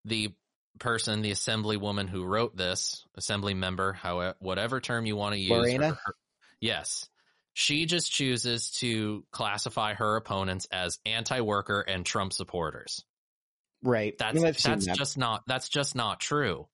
the 0.05 0.33
person, 0.79 1.21
the 1.21 1.31
assemblywoman 1.31 2.07
who 2.07 2.23
wrote 2.23 2.55
this, 2.55 3.05
assembly 3.15 3.53
member, 3.53 3.91
however, 3.91 4.35
whatever 4.39 4.79
term 4.79 5.05
you 5.05 5.15
want 5.17 5.33
to 5.35 5.39
use, 5.41 5.51
Lorena? 5.51 5.89
her- 5.89 5.99
her- 6.05 6.15
yes, 6.61 7.07
she 7.53 7.85
just 7.85 8.09
chooses 8.11 8.71
to 8.79 9.25
classify 9.31 9.93
her 9.95 10.15
opponents 10.15 10.65
as 10.71 10.97
anti-worker 11.05 11.81
and 11.81 12.05
Trump 12.05 12.31
supporters. 12.31 13.03
Right. 13.83 14.17
That's 14.17 14.43
I've 14.43 14.59
seen 14.59 14.71
that's 14.73 14.85
that. 14.87 14.97
just 14.97 15.17
not 15.17 15.43
that's 15.47 15.69
just 15.69 15.95
not 15.95 16.19
true. 16.19 16.67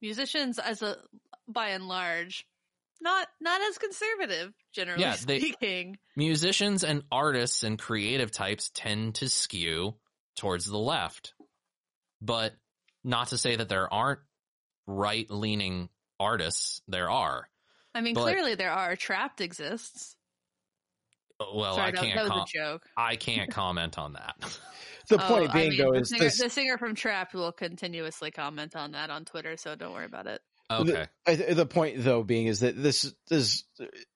Musicians, 0.00 0.58
as 0.58 0.82
a 0.82 0.96
by 1.48 1.68
and 1.68 1.86
large, 1.86 2.46
not 3.00 3.28
not 3.40 3.60
as 3.62 3.78
conservative, 3.78 4.52
generally 4.72 5.02
Yeah, 5.02 5.16
they- 5.24 5.38
speaking. 5.40 5.98
musicians 6.16 6.82
and 6.84 7.04
artists 7.12 7.62
and 7.62 7.78
creative 7.78 8.32
types 8.32 8.70
tend 8.74 9.16
to 9.16 9.28
skew 9.28 9.96
towards 10.36 10.66
the 10.66 10.78
left. 10.78 11.34
But 12.20 12.54
not 13.04 13.28
to 13.28 13.38
say 13.38 13.56
that 13.56 13.68
there 13.68 13.92
aren't 13.92 14.20
right 14.86 15.28
leaning 15.30 15.88
artists, 16.18 16.82
there 16.88 17.10
are. 17.10 17.48
I 17.94 18.00
mean, 18.00 18.14
But- 18.14 18.22
clearly 18.22 18.54
there 18.54 18.70
are. 18.72 18.96
Trapt 18.96 19.40
exists. 19.40 20.16
Well, 21.54 21.74
Sorry, 21.76 21.88
I 21.88 21.92
can't 21.92 22.14
that 22.14 22.22
was 22.24 22.30
com- 22.30 22.40
a 22.40 22.46
joke. 22.46 22.82
I 22.96 23.16
can't 23.16 23.50
comment 23.50 23.98
on 23.98 24.14
that. 24.14 24.34
the 25.08 25.22
Oh, 25.22 25.28
point 25.28 25.50
I 25.50 25.52
being, 25.54 25.70
mean, 25.70 25.78
though, 25.78 25.92
the 25.92 26.00
is 26.00 26.08
singer, 26.10 26.24
this. 26.24 26.38
the 26.40 26.50
singer 26.50 26.78
from 26.78 26.94
Trapt 26.94 27.34
will 27.34 27.52
continuously 27.52 28.30
comment 28.30 28.76
on 28.76 28.92
that 28.92 29.10
on 29.10 29.24
Twitter, 29.24 29.56
so 29.56 29.74
don't 29.74 29.92
worry 29.92 30.06
about 30.06 30.26
it. 30.26 30.40
Okay. 30.70 31.06
I 31.26 31.36
th- 31.36 31.54
the 31.56 31.66
point 31.66 31.96
though 32.02 32.22
being 32.22 32.46
is 32.46 32.60
that 32.60 32.80
this 32.80 33.12
is 33.30 33.64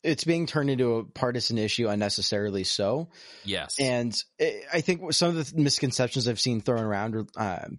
it's 0.02 0.24
being 0.24 0.46
turned 0.46 0.70
into 0.70 0.94
a 0.94 1.04
partisan 1.04 1.58
issue 1.58 1.86
unnecessarily 1.88 2.64
so 2.64 3.10
Yes. 3.44 3.74
and 3.78 4.16
i 4.40 4.62
I 4.72 4.80
think 4.80 5.12
some 5.12 5.36
of 5.36 5.50
the 5.52 5.60
misconceptions 5.60 6.26
i've 6.26 6.40
seen 6.40 6.62
thrown 6.62 6.82
around 6.82 7.14
are 7.14 7.26
um, 7.36 7.78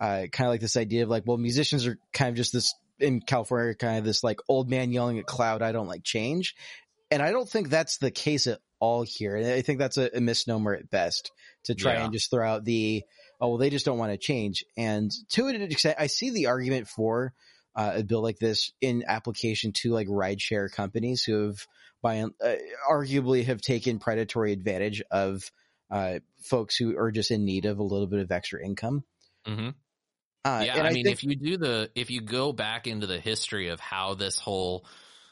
uh, 0.00 0.26
kind 0.32 0.48
of 0.48 0.52
like 0.52 0.60
this 0.60 0.76
idea 0.76 1.04
of 1.04 1.10
like 1.10 1.24
well 1.26 1.36
musicians 1.36 1.86
are 1.86 1.96
kind 2.12 2.30
of 2.30 2.34
just 2.34 2.52
this 2.52 2.74
in 2.98 3.20
california 3.20 3.74
kind 3.76 3.98
of 3.98 4.04
this 4.04 4.24
like 4.24 4.40
old 4.48 4.68
man 4.68 4.90
yelling 4.90 5.20
at 5.20 5.26
cloud 5.26 5.62
i 5.62 5.70
don't 5.70 5.86
like 5.86 6.02
change 6.02 6.56
and 7.12 7.22
i 7.22 7.30
don't 7.30 7.48
think 7.48 7.68
that's 7.68 7.98
the 7.98 8.10
case 8.10 8.48
at 8.48 8.58
all 8.80 9.02
here 9.02 9.36
and 9.36 9.46
i 9.46 9.62
think 9.62 9.78
that's 9.78 9.96
a, 9.98 10.10
a 10.16 10.20
misnomer 10.20 10.74
at 10.74 10.90
best 10.90 11.30
to 11.64 11.74
try 11.74 11.94
Yeah. 11.94 12.04
and 12.04 12.12
just 12.12 12.30
throw 12.30 12.46
out 12.48 12.64
the 12.64 13.02
oh 13.40 13.48
well 13.50 13.58
they 13.58 13.70
just 13.70 13.84
don't 13.84 13.98
want 13.98 14.12
to 14.12 14.18
change 14.18 14.64
and 14.76 15.10
to 15.30 15.48
an 15.48 15.60
extent 15.62 15.96
i 15.98 16.06
see 16.06 16.30
the 16.30 16.46
argument 16.46 16.88
for 16.88 17.32
uh, 17.76 17.92
a 17.96 18.02
bill 18.02 18.22
like 18.22 18.38
this 18.38 18.72
in 18.80 19.04
application 19.06 19.72
to 19.72 19.90
like 19.92 20.08
rideshare 20.08 20.70
companies 20.72 21.22
who 21.22 21.46
have 21.46 21.56
by 22.02 22.20
uh, 22.20 22.54
arguably 22.90 23.44
have 23.44 23.60
taken 23.60 23.98
predatory 23.98 24.52
advantage 24.52 25.02
of 25.10 25.50
uh, 25.90 26.18
folks 26.42 26.76
who 26.76 26.96
are 26.98 27.10
just 27.10 27.30
in 27.30 27.44
need 27.44 27.64
of 27.66 27.78
a 27.78 27.82
little 27.82 28.06
bit 28.06 28.20
of 28.20 28.30
extra 28.30 28.64
income. 28.64 29.02
hmm 29.46 29.70
Uh, 30.44 30.62
yeah, 30.64 30.76
and 30.78 30.86
I 30.86 30.92
mean, 30.92 31.04
think- 31.04 31.16
if 31.16 31.24
you 31.24 31.34
do 31.34 31.56
the, 31.56 31.90
if 31.94 32.10
you 32.10 32.20
go 32.20 32.52
back 32.52 32.86
into 32.86 33.06
the 33.06 33.18
history 33.18 33.68
of 33.68 33.80
how 33.80 34.14
this 34.14 34.38
whole, 34.38 34.86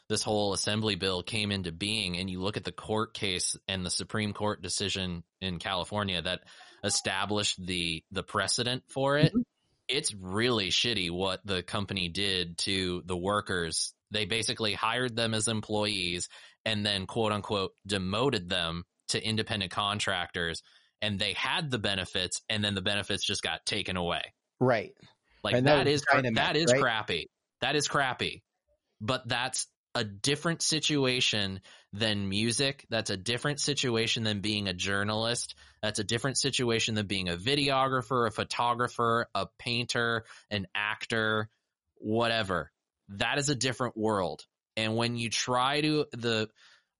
this 0.09 0.23
whole 0.23 0.53
assembly 0.53 0.95
bill 0.95 1.21
came 1.23 1.51
into 1.51 1.71
being, 1.71 2.17
and 2.17 2.29
you 2.29 2.41
look 2.41 2.57
at 2.57 2.63
the 2.63 2.71
court 2.71 3.13
case 3.13 3.55
and 3.67 3.85
the 3.85 3.89
Supreme 3.89 4.33
Court 4.33 4.61
decision 4.61 5.23
in 5.41 5.59
California 5.59 6.21
that 6.21 6.41
established 6.83 7.63
the 7.65 8.03
the 8.11 8.23
precedent 8.23 8.83
for 8.89 9.17
it, 9.17 9.33
Mhm. 9.33 9.43
it's 9.87 10.13
really 10.13 10.69
shitty 10.69 11.11
what 11.11 11.45
the 11.45 11.63
company 11.63 12.07
did 12.09 12.57
to 12.59 13.01
the 13.05 13.17
workers. 13.17 13.93
They 14.11 14.25
basically 14.25 14.73
hired 14.73 15.15
them 15.15 15.33
as 15.33 15.47
employees 15.47 16.29
and 16.65 16.85
then 16.85 17.05
quote 17.05 17.31
unquote 17.31 17.73
demoted 17.85 18.49
them 18.49 18.85
to 19.09 19.21
independent 19.23 19.71
contractors, 19.71 20.61
and 21.01 21.19
they 21.19 21.33
had 21.33 21.69
the 21.71 21.79
benefits, 21.79 22.41
and 22.49 22.63
then 22.63 22.75
the 22.75 22.81
benefits 22.81 23.25
just 23.25 23.41
got 23.41 23.65
taken 23.65 23.97
away. 23.97 24.33
right, 24.59 24.91
Like 25.43 25.53
that 25.55 25.63
that 25.63 25.87
is 25.87 26.03
that 26.33 26.55
is 26.55 26.71
right? 26.71 26.81
crappy. 26.81 27.27
That 27.61 27.75
is 27.75 27.87
crappy. 27.87 28.41
But 28.99 29.27
that's 29.27 29.67
a 29.97 30.03
different 30.03 30.61
situation 30.61 31.59
than 31.91 32.29
music. 32.29 32.85
That's 32.87 33.09
a 33.09 33.17
different 33.17 33.59
situation 33.59 34.23
than 34.23 34.41
being 34.41 34.67
a 34.67 34.73
journalist. 34.73 35.55
That's 35.81 35.97
a 35.97 36.03
different 36.03 36.37
situation 36.37 36.93
than 36.93 37.07
being 37.07 37.29
a 37.29 37.35
videographer, 37.35 38.27
a 38.27 38.31
photographer, 38.31 39.27
a 39.33 39.47
painter, 39.57 40.25
an 40.51 40.67
actor, 40.75 41.49
whatever. 41.95 42.71
That 43.09 43.39
is 43.39 43.49
a 43.49 43.55
different 43.55 43.97
world. 43.97 44.45
And 44.75 44.95
when 44.95 45.17
you 45.17 45.31
try 45.31 45.81
to 45.81 46.05
the 46.11 46.47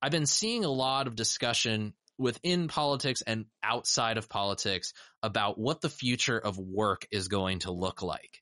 I've 0.02 0.12
been 0.12 0.26
seeing 0.26 0.66
a 0.66 0.70
lot 0.70 1.06
of 1.06 1.16
discussion 1.16 1.94
within 2.18 2.68
politics 2.68 3.22
and 3.22 3.46
outside 3.62 4.18
of 4.18 4.28
politics 4.28 4.94
about 5.22 5.60
what 5.60 5.82
the 5.82 5.90
future 5.90 6.40
of 6.40 6.58
work 6.58 7.08
is 7.12 7.28
going 7.28 7.60
to 7.60 7.72
look 7.72 8.02
like. 8.02 8.42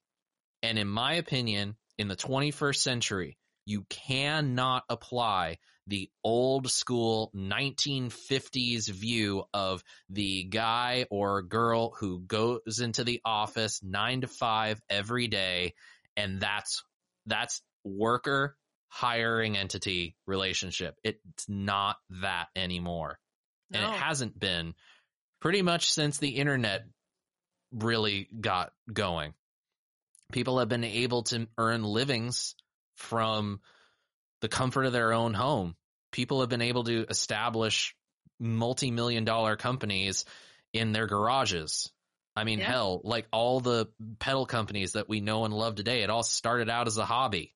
And 0.64 0.80
in 0.80 0.88
my 0.88 1.16
opinion, 1.16 1.76
in 1.98 2.08
the 2.08 2.16
21st 2.16 2.78
century, 2.78 3.38
you 3.66 3.86
cannot 3.90 4.84
apply 4.90 5.58
the 5.88 6.10
old 6.24 6.70
school 6.70 7.32
1950s 7.36 8.90
view 8.90 9.44
of 9.54 9.84
the 10.10 10.44
guy 10.44 11.06
or 11.12 11.44
girl 11.44 11.94
who 12.00 12.20
goes 12.22 12.80
into 12.80 13.04
the 13.04 13.22
office 13.24 13.82
9 13.84 14.22
to 14.22 14.28
5 14.28 14.82
every 14.90 15.28
day 15.28 15.74
and 16.18 16.40
that's 16.40 16.84
that's 17.28 17.62
worker 17.84 18.56
hiring 18.88 19.58
entity 19.58 20.16
relationship. 20.26 20.96
It's 21.04 21.48
not 21.48 21.98
that 22.22 22.48
anymore 22.56 23.20
and 23.74 23.84
it 23.84 24.00
hasn't 24.00 24.40
been 24.40 24.74
pretty 25.42 25.62
much 25.62 25.92
since 25.92 26.18
the 26.18 26.30
internet 26.30 26.86
really 27.72 28.30
got 28.40 28.72
going. 28.92 29.34
People 30.32 30.60
have 30.60 30.70
been 30.70 30.84
able 30.84 31.24
to 31.24 31.48
earn 31.58 31.84
livings 31.84 32.56
from 32.96 33.60
the 34.42 34.48
comfort 34.50 34.86
of 34.86 34.94
their 34.94 35.14
own 35.14 35.34
home. 35.34 35.76
People 36.12 36.42
have 36.42 36.50
been 36.50 36.62
able 36.62 36.84
to 36.86 37.06
establish 37.10 37.96
multi-million 38.40 39.26
dollar 39.26 39.56
companies 39.56 40.26
in 40.74 40.92
their 40.92 41.08
garages. 41.08 41.92
I 42.36 42.44
mean, 42.44 42.60
Yeah. 42.60 42.72
hell, 42.72 43.02
like 43.04 43.28
all 43.32 43.60
the 43.62 43.88
pedal 44.20 44.46
companies 44.46 44.94
that 44.94 45.08
we 45.08 45.22
know 45.22 45.46
and 45.46 45.54
love 45.54 45.76
today, 45.76 46.04
it 46.04 46.10
all 46.10 46.24
started 46.24 46.70
out 46.70 46.88
as 46.88 46.98
a 46.98 47.06
hobby 47.06 47.54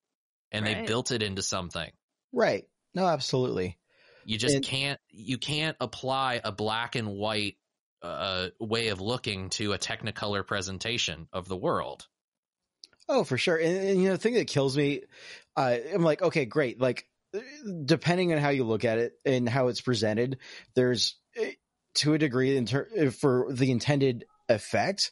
and 0.50 0.66
they 0.66 0.86
built 0.86 1.10
it 1.10 1.22
into 1.22 1.42
something. 1.42 1.90
right. 2.32 2.64
No, 2.94 3.06
absolutely. 3.06 3.78
You 4.24 4.36
just 4.36 4.56
And- 4.56 4.64
can't 4.64 5.00
you 5.10 5.38
can't 5.38 5.76
apply 5.80 6.40
a 6.42 6.50
black 6.50 6.96
and 6.96 7.08
white 7.08 7.56
uh, 8.02 8.48
way 8.58 8.88
of 8.88 9.00
looking 9.00 9.50
to 9.50 9.74
a 9.74 9.78
Technicolor 9.78 10.44
presentation 10.46 11.28
of 11.32 11.46
the 11.48 11.56
world. 11.56 12.08
Oh, 13.12 13.24
for 13.24 13.36
sure. 13.36 13.56
And, 13.56 13.76
and, 13.76 14.00
you 14.00 14.08
know, 14.08 14.14
the 14.14 14.18
thing 14.18 14.34
that 14.34 14.46
kills 14.46 14.76
me, 14.76 15.02
uh, 15.56 15.76
I'm 15.92 16.02
like, 16.02 16.22
okay, 16.22 16.44
great. 16.44 16.80
Like, 16.80 17.06
depending 17.84 18.32
on 18.32 18.38
how 18.38 18.50
you 18.50 18.62
look 18.62 18.84
at 18.84 18.98
it 18.98 19.14
and 19.24 19.48
how 19.48 19.66
it's 19.66 19.80
presented, 19.80 20.38
there's 20.76 21.18
eh, 21.36 21.52
to 21.96 22.14
a 22.14 22.18
degree 22.18 22.56
in 22.56 22.66
ter- 22.66 22.88
eh, 22.96 23.10
for 23.10 23.48
the 23.50 23.72
intended 23.72 24.26
effect. 24.48 25.10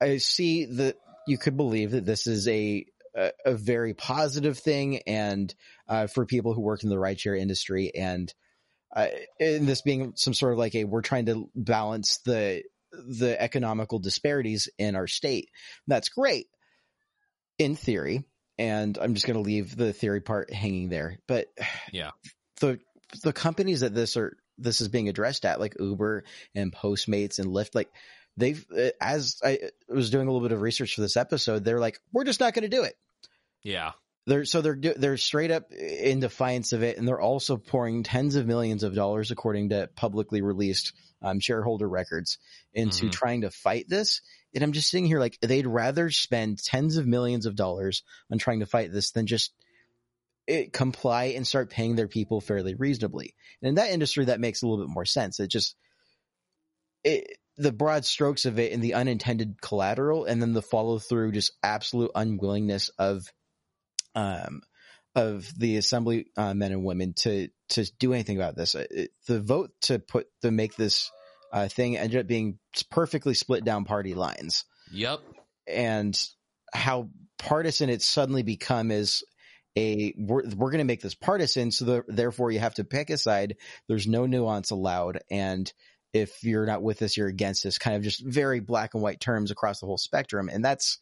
I 0.00 0.18
see 0.18 0.66
that 0.66 0.94
you 1.26 1.38
could 1.38 1.56
believe 1.56 1.90
that 1.90 2.06
this 2.06 2.28
is 2.28 2.46
a 2.46 2.86
a, 3.16 3.32
a 3.44 3.54
very 3.54 3.94
positive 3.94 4.56
thing, 4.56 4.98
and 5.08 5.52
uh, 5.88 6.06
for 6.06 6.26
people 6.26 6.54
who 6.54 6.60
work 6.60 6.84
in 6.84 6.88
the 6.90 6.96
rideshare 6.96 7.38
industry, 7.38 7.90
and 7.92 8.32
uh, 8.94 9.08
and 9.40 9.66
this 9.66 9.82
being 9.82 10.12
some 10.14 10.34
sort 10.34 10.52
of 10.52 10.58
like 10.60 10.76
a 10.76 10.84
we're 10.84 11.02
trying 11.02 11.26
to 11.26 11.50
balance 11.56 12.18
the 12.24 12.62
the 12.92 13.40
economical 13.40 13.98
disparities 13.98 14.68
in 14.78 14.94
our 14.94 15.08
state. 15.08 15.50
That's 15.88 16.08
great 16.08 16.46
in 17.60 17.76
theory. 17.76 18.24
and 18.58 18.98
I'm 19.00 19.14
just 19.14 19.26
going 19.26 19.36
to 19.42 19.46
leave 19.48 19.74
the 19.76 19.92
theory 19.94 20.20
part 20.20 20.52
hanging 20.52 20.88
there. 20.90 21.18
But 21.26 21.46
Yeah. 21.92 22.10
the 22.60 22.78
the 23.22 23.32
companies 23.32 23.80
that 23.80 23.94
this 23.94 24.16
are 24.16 24.36
this 24.58 24.80
is 24.82 24.88
being 24.88 25.08
addressed 25.08 25.44
at, 25.46 25.58
like 25.60 25.76
Uber 25.80 26.24
and 26.54 26.70
Postmates 26.72 27.38
and 27.38 27.48
Lyft, 27.48 27.74
like 27.74 27.88
they've 28.36 28.62
uh, 28.76 28.90
as 29.00 29.36
I 29.42 29.58
was 29.88 30.10
doing 30.10 30.28
a 30.28 30.30
little 30.32 30.46
bit 30.46 30.54
of 30.54 30.60
research 30.60 30.94
for 30.94 31.00
this 31.00 31.16
episode, 31.16 31.64
they're 31.64 31.80
like, 31.80 31.98
we're 32.12 32.24
just 32.24 32.40
not 32.40 32.52
going 32.54 32.68
to 32.70 32.76
do 32.76 32.82
it. 32.82 32.94
Yeah. 33.62 33.92
They're 34.26 34.44
so 34.44 34.60
they're 34.60 34.76
they're 34.76 35.16
straight 35.16 35.50
up 35.50 35.72
in 35.72 36.20
defiance 36.20 36.74
of 36.74 36.82
it, 36.82 36.98
and 36.98 37.08
they're 37.08 37.20
also 37.20 37.56
pouring 37.56 38.02
tens 38.02 38.34
of 38.36 38.46
millions 38.46 38.82
of 38.82 38.94
dollars, 38.94 39.30
according 39.30 39.70
to 39.70 39.88
publicly 39.96 40.42
released 40.42 40.92
um, 41.22 41.40
shareholder 41.40 41.88
records, 41.88 42.36
into 42.74 43.06
Mhm. 43.06 43.12
trying 43.12 43.40
to 43.40 43.50
fight 43.50 43.88
this. 43.88 44.20
And 44.54 44.64
I'm 44.64 44.72
just 44.72 44.90
sitting 44.90 45.06
here 45.06 45.20
like 45.20 45.38
they'd 45.40 45.66
rather 45.66 46.10
spend 46.10 46.62
tens 46.62 46.96
of 46.96 47.06
millions 47.06 47.46
of 47.46 47.56
dollars 47.56 48.02
on 48.30 48.38
trying 48.38 48.60
to 48.60 48.66
fight 48.66 48.92
this 48.92 49.12
than 49.12 49.26
just 49.26 49.52
it, 50.46 50.72
comply 50.72 51.24
and 51.36 51.46
start 51.46 51.70
paying 51.70 51.96
their 51.96 52.08
people 52.08 52.40
fairly 52.40 52.74
reasonably. 52.74 53.34
And 53.62 53.68
in 53.68 53.74
that 53.76 53.90
industry, 53.90 54.24
that 54.26 54.40
makes 54.40 54.62
a 54.62 54.66
little 54.66 54.84
bit 54.84 54.92
more 54.92 55.04
sense. 55.04 55.38
It 55.40 55.48
just 55.48 55.76
it 57.04 57.38
the 57.56 57.72
broad 57.72 58.04
strokes 58.04 58.46
of 58.46 58.58
it 58.58 58.72
and 58.72 58.82
the 58.82 58.94
unintended 58.94 59.60
collateral, 59.60 60.24
and 60.24 60.40
then 60.40 60.52
the 60.52 60.62
follow 60.62 60.98
through, 60.98 61.32
just 61.32 61.52
absolute 61.62 62.10
unwillingness 62.14 62.90
of 62.98 63.24
um 64.14 64.62
of 65.14 65.50
the 65.58 65.76
assembly 65.76 66.26
uh, 66.36 66.54
men 66.54 66.72
and 66.72 66.84
women 66.84 67.14
to 67.14 67.48
to 67.68 67.84
do 67.98 68.12
anything 68.12 68.36
about 68.36 68.56
this. 68.56 68.74
Uh, 68.74 68.86
It, 68.90 69.10
the 69.26 69.40
vote 69.40 69.70
to 69.82 69.98
put 69.98 70.26
to 70.42 70.50
make 70.50 70.74
this 70.76 71.10
uh, 71.52 71.68
thing 71.68 71.96
ended 71.96 72.20
up 72.20 72.26
being 72.26 72.58
perfectly 72.90 73.34
split 73.34 73.64
down 73.64 73.84
party 73.84 74.14
lines, 74.14 74.64
Yep. 74.92 75.20
and 75.66 76.18
how 76.72 77.08
partisan 77.38 77.88
it's 77.90 78.06
suddenly 78.06 78.42
become 78.42 78.90
is 78.90 79.24
a 79.76 80.14
we're, 80.18 80.42
we're 80.56 80.70
going 80.70 80.78
to 80.78 80.84
make 80.84 81.00
this 81.00 81.14
partisan, 81.14 81.70
so 81.70 81.84
the, 81.84 82.04
therefore 82.08 82.50
you 82.50 82.58
have 82.58 82.74
to 82.74 82.84
pick 82.84 83.10
a 83.10 83.16
side. 83.16 83.56
There's 83.88 84.06
no 84.06 84.26
nuance 84.26 84.70
allowed, 84.70 85.20
and 85.30 85.72
if 86.12 86.42
you're 86.42 86.66
not 86.66 86.82
with 86.82 87.02
us, 87.02 87.16
you're 87.16 87.28
against 87.28 87.64
us. 87.66 87.78
Kind 87.78 87.96
of 87.96 88.02
just 88.02 88.24
very 88.24 88.60
black 88.60 88.94
and 88.94 89.02
white 89.02 89.20
terms 89.20 89.50
across 89.50 89.80
the 89.80 89.86
whole 89.86 89.98
spectrum, 89.98 90.48
and 90.52 90.64
that's 90.64 90.98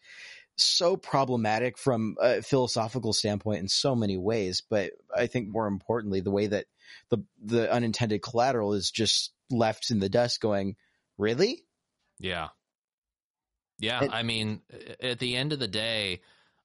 so 0.56 0.96
problematic 0.96 1.78
from 1.78 2.16
a 2.20 2.42
philosophical 2.42 3.12
standpoint 3.12 3.60
in 3.60 3.68
so 3.68 3.94
many 3.94 4.16
ways. 4.18 4.62
But 4.68 4.92
I 5.16 5.28
think 5.28 5.48
more 5.48 5.66
importantly, 5.66 6.20
the 6.20 6.30
way 6.30 6.48
that 6.48 6.66
the 7.10 7.18
the 7.42 7.72
unintended 7.72 8.22
collateral 8.22 8.74
is 8.74 8.90
just 8.90 9.32
left 9.50 9.90
in 9.90 9.98
the 9.98 10.08
dust, 10.08 10.40
going, 10.40 10.76
really? 11.16 11.64
Yeah. 12.18 12.48
Yeah, 13.78 14.00
And- 14.02 14.12
I 14.12 14.22
mean, 14.22 14.62
at 15.00 15.18
the 15.18 15.36
end 15.36 15.52
of 15.52 15.58
the 15.58 15.68
day, 15.68 16.20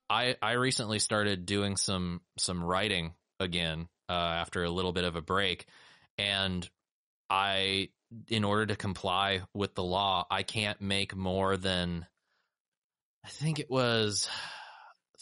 I 0.10 0.36
I 0.42 0.54
recently 0.54 1.00
started 1.00 1.46
doing 1.46 1.78
some 1.78 2.22
some 2.38 2.64
writing 2.64 3.14
again 3.40 3.88
uh, 4.10 4.14
after 4.14 4.64
a 4.64 4.70
little 4.70 4.92
bit 4.92 5.06
of 5.06 5.16
a 5.16 5.22
break, 5.22 5.66
and 6.18 6.68
I, 7.30 7.90
in 8.28 8.44
order 8.44 8.66
to 8.68 8.76
comply 8.76 9.42
with 9.54 9.76
the 9.76 9.84
law, 9.84 10.26
I 10.30 10.44
can't 10.44 10.82
make 10.82 11.16
more 11.16 11.56
than 11.56 12.06
I 13.24 13.30
think 13.30 13.60
it 13.60 13.70
was 13.72 14.28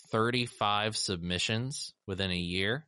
thirty 0.09 0.45
five 0.45 0.97
submissions 0.97 1.93
within 2.07 2.31
a 2.31 2.35
year. 2.35 2.87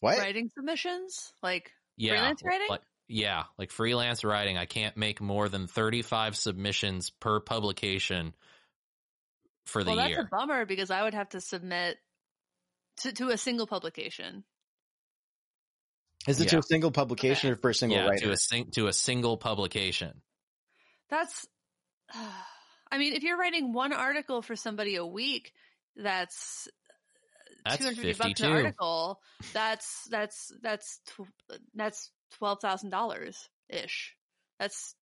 What? 0.00 0.18
Writing 0.18 0.50
submissions, 0.54 1.32
like 1.42 1.70
Yeah, 1.96 2.10
Freelance 2.12 2.42
writing? 2.44 2.66
Like, 2.68 2.82
yeah, 3.08 3.44
like 3.58 3.70
freelance 3.70 4.24
writing, 4.24 4.58
I 4.58 4.66
can't 4.66 4.96
make 4.96 5.20
more 5.20 5.48
than 5.48 5.66
thirty 5.66 6.02
five 6.02 6.36
submissions 6.36 7.10
per 7.10 7.40
publication 7.40 8.34
for 9.66 9.84
the 9.84 9.90
well, 9.90 9.96
that's 9.96 10.10
year. 10.10 10.20
a 10.20 10.36
bummer 10.36 10.64
because 10.64 10.90
I 10.90 11.02
would 11.02 11.14
have 11.14 11.28
to 11.30 11.40
submit 11.40 11.98
to 12.98 13.12
to 13.12 13.28
a 13.28 13.36
single 13.36 13.66
publication. 13.66 14.44
Is 16.26 16.40
it 16.40 16.48
to 16.48 16.58
a 16.58 16.62
single 16.62 16.90
publication 16.90 17.52
or 17.52 17.56
for 17.56 17.70
a 17.70 17.74
single 17.74 17.98
yeah, 17.98 18.06
writer? 18.06 18.26
to 18.26 18.32
a 18.32 18.36
sing- 18.36 18.70
to 18.72 18.88
a 18.88 18.92
single 18.92 19.36
publication. 19.36 20.22
That's, 21.08 21.46
I 22.90 22.98
mean, 22.98 23.12
if 23.12 23.22
you're 23.22 23.38
writing 23.38 23.72
one 23.72 23.92
article 23.92 24.42
for 24.42 24.56
somebody 24.56 24.96
a 24.96 25.06
week, 25.06 25.52
that's 25.96 26.68
uh, 27.64 27.70
That's 27.70 27.78
250 27.78 28.22
bucks 28.22 28.40
an 28.40 28.52
article. 28.52 29.20
That's 29.52 30.08
that's 30.10 30.52
that's 30.62 31.00
tw- 31.06 31.58
that's 31.74 32.10
twelve 32.38 32.60
thousand 32.60 32.90
dollars 32.90 33.48
ish. 33.68 34.14
That's 34.58 34.94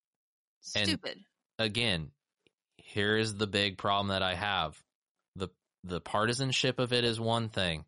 And- 0.75 0.87
stupid. 0.89 1.25
Again, 1.59 2.11
here's 2.79 3.35
the 3.35 3.47
big 3.47 3.79
problem 3.79 4.09
that 4.09 4.23
I 4.23 4.35
have. 4.35 4.77
The 5.37 5.49
the 5.85 6.01
partisanship 6.01 6.79
of 6.79 6.93
it 6.93 7.05
is 7.05 7.21
one 7.21 7.49
thing, 7.49 7.85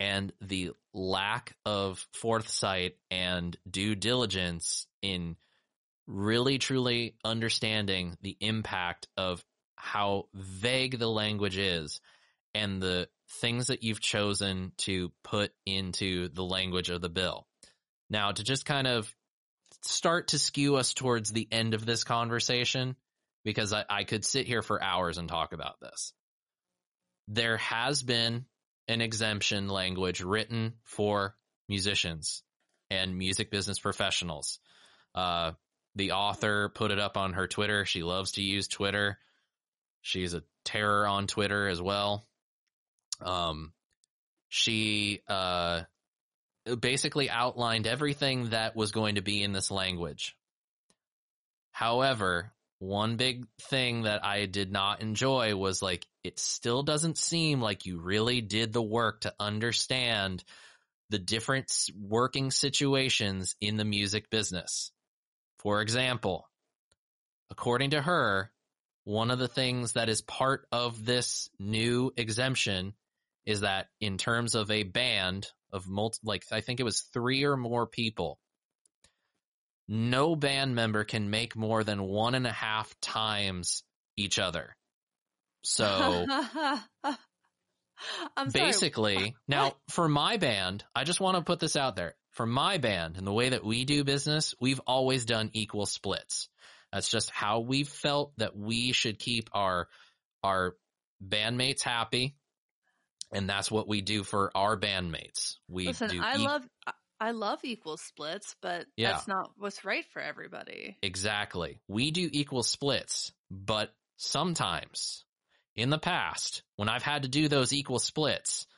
and 0.00 0.32
the 0.40 0.72
lack 0.94 1.56
of 1.66 2.06
foresight 2.12 2.96
and 3.10 3.56
due 3.70 3.94
diligence 3.94 4.86
in 5.02 5.36
really 6.06 6.58
truly 6.58 7.14
understanding 7.24 8.16
the 8.22 8.36
impact 8.40 9.06
of 9.18 9.44
how 9.76 10.28
vague 10.34 10.98
the 10.98 11.10
language 11.10 11.58
is 11.58 12.00
and 12.54 12.82
the 12.82 13.08
things 13.40 13.66
that 13.66 13.82
you've 13.82 14.00
chosen 14.00 14.72
to 14.78 15.12
put 15.22 15.52
into 15.66 16.28
the 16.30 16.42
language 16.42 16.88
of 16.88 17.02
the 17.02 17.10
bill. 17.10 17.46
Now, 18.10 18.32
to 18.32 18.42
just 18.42 18.64
kind 18.64 18.86
of 18.86 19.14
start 19.82 20.28
to 20.28 20.38
skew 20.38 20.76
us 20.76 20.94
towards 20.94 21.30
the 21.30 21.46
end 21.50 21.74
of 21.74 21.86
this 21.86 22.04
conversation, 22.04 22.96
because 23.44 23.72
I, 23.72 23.84
I 23.88 24.04
could 24.04 24.24
sit 24.24 24.46
here 24.46 24.62
for 24.62 24.82
hours 24.82 25.18
and 25.18 25.28
talk 25.28 25.52
about 25.52 25.80
this. 25.80 26.12
There 27.28 27.58
has 27.58 28.02
been 28.02 28.46
an 28.88 29.00
exemption 29.00 29.68
language 29.68 30.22
written 30.22 30.74
for 30.84 31.36
musicians 31.68 32.42
and 32.90 33.16
music 33.16 33.50
business 33.50 33.78
professionals. 33.78 34.58
Uh, 35.14 35.52
the 35.94 36.12
author 36.12 36.70
put 36.70 36.90
it 36.90 36.98
up 36.98 37.16
on 37.16 37.34
her 37.34 37.46
Twitter. 37.46 37.84
She 37.84 38.02
loves 38.02 38.32
to 38.32 38.42
use 38.42 38.68
Twitter. 38.68 39.18
She's 40.00 40.32
a 40.34 40.42
terror 40.64 41.06
on 41.06 41.26
Twitter 41.26 41.68
as 41.68 41.82
well. 41.82 42.26
Um, 43.20 43.72
she 44.48 45.20
uh, 45.28 45.82
basically 46.76 47.30
outlined 47.30 47.86
everything 47.86 48.50
that 48.50 48.76
was 48.76 48.92
going 48.92 49.16
to 49.16 49.22
be 49.22 49.42
in 49.42 49.52
this 49.52 49.70
language. 49.70 50.36
However, 51.72 52.52
one 52.78 53.16
big 53.16 53.46
thing 53.62 54.02
that 54.02 54.24
I 54.24 54.46
did 54.46 54.70
not 54.70 55.00
enjoy 55.00 55.54
was 55.56 55.82
like, 55.82 56.06
it 56.22 56.38
still 56.38 56.82
doesn't 56.82 57.18
seem 57.18 57.60
like 57.60 57.86
you 57.86 58.00
really 58.00 58.40
did 58.40 58.72
the 58.72 58.82
work 58.82 59.22
to 59.22 59.34
understand 59.40 60.44
the 61.10 61.18
different 61.18 61.72
working 61.98 62.50
situations 62.50 63.56
in 63.60 63.76
the 63.76 63.84
music 63.84 64.30
business. 64.30 64.92
For 65.58 65.80
example, 65.80 66.48
according 67.50 67.90
to 67.90 68.02
her, 68.02 68.52
one 69.04 69.30
of 69.30 69.38
the 69.38 69.48
things 69.48 69.94
that 69.94 70.08
is 70.08 70.20
part 70.20 70.66
of 70.70 71.04
this 71.04 71.48
new 71.58 72.12
exemption 72.16 72.92
is 73.46 73.60
that 73.60 73.88
in 74.00 74.18
terms 74.18 74.54
of 74.54 74.70
a 74.70 74.82
band 74.82 75.50
of 75.72 75.88
multi, 75.88 76.18
like 76.22 76.44
I 76.52 76.60
think 76.60 76.80
it 76.80 76.84
was 76.84 77.00
three 77.12 77.44
or 77.44 77.56
more 77.56 77.86
people, 77.86 78.38
no 79.88 80.36
band 80.36 80.74
member 80.74 81.04
can 81.04 81.30
make 81.30 81.56
more 81.56 81.82
than 81.82 82.02
one 82.02 82.34
and 82.34 82.46
a 82.46 82.52
half 82.52 82.94
times 83.00 83.82
each 84.16 84.38
other. 84.38 84.76
So 85.62 86.26
I'm 88.36 88.50
sorry. 88.50 88.52
basically, 88.52 89.36
now 89.46 89.74
for 89.90 90.08
my 90.08 90.36
band, 90.36 90.84
I 90.94 91.04
just 91.04 91.20
want 91.20 91.36
to 91.36 91.42
put 91.42 91.60
this 91.60 91.76
out 91.76 91.96
there. 91.96 92.14
For 92.32 92.46
my 92.46 92.78
band 92.78 93.16
and 93.16 93.26
the 93.26 93.32
way 93.32 93.48
that 93.48 93.64
we 93.64 93.84
do 93.84 94.04
business, 94.04 94.54
we've 94.60 94.80
always 94.86 95.24
done 95.24 95.50
equal 95.54 95.86
splits. 95.86 96.48
That's 96.92 97.10
just 97.10 97.30
how 97.30 97.60
we've 97.60 97.88
felt 97.88 98.32
that 98.36 98.56
we 98.56 98.92
should 98.92 99.18
keep 99.18 99.50
our 99.52 99.88
our 100.44 100.76
bandmates 101.26 101.82
happy. 101.82 102.36
And 103.32 103.48
that's 103.48 103.70
what 103.70 103.86
we 103.88 104.00
do 104.00 104.24
for 104.24 104.50
our 104.56 104.78
bandmates. 104.78 105.56
We 105.68 105.86
Listen, 105.88 106.08
do 106.10 106.22
I 106.22 106.36
e- 106.36 106.46
love 106.46 106.62
I- 106.86 106.92
I 107.20 107.30
love 107.32 107.58
equal 107.64 107.96
splits, 107.96 108.54
but 108.62 108.86
Yeah. 108.96 109.10
that's 109.12 109.26
not 109.26 109.50
what's 109.56 109.84
right 109.84 110.04
for 110.12 110.22
everybody. 110.22 110.96
Exactly. 111.02 111.80
We 111.88 112.12
do 112.12 112.28
equal 112.32 112.62
splits, 112.62 113.32
but 113.50 113.92
sometimes 114.18 115.24
in 115.74 115.90
the 115.90 115.98
past, 115.98 116.62
when 116.76 116.88
I've 116.88 117.02
had 117.02 117.22
to 117.22 117.28
do 117.28 117.48
those 117.48 117.72
equal 117.72 117.98
splits, 117.98 118.68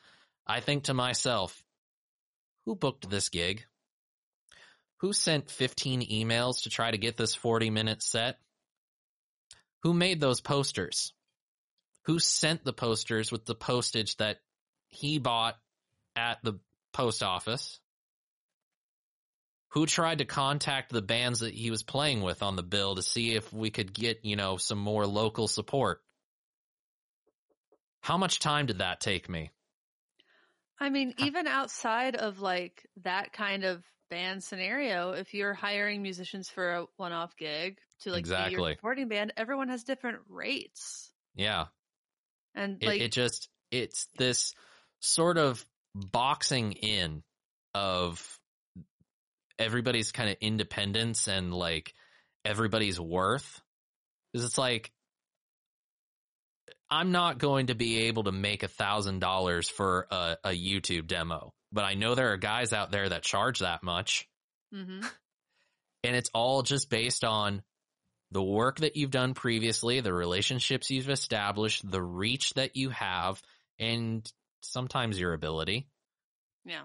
I 0.47 0.59
think 0.59 0.85
to 0.85 0.95
myself, 0.95 1.63
who 2.65 2.75
booked 2.75 3.07
this 3.09 3.29
gig? 3.29 3.63
Who 5.01 5.13
sent 5.13 5.51
15 5.51 6.01
emails 6.09 6.63
to 6.63 6.71
try 6.71 6.89
to 6.89 6.97
get 6.97 7.17
this 7.17 7.35
40 7.35 7.69
minute 7.69 8.01
set? 8.01 8.39
Who 9.83 9.93
made 9.93 10.19
those 10.19 10.41
posters? 10.41 11.13
Who 12.03 12.19
sent 12.19 12.63
the 12.63 12.73
posters 12.73 13.31
with 13.31 13.45
the 13.45 13.55
postage 13.55 14.17
that 14.17 14.39
he 14.87 15.19
bought 15.19 15.57
at 16.15 16.39
the 16.43 16.59
post 16.93 17.23
office? 17.23 17.79
who 19.71 19.85
tried 19.85 20.17
to 20.17 20.25
contact 20.25 20.91
the 20.91 21.01
bands 21.01 21.39
that 21.39 21.53
he 21.53 21.71
was 21.71 21.81
playing 21.81 22.21
with 22.21 22.43
on 22.43 22.55
the 22.55 22.63
bill 22.63 22.95
to 22.95 23.01
see 23.01 23.33
if 23.35 23.51
we 23.53 23.69
could 23.69 23.93
get, 23.93 24.23
you 24.23 24.35
know, 24.35 24.57
some 24.57 24.77
more 24.77 25.07
local 25.07 25.47
support. 25.47 26.01
How 28.01 28.17
much 28.17 28.39
time 28.39 28.65
did 28.65 28.79
that 28.79 28.99
take 28.99 29.29
me? 29.29 29.51
I 30.77 30.89
mean, 30.89 31.13
even 31.19 31.47
outside 31.47 32.15
of 32.15 32.41
like 32.41 32.85
that 33.03 33.31
kind 33.31 33.63
of 33.63 33.81
band 34.09 34.43
scenario, 34.43 35.11
if 35.11 35.33
you're 35.33 35.53
hiring 35.53 36.01
musicians 36.01 36.49
for 36.49 36.71
a 36.73 36.85
one-off 36.97 37.37
gig 37.37 37.77
to 38.01 38.09
like 38.09 38.17
be 38.17 38.19
Exactly. 38.19 38.61
your 38.61 38.75
supporting 38.75 39.07
band, 39.07 39.31
everyone 39.37 39.69
has 39.69 39.83
different 39.83 40.17
rates, 40.27 41.11
Yeah. 41.33 41.67
And 42.55 42.81
It, 42.81 42.87
like 42.87 43.01
it 43.01 43.11
just 43.11 43.49
it's 43.71 44.07
this 44.17 44.53
sort 44.99 45.37
of 45.37 45.65
boxing 45.95 46.73
in 46.73 47.23
of 47.73 48.39
everybody's 49.57 50.11
kind 50.11 50.29
of 50.29 50.37
independence 50.41 51.27
and 51.27 51.53
like 51.53 51.93
everybody's 52.45 52.99
worth. 52.99 53.61
Because 54.31 54.45
it's 54.45 54.57
like 54.57 54.91
I'm 56.89 57.11
not 57.11 57.37
going 57.37 57.67
to 57.67 57.75
be 57.75 58.03
able 58.07 58.25
to 58.25 58.33
make 58.33 58.63
a 58.63 58.67
thousand 58.67 59.19
dollars 59.19 59.69
for 59.69 60.07
a, 60.11 60.37
a 60.43 60.49
YouTube 60.49 61.07
demo, 61.07 61.53
but 61.71 61.85
I 61.85 61.93
know 61.93 62.15
there 62.15 62.33
are 62.33 62.37
guys 62.37 62.73
out 62.73 62.91
there 62.91 63.07
that 63.07 63.23
charge 63.23 63.59
that 63.59 63.81
much, 63.81 64.27
mhm. 64.75 65.01
and 66.03 66.15
it's 66.15 66.29
all 66.33 66.63
just 66.63 66.89
based 66.89 67.23
on 67.23 67.63
the 68.31 68.41
work 68.41 68.77
that 68.79 68.95
you've 68.95 69.11
done 69.11 69.33
previously, 69.33 69.99
the 69.99 70.13
relationships 70.13 70.89
you've 70.89 71.09
established, 71.09 71.89
the 71.89 72.01
reach 72.01 72.53
that 72.53 72.75
you 72.75 72.89
have, 72.89 73.41
and 73.79 74.29
sometimes 74.61 75.19
your 75.19 75.33
ability. 75.33 75.87
yeah, 76.65 76.83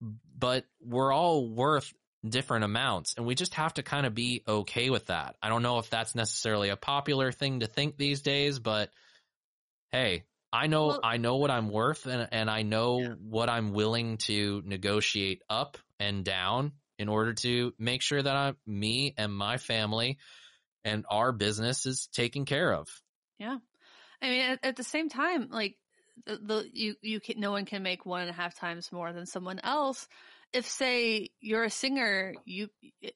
But 0.00 0.66
we're 0.80 1.12
all 1.12 1.48
worth 1.48 1.92
different 2.28 2.64
amounts, 2.64 3.14
and 3.16 3.24
we 3.26 3.34
just 3.34 3.54
have 3.54 3.74
to 3.74 3.82
kind 3.82 4.04
of 4.06 4.14
be 4.14 4.42
okay 4.46 4.90
with 4.90 5.06
that. 5.06 5.36
I 5.42 5.48
don't 5.48 5.62
know 5.62 5.78
if 5.78 5.88
that's 5.90 6.14
necessarily 6.14 6.68
a 6.68 6.76
popular 6.76 7.32
thing 7.32 7.60
to 7.60 7.66
think 7.66 7.96
these 7.96 8.20
days, 8.22 8.58
but 8.58 8.90
hey, 9.92 10.24
I 10.52 10.66
know 10.66 10.88
Well- 10.88 11.00
I 11.02 11.16
know 11.16 11.36
what 11.36 11.50
I'm 11.50 11.68
worth 11.70 12.06
and 12.06 12.28
and 12.32 12.50
I 12.50 12.62
know 12.62 13.00
Yeah. 13.00 13.14
what 13.14 13.48
I'm 13.48 13.72
willing 13.72 14.18
to 14.18 14.62
negotiate 14.64 15.42
up 15.48 15.78
and 15.98 16.24
down 16.24 16.72
in 16.98 17.08
order 17.08 17.34
to 17.34 17.74
make 17.78 18.02
sure 18.02 18.22
that 18.22 18.36
I 18.36 18.54
me 18.66 19.14
and 19.16 19.34
my 19.34 19.58
family 19.58 20.18
and 20.84 21.06
our 21.10 21.32
business 21.32 21.86
is 21.86 22.08
taken 22.08 22.44
care 22.46 22.72
of. 22.74 22.88
yeah. 23.38 23.58
I 24.22 24.28
mean, 24.30 24.42
at, 24.42 24.60
at 24.64 24.76
the 24.76 24.84
same 24.84 25.08
time, 25.08 25.48
like 25.50 25.76
the, 26.26 26.38
the 26.38 26.70
you 26.72 26.96
you 27.02 27.20
can, 27.20 27.40
no 27.40 27.52
one 27.52 27.66
can 27.66 27.82
make 27.82 28.06
one 28.06 28.22
and 28.22 28.30
a 28.30 28.34
half 28.34 28.56
times 28.56 28.92
more 28.92 29.12
than 29.12 29.26
someone 29.26 29.60
else. 29.60 30.08
If 30.52 30.66
say 30.66 31.30
you're 31.40 31.64
a 31.64 31.70
singer, 31.70 32.34
you 32.44 32.68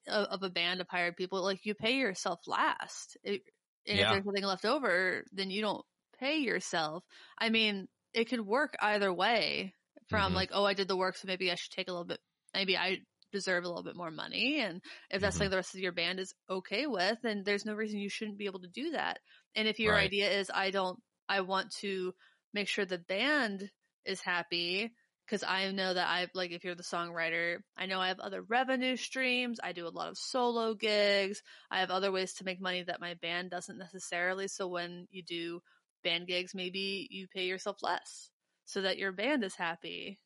of 0.08 0.26
of 0.26 0.42
a 0.42 0.50
band 0.50 0.80
of 0.80 0.88
hired 0.88 1.16
people, 1.16 1.42
like 1.42 1.66
you 1.66 1.74
pay 1.74 1.96
yourself 1.98 2.40
last. 2.46 3.16
It, 3.24 3.42
and 3.86 3.98
Yeah. 3.98 4.02
if 4.02 4.08
there's 4.08 4.24
something 4.24 4.44
left 4.44 4.64
over, 4.66 5.24
then 5.32 5.50
you 5.50 5.62
don't 5.62 5.84
pay 6.18 6.38
yourself. 6.38 7.04
I 7.38 7.50
mean, 7.50 7.88
it 8.14 8.26
could 8.26 8.42
work 8.46 8.76
either 8.80 9.12
way. 9.12 9.74
From 10.08 10.32
Mhm. 10.32 10.34
like, 10.34 10.50
oh, 10.52 10.64
I 10.64 10.74
did 10.74 10.88
the 10.88 10.96
work, 10.96 11.16
so 11.16 11.28
maybe 11.28 11.52
I 11.52 11.54
should 11.54 11.70
take 11.72 11.88
a 11.88 11.92
little 11.92 12.04
bit. 12.06 12.20
Maybe 12.54 12.76
I 12.76 12.98
deserve 13.30 13.64
a 13.64 13.68
little 13.68 13.82
bit 13.84 13.96
more 13.96 14.10
money, 14.10 14.60
and 14.60 14.82
if 15.10 15.20
that's 15.22 15.36
Mhm. 15.36 15.38
something 15.38 15.50
the 15.50 15.56
rest 15.56 15.74
of 15.74 15.80
your 15.80 15.92
band 15.92 16.20
is 16.20 16.34
okay 16.48 16.86
with, 16.86 17.18
then 17.22 17.42
there's 17.44 17.64
no 17.66 17.74
reason 17.74 17.98
you 18.00 18.08
shouldn't 18.08 18.38
be 18.38 18.46
able 18.46 18.60
to 18.60 18.68
do 18.68 18.90
that. 18.92 19.20
And 19.54 19.68
if 19.68 19.78
your 19.80 19.94
Right. 19.94 19.96
idea 19.96 20.30
is, 20.30 20.50
I 20.52 20.70
don't, 20.70 20.98
I 21.28 21.40
want 21.42 21.70
to 21.80 22.14
make 22.52 22.68
sure 22.68 22.84
the 22.84 22.98
band 22.98 23.70
is 24.04 24.20
happy 24.20 24.94
because 25.26 25.42
I 25.44 25.70
know 25.70 25.94
that 25.94 26.08
I 26.08 26.26
like 26.34 26.50
if 26.50 26.64
you're 26.64 26.74
the 26.74 26.82
songwriter, 26.82 27.58
I 27.76 27.86
know 27.86 28.00
I 28.00 28.08
have 28.08 28.18
other 28.20 28.42
revenue 28.42 28.96
streams. 28.96 29.60
I 29.62 29.72
do 29.72 29.86
a 29.86 29.90
lot 29.90 30.08
of 30.08 30.18
solo 30.18 30.74
gigs. 30.74 31.42
I 31.70 31.80
have 31.80 31.90
other 31.90 32.10
ways 32.10 32.34
to 32.34 32.44
make 32.44 32.60
money 32.60 32.82
that 32.82 33.00
my 33.00 33.14
band 33.14 33.50
doesn't 33.50 33.78
necessarily. 33.78 34.48
So 34.48 34.66
when 34.68 35.06
you 35.10 35.22
do 35.22 35.60
band 36.02 36.26
gigs, 36.26 36.54
maybe 36.54 37.06
you 37.10 37.28
pay 37.28 37.46
yourself 37.46 37.78
less 37.82 38.30
so 38.64 38.82
that 38.82 38.98
your 38.98 39.12
band 39.12 39.44
is 39.44 39.54
happy. 39.54 40.18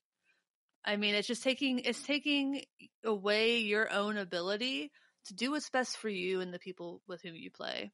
I 0.85 0.97
mean, 0.97 1.15
it's 1.15 1.29
just 1.29 1.43
taking 1.43 1.81
it's 1.81 2.03
taking 2.03 2.63
away 3.05 3.59
your 3.59 3.91
own 3.91 4.17
ability 4.17 4.91
to 5.27 5.35
do 5.35 5.53
what's 5.53 5.71
best 5.71 5.97
for 5.97 6.09
you 6.09 6.41
and 6.41 6.53
the 6.53 6.59
people 6.59 7.01
with 7.09 7.23
whom 7.23 7.35
you 7.35 7.51
play. 7.51 7.93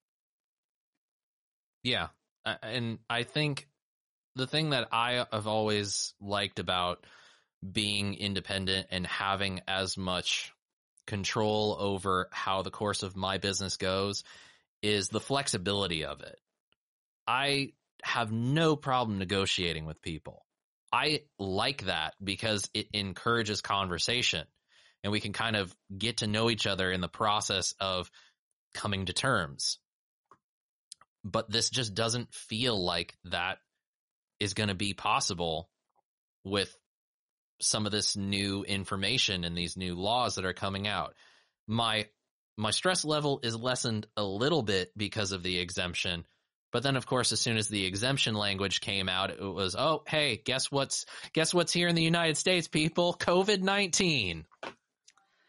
Yeah. 1.83 2.09
And 2.45 2.99
I 3.09 3.23
think 3.23 3.69
the 4.35 4.47
thing 4.47 4.71
that 4.71 4.89
I 4.93 5.25
have 5.33 5.47
always 5.47 6.15
liked 6.21 6.59
about 6.59 7.07
being 7.71 8.15
independent 8.15 8.89
and 8.91 9.07
having 9.07 9.61
as 9.69 9.97
much 9.97 10.53
control 11.07 11.77
over 11.79 12.29
how 12.33 12.63
the 12.63 12.71
course 12.71 13.03
of 13.03 13.17
my 13.17 13.39
business 13.39 13.77
goes 13.77 14.25
is 14.83 15.09
the 15.09 15.21
flexibility 15.21 16.05
of 16.05 16.21
it. 16.23 16.39
I 17.27 17.73
have 18.03 18.33
no 18.33 18.77
problem 18.77 19.19
negotiating 19.19 19.85
with 19.85 20.01
people. 20.01 20.45
I 20.93 21.23
like 21.39 21.85
that 21.85 22.15
because 22.23 22.69
it 22.75 22.89
encourages 22.93 23.61
conversation 23.61 24.45
and 25.03 25.13
we 25.13 25.21
can 25.21 25.33
kind 25.33 25.57
of 25.57 25.75
get 25.97 26.19
to 26.19 26.27
know 26.27 26.51
each 26.51 26.67
other 26.67 26.91
in 26.91 27.01
the 27.01 27.09
process 27.09 27.75
of 27.81 28.11
coming 28.75 29.07
to 29.07 29.13
terms 29.13 29.79
but 31.25 31.51
this 31.51 31.71
just 31.71 31.95
doesn't 31.95 32.33
feel 32.33 32.83
like 32.83 33.17
that 33.25 33.59
is 34.39 34.55
going 34.55 34.69
to 34.69 34.75
be 34.75 34.95
possible 34.95 35.69
with 36.45 36.75
some 37.61 37.85
of 37.85 37.93
this 37.93 38.17
new 38.17 38.65
information 38.65 39.45
and 39.45 39.57
these 39.57 39.77
new 39.77 39.95
laws 39.95 40.37
that 40.37 40.47
are 40.47 40.55
coming 40.55 40.89
out. 40.89 41.15
My 41.67 42.07
my 42.57 42.71
stress 42.71 43.05
level 43.05 43.41
is 43.43 43.57
lessened 43.57 44.07
a 44.17 44.25
little 44.25 44.63
bit 44.63 44.91
because 44.97 45.33
of 45.33 45.43
the 45.43 45.59
exemption. 45.59 46.27
But 46.73 46.83
then 46.83 46.97
of 46.97 47.07
course 47.07 47.33
as 47.33 47.41
soon 47.41 47.57
as 47.57 47.69
the 47.69 47.85
exemption 47.85 48.35
language 48.35 48.81
came 48.81 49.09
out 49.09 49.31
it 49.31 49.41
was 49.41 49.75
oh 49.77 50.03
hey 50.07 50.37
guess 50.45 50.71
what's 50.71 51.05
guess 51.33 51.53
what's 51.53 51.73
here 51.73 51.89
in 51.89 51.95
the 51.97 52.03
United 52.03 52.37
States 52.37 52.69
people 52.69 53.15
COVID-19. 53.19 54.45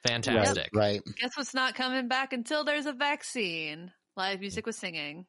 Fantastic. 0.08 0.70
Right. 0.74 1.02
Guess 1.20 1.38
what's 1.38 1.54
not 1.54 1.76
coming 1.76 2.08
back 2.08 2.34
until 2.34 2.64
there's 2.64 2.88
a 2.88 2.94
vaccine? 2.94 3.92
Live 4.18 4.40
music 4.40 4.66
was 4.66 4.76
singing, 4.76 5.26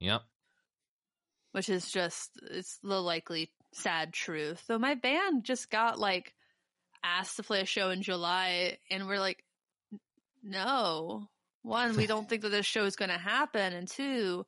Yep. 0.00 0.22
which 1.52 1.68
is 1.68 1.90
just 1.90 2.30
it's 2.50 2.78
the 2.82 3.00
likely 3.00 3.50
sad 3.72 4.12
truth. 4.12 4.62
So 4.66 4.78
my 4.78 4.94
band 4.94 5.44
just 5.44 5.70
got 5.70 5.98
like 5.98 6.34
asked 7.02 7.36
to 7.36 7.42
play 7.42 7.62
a 7.62 7.66
show 7.66 7.90
in 7.90 8.02
July, 8.02 8.76
and 8.90 9.06
we're 9.08 9.18
like, 9.18 9.42
no. 10.42 11.28
One, 11.62 11.96
we 11.96 12.06
don't 12.06 12.28
think 12.28 12.42
that 12.42 12.50
this 12.50 12.66
show 12.66 12.84
is 12.84 12.96
going 12.96 13.10
to 13.10 13.18
happen, 13.18 13.72
and 13.72 13.88
two, 13.88 14.44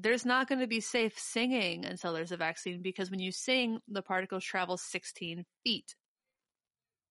there's 0.00 0.24
not 0.24 0.48
going 0.48 0.60
to 0.60 0.66
be 0.66 0.80
safe 0.80 1.18
singing 1.18 1.84
until 1.84 2.12
there's 2.12 2.30
a 2.30 2.36
vaccine 2.36 2.82
because 2.82 3.10
when 3.10 3.18
you 3.18 3.32
sing, 3.32 3.80
the 3.88 4.02
particles 4.02 4.44
travel 4.44 4.76
16 4.76 5.44
feet. 5.64 5.94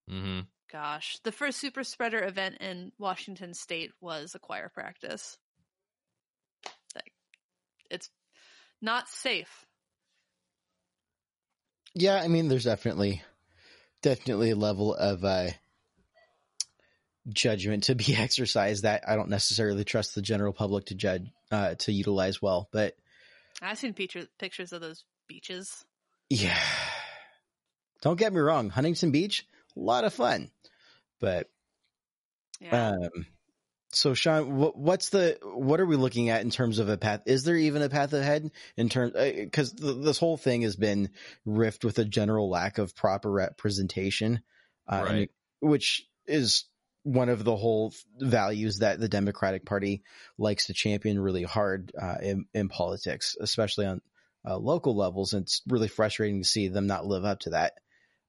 Mhm. 0.10 0.48
Gosh, 0.72 1.20
the 1.24 1.32
first 1.32 1.60
super 1.60 1.84
spreader 1.84 2.24
event 2.24 2.58
in 2.62 2.92
Washington 2.98 3.54
State 3.54 3.92
was 4.00 4.36
a 4.36 4.40
choir 4.40 4.70
practice. 4.70 5.38
Like, 6.96 7.14
it's 7.92 8.10
not 8.82 9.10
safe. 9.10 9.66
Yeah, 11.94 12.16
I 12.16 12.28
mean, 12.28 12.48
there's 12.48 12.66
definitely, 12.66 13.22
definitely 14.02 14.52
a 14.52 14.56
level 14.56 14.94
of 14.94 15.26
uh, 15.26 15.50
judgment 17.28 17.86
to 17.86 17.96
be 17.96 18.16
exercised 18.18 18.84
that 18.84 19.04
I 19.08 19.18
don't 19.18 19.30
necessarily 19.30 19.84
trust 19.84 20.16
the 20.16 20.22
general 20.22 20.54
public 20.54 20.86
to 20.86 20.96
judge 20.96 21.28
uh, 21.52 21.76
to 21.76 21.92
utilize 21.92 22.42
well. 22.42 22.70
But 22.72 22.96
I've 23.62 23.78
seen 23.78 23.94
pictures 23.94 24.28
pictures 24.38 24.74
of 24.74 24.82
those 24.82 25.04
beaches. 25.28 25.86
yeah, 26.30 26.60
don't 28.02 28.20
get 28.20 28.34
me 28.34 28.40
wrong, 28.40 28.70
Huntington 28.70 29.12
Beach, 29.12 29.46
a 29.76 29.80
lot 29.80 30.04
of 30.04 30.14
fun. 30.14 30.52
But 31.20 31.50
Yeah. 32.60 32.92
um, 32.92 33.26
so 33.92 34.14
Sean, 34.14 34.58
what, 34.58 34.78
what's 34.78 35.10
the 35.10 35.38
what 35.42 35.80
are 35.80 35.86
we 35.86 35.96
looking 35.96 36.30
at 36.30 36.42
in 36.42 36.50
terms 36.52 36.80
of 36.80 36.90
a 36.90 36.98
path? 36.98 37.24
Is 37.26 37.44
there 37.44 37.56
even 37.56 37.82
a 37.82 37.90
path 37.90 38.14
ahead 38.14 38.52
in 38.76 38.90
terms 38.90 39.14
because 39.14 39.72
th- 39.74 40.04
this 40.04 40.20
whole 40.20 40.38
thing 40.38 40.62
has 40.64 40.76
been 40.76 41.10
riffed 41.48 41.84
with 41.84 41.98
a 41.98 42.06
general 42.06 42.50
lack 42.50 42.78
of 42.78 42.96
proper 42.96 43.32
representation, 43.32 44.42
uh, 44.92 45.04
Right. 45.06 45.16
it- 45.24 45.32
which 45.60 46.08
is 46.28 46.66
one 47.08 47.30
of 47.30 47.46
the 47.46 47.56
whole 47.56 47.94
values 48.20 48.80
that 48.80 49.00
the 49.00 49.08
Democratic 49.08 49.66
Party 49.66 50.04
likes 50.38 50.68
to 50.68 50.74
champion 50.74 51.18
really 51.18 51.44
hard 51.44 51.94
uh, 52.00 52.16
in, 52.22 52.46
in 52.54 52.68
politics, 52.68 53.38
especially 53.40 53.86
on 53.86 54.02
uh, 54.46 54.58
local 54.58 54.96
levels. 54.96 55.32
And 55.32 55.44
it's 55.44 55.62
really 55.68 55.88
frustrating 55.88 56.42
to 56.42 56.48
see 56.48 56.68
them 56.68 56.86
not 56.86 57.06
live 57.06 57.24
up 57.24 57.40
to 57.42 57.52
that. 57.52 57.74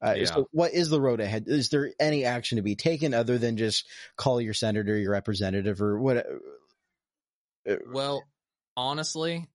Uh, 0.01 0.15
Yeah. 0.17 0.27
So, 0.27 0.49
what 0.53 0.75
is 0.75 0.91
the 0.91 1.01
road 1.01 1.21
ahead? 1.21 1.45
Is 1.49 1.71
there 1.71 1.91
any 1.99 2.25
action 2.25 2.57
to 2.57 2.63
be 2.63 2.77
taken 2.77 3.15
other 3.15 3.37
than 3.37 3.57
just 3.57 3.89
call 4.17 4.41
your 4.41 4.55
senator, 4.55 4.97
your 4.97 5.11
representative, 5.11 5.83
or 5.83 5.99
what? 5.99 6.19
uh, 7.69 7.77
Well, 7.93 8.23
honestly, 8.77 9.49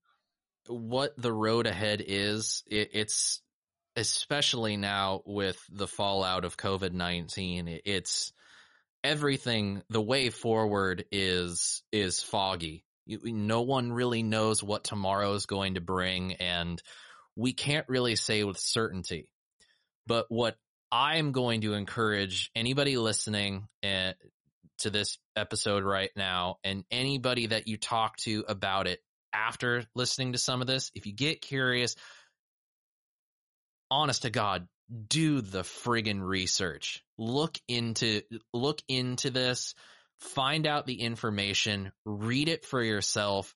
what 0.67 1.13
the 1.15 1.31
road 1.31 1.65
ahead 1.65 2.03
is, 2.05 2.63
it, 2.69 2.89
it's 2.91 3.41
especially 3.95 4.75
now 4.75 5.21
with 5.25 5.63
the 5.71 5.87
fallout 5.87 6.43
of 6.43 6.57
COVID 6.57 6.91
19, 6.91 7.79
it's 7.85 8.33
everything, 9.03 9.83
the 9.89 10.01
way 10.01 10.29
forward 10.29 11.05
is, 11.11 11.83
is 11.91 12.21
foggy. 12.21 12.83
You, 13.05 13.19
no 13.25 13.61
one 13.61 13.91
really 13.91 14.23
knows 14.23 14.63
what 14.63 14.83
tomorrow 14.83 15.33
is 15.33 15.45
going 15.45 15.75
to 15.75 15.81
bring 15.81 16.33
and 16.33 16.81
we 17.35 17.53
can't 17.53 17.87
really 17.89 18.15
say 18.15 18.43
with 18.43 18.57
certainty. 18.57 19.27
But 20.05 20.25
what 20.29 20.55
I'm 20.91 21.31
going 21.31 21.61
to 21.61 21.73
encourage 21.73 22.51
anybody 22.55 22.97
listening 22.97 23.67
uh, 23.83 24.13
to 24.79 24.89
this 24.89 25.17
episode 25.35 25.83
right 25.83 26.11
now 26.15 26.57
and 26.63 26.83
anybody 26.91 27.47
that 27.47 27.67
you 27.67 27.77
talk 27.77 28.17
to 28.17 28.45
about 28.47 28.87
it 28.87 28.99
after 29.33 29.85
listening 29.95 30.33
to 30.33 30.37
some 30.37 30.61
of 30.61 30.67
this, 30.67 30.91
if 30.93 31.05
you 31.05 31.13
get 31.13 31.41
curious, 31.41 31.95
honest 33.89 34.23
to 34.23 34.29
God, 34.29 34.67
do 35.07 35.41
the 35.41 35.61
friggin' 35.61 36.21
research. 36.21 37.02
Look 37.17 37.57
into 37.67 38.21
look 38.53 38.81
into 38.87 39.29
this, 39.29 39.75
find 40.19 40.65
out 40.65 40.85
the 40.85 41.01
information, 41.01 41.91
read 42.05 42.49
it 42.49 42.65
for 42.65 42.81
yourself, 42.81 43.53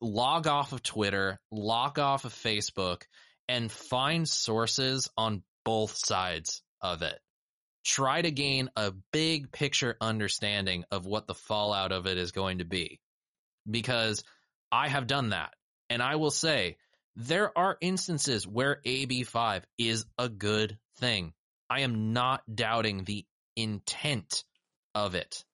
log 0.00 0.46
off 0.46 0.72
of 0.72 0.82
Twitter, 0.82 1.40
log 1.50 1.98
off 1.98 2.24
of 2.24 2.32
Facebook, 2.32 3.02
and 3.48 3.70
find 3.70 4.28
sources 4.28 5.08
on 5.16 5.42
both 5.64 5.96
sides 5.96 6.62
of 6.80 7.02
it. 7.02 7.18
Try 7.84 8.22
to 8.22 8.30
gain 8.30 8.70
a 8.76 8.92
big 9.12 9.50
picture 9.50 9.96
understanding 10.00 10.84
of 10.90 11.06
what 11.06 11.26
the 11.26 11.34
fallout 11.34 11.92
of 11.92 12.06
it 12.06 12.18
is 12.18 12.32
going 12.32 12.58
to 12.58 12.64
be. 12.64 13.00
Because 13.68 14.22
I 14.70 14.88
have 14.88 15.06
done 15.06 15.30
that. 15.30 15.54
And 15.90 16.02
I 16.02 16.16
will 16.16 16.30
say, 16.30 16.76
there 17.16 17.56
are 17.56 17.76
instances 17.80 18.46
where 18.46 18.80
AB5 18.86 19.62
is 19.78 20.04
a 20.18 20.28
good 20.28 20.78
thing. 20.98 21.32
I 21.70 21.80
am 21.80 22.12
not 22.12 22.42
doubting 22.52 23.04
the 23.04 23.26
intent 23.56 24.44
of 24.94 25.14
it. 25.14 25.44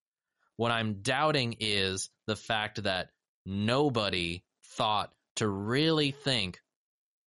What 0.57 0.71
I'm 0.71 1.03
doubting 1.03 1.57
is 1.61 2.11
the 2.27 2.37
fact 2.37 2.83
that 2.85 3.09
nobody 3.45 4.45
thought 4.77 5.13
to 5.37 5.49
really 5.49 6.13
think, 6.13 6.61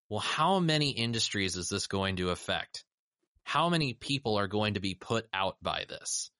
well, 0.10 0.22
how 0.22 0.60
many 0.60 0.92
industries 0.92 1.58
is 1.58 1.68
this 1.68 1.88
going 1.88 2.18
to 2.18 2.30
affect? 2.30 2.86
How 3.44 3.70
many 3.70 3.94
people 3.94 4.38
are 4.38 4.48
going 4.48 4.76
to 4.76 4.80
be 4.80 4.94
put 4.94 5.28
out 5.34 5.58
by 5.62 5.86
this? 5.90 6.32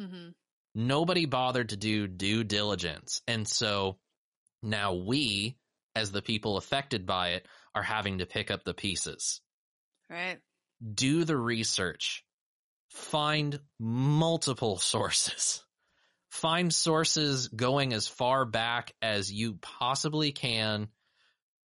Mm-hmm. 0.00 0.30
Nobody 0.74 1.26
bothered 1.26 1.68
to 1.68 1.76
do 1.76 2.08
due 2.08 2.42
diligence. 2.42 3.22
And 3.28 3.46
so 3.46 3.98
now 4.62 4.94
we, 4.94 5.56
as 5.94 6.10
the 6.10 6.22
people 6.22 6.56
affected 6.56 7.06
by 7.06 7.30
it, 7.30 7.46
are 7.74 7.82
having 7.82 8.18
to 8.18 8.26
pick 8.26 8.50
up 8.50 8.64
the 8.64 8.74
pieces. 8.74 9.40
Right. 10.10 10.38
Do 10.82 11.24
the 11.24 11.36
research. 11.36 12.24
Find 12.90 13.60
multiple 13.78 14.78
sources. 14.78 15.64
Find 16.30 16.72
sources 16.74 17.48
going 17.48 17.92
as 17.92 18.08
far 18.08 18.44
back 18.44 18.92
as 19.00 19.32
you 19.32 19.54
possibly 19.62 20.32
can. 20.32 20.88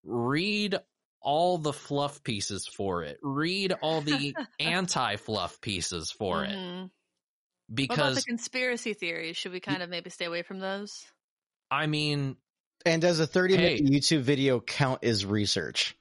Read 0.04 0.76
all 1.22 1.58
the 1.58 1.74
fluff 1.74 2.24
pieces 2.24 2.68
for 2.68 3.04
it. 3.04 3.18
Read 3.22 3.74
all 3.82 4.02
the 4.02 4.36
anti 4.60 5.16
fluff 5.18 5.60
pieces 5.60 6.12
for 6.12 6.46
it. 6.46 6.52
Mhm. 6.52 6.82
What 6.82 6.90
about 6.90 6.92
Because, 7.76 8.16
the 8.18 8.22
conspiracy 8.24 8.94
theories? 8.94 9.38
Should 9.38 9.52
we 9.52 9.60
kind 9.60 9.84
of 9.84 9.90
maybe 9.90 10.10
stay 10.10 10.26
away 10.26 10.44
from 10.44 10.60
those? 10.60 11.06
I 11.70 11.88
mean, 11.88 12.38
And 12.86 13.02
does 13.02 13.20
a 13.20 13.28
30 13.28 13.58
minute 13.58 13.80
Hey. 13.80 13.82
YouTube 13.82 14.22
video 14.22 14.60
count 14.62 15.04
as 15.04 15.26
research? 15.26 15.96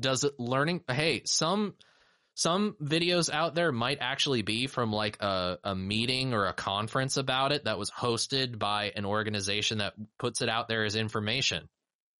does 0.00 0.24
it 0.24 0.40
learning 0.40 0.82
hey 0.90 1.22
some 1.24 1.74
some 2.34 2.74
videos 2.82 3.30
out 3.30 3.54
there 3.54 3.70
might 3.70 3.98
actually 4.00 4.42
be 4.42 4.66
from 4.66 4.92
like 4.92 5.22
a, 5.22 5.58
a 5.62 5.74
meeting 5.74 6.34
or 6.34 6.46
a 6.46 6.52
conference 6.52 7.16
about 7.16 7.52
it 7.52 7.64
that 7.64 7.78
was 7.78 7.90
hosted 7.90 8.58
by 8.58 8.92
an 8.96 9.04
organization 9.04 9.78
that 9.78 9.94
puts 10.18 10.42
it 10.42 10.48
out 10.48 10.66
there 10.66 10.84
as 10.84 10.96
information. 10.96 11.68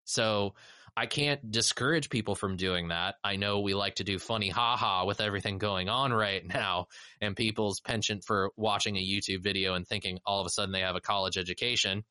So 0.05 0.55
i 0.97 1.07
can't 1.07 1.51
discourage 1.51 2.09
people 2.09 2.37
from 2.37 2.57
doing 2.57 2.89
that. 2.89 3.17
I 3.25 3.35
know 3.35 3.59
we 3.61 3.75
like 3.75 3.97
to 3.97 4.05
do 4.05 4.21
funny 4.21 4.49
haha 4.49 5.05
with 5.05 5.21
everything 5.21 5.59
going 5.59 5.89
on 5.89 6.13
right 6.13 6.47
now 6.55 6.87
and 7.21 7.35
people's 7.35 7.81
penchant 7.81 8.23
for 8.25 8.53
watching 8.57 8.97
a 8.97 9.01
youtube 9.01 9.43
video 9.43 9.75
and 9.75 9.85
thinking 9.85 10.21
all 10.25 10.41
of 10.41 10.47
a 10.47 10.51
sudden 10.51 10.71
they 10.71 10.81
have 10.81 10.95
a 10.95 11.01
college 11.01 11.37
education. 11.37 12.05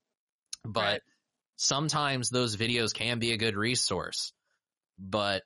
But 0.65 0.81
Right. 0.81 1.01
sometimes 1.55 2.29
those 2.29 2.57
videos 2.57 2.93
can 2.93 3.19
be 3.19 3.31
a 3.31 3.37
good 3.37 3.55
resource. 3.55 4.33
But 4.99 5.43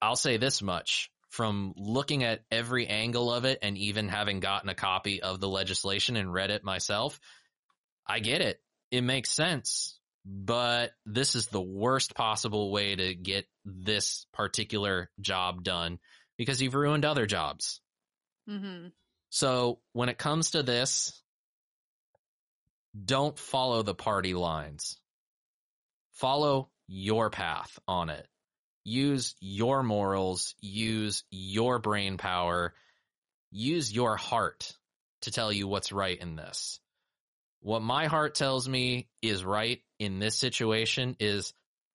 I'll 0.00 0.14
say 0.14 0.36
this 0.36 0.62
much 0.62 1.10
from 1.36 1.74
looking 1.76 2.24
at 2.24 2.40
every 2.50 2.86
angle 2.86 3.30
of 3.30 3.44
it 3.44 3.58
and 3.60 3.76
even 3.76 4.08
having 4.08 4.40
gotten 4.40 4.70
a 4.70 4.74
copy 4.74 5.22
of 5.22 5.38
the 5.38 5.48
legislation 5.48 6.16
and 6.16 6.32
read 6.32 6.50
it 6.50 6.64
myself, 6.64 7.20
I 8.06 8.20
get 8.20 8.40
it. 8.40 8.58
It 8.90 9.02
makes 9.02 9.30
sense. 9.30 9.98
But 10.24 10.92
this 11.04 11.34
is 11.34 11.48
the 11.48 11.60
worst 11.60 12.14
possible 12.14 12.72
way 12.72 12.96
to 12.96 13.14
get 13.14 13.44
this 13.66 14.26
particular 14.32 15.10
job 15.20 15.62
done 15.62 15.98
because 16.38 16.62
you've 16.62 16.74
ruined 16.74 17.04
other 17.04 17.26
jobs. 17.26 17.82
Mm-hmm. 18.48 18.88
So 19.28 19.80
when 19.92 20.08
it 20.08 20.16
comes 20.16 20.52
to 20.52 20.62
this, 20.62 21.22
don't 23.04 23.38
follow 23.38 23.82
the 23.82 23.94
party 23.94 24.32
lines. 24.32 24.98
Follow 26.12 26.70
your 26.88 27.28
path 27.28 27.78
on 27.86 28.08
it. 28.08 28.26
Use 28.88 29.34
your 29.40 29.82
morals, 29.82 30.54
use 30.60 31.24
your 31.32 31.80
brain 31.80 32.18
power, 32.18 32.72
use 33.50 33.92
your 33.92 34.16
heart 34.16 34.72
to 35.22 35.32
tell 35.32 35.50
you 35.50 35.66
what's 35.66 35.90
right 35.90 36.16
in 36.16 36.36
this. 36.36 36.78
What 37.58 37.82
my 37.82 38.06
heart 38.06 38.36
tells 38.36 38.68
me 38.68 39.08
is 39.20 39.44
right 39.44 39.82
in 39.98 40.20
this 40.20 40.38
situation 40.38 41.16
is 41.18 41.52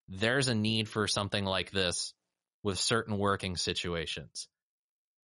there's 0.10 0.50
a 0.50 0.54
need 0.54 0.90
for 0.90 1.08
something 1.08 1.46
like 1.46 1.72
this 1.72 2.14
with 2.62 2.78
certain 2.78 3.18
working 3.18 3.56
situations. 3.56 4.50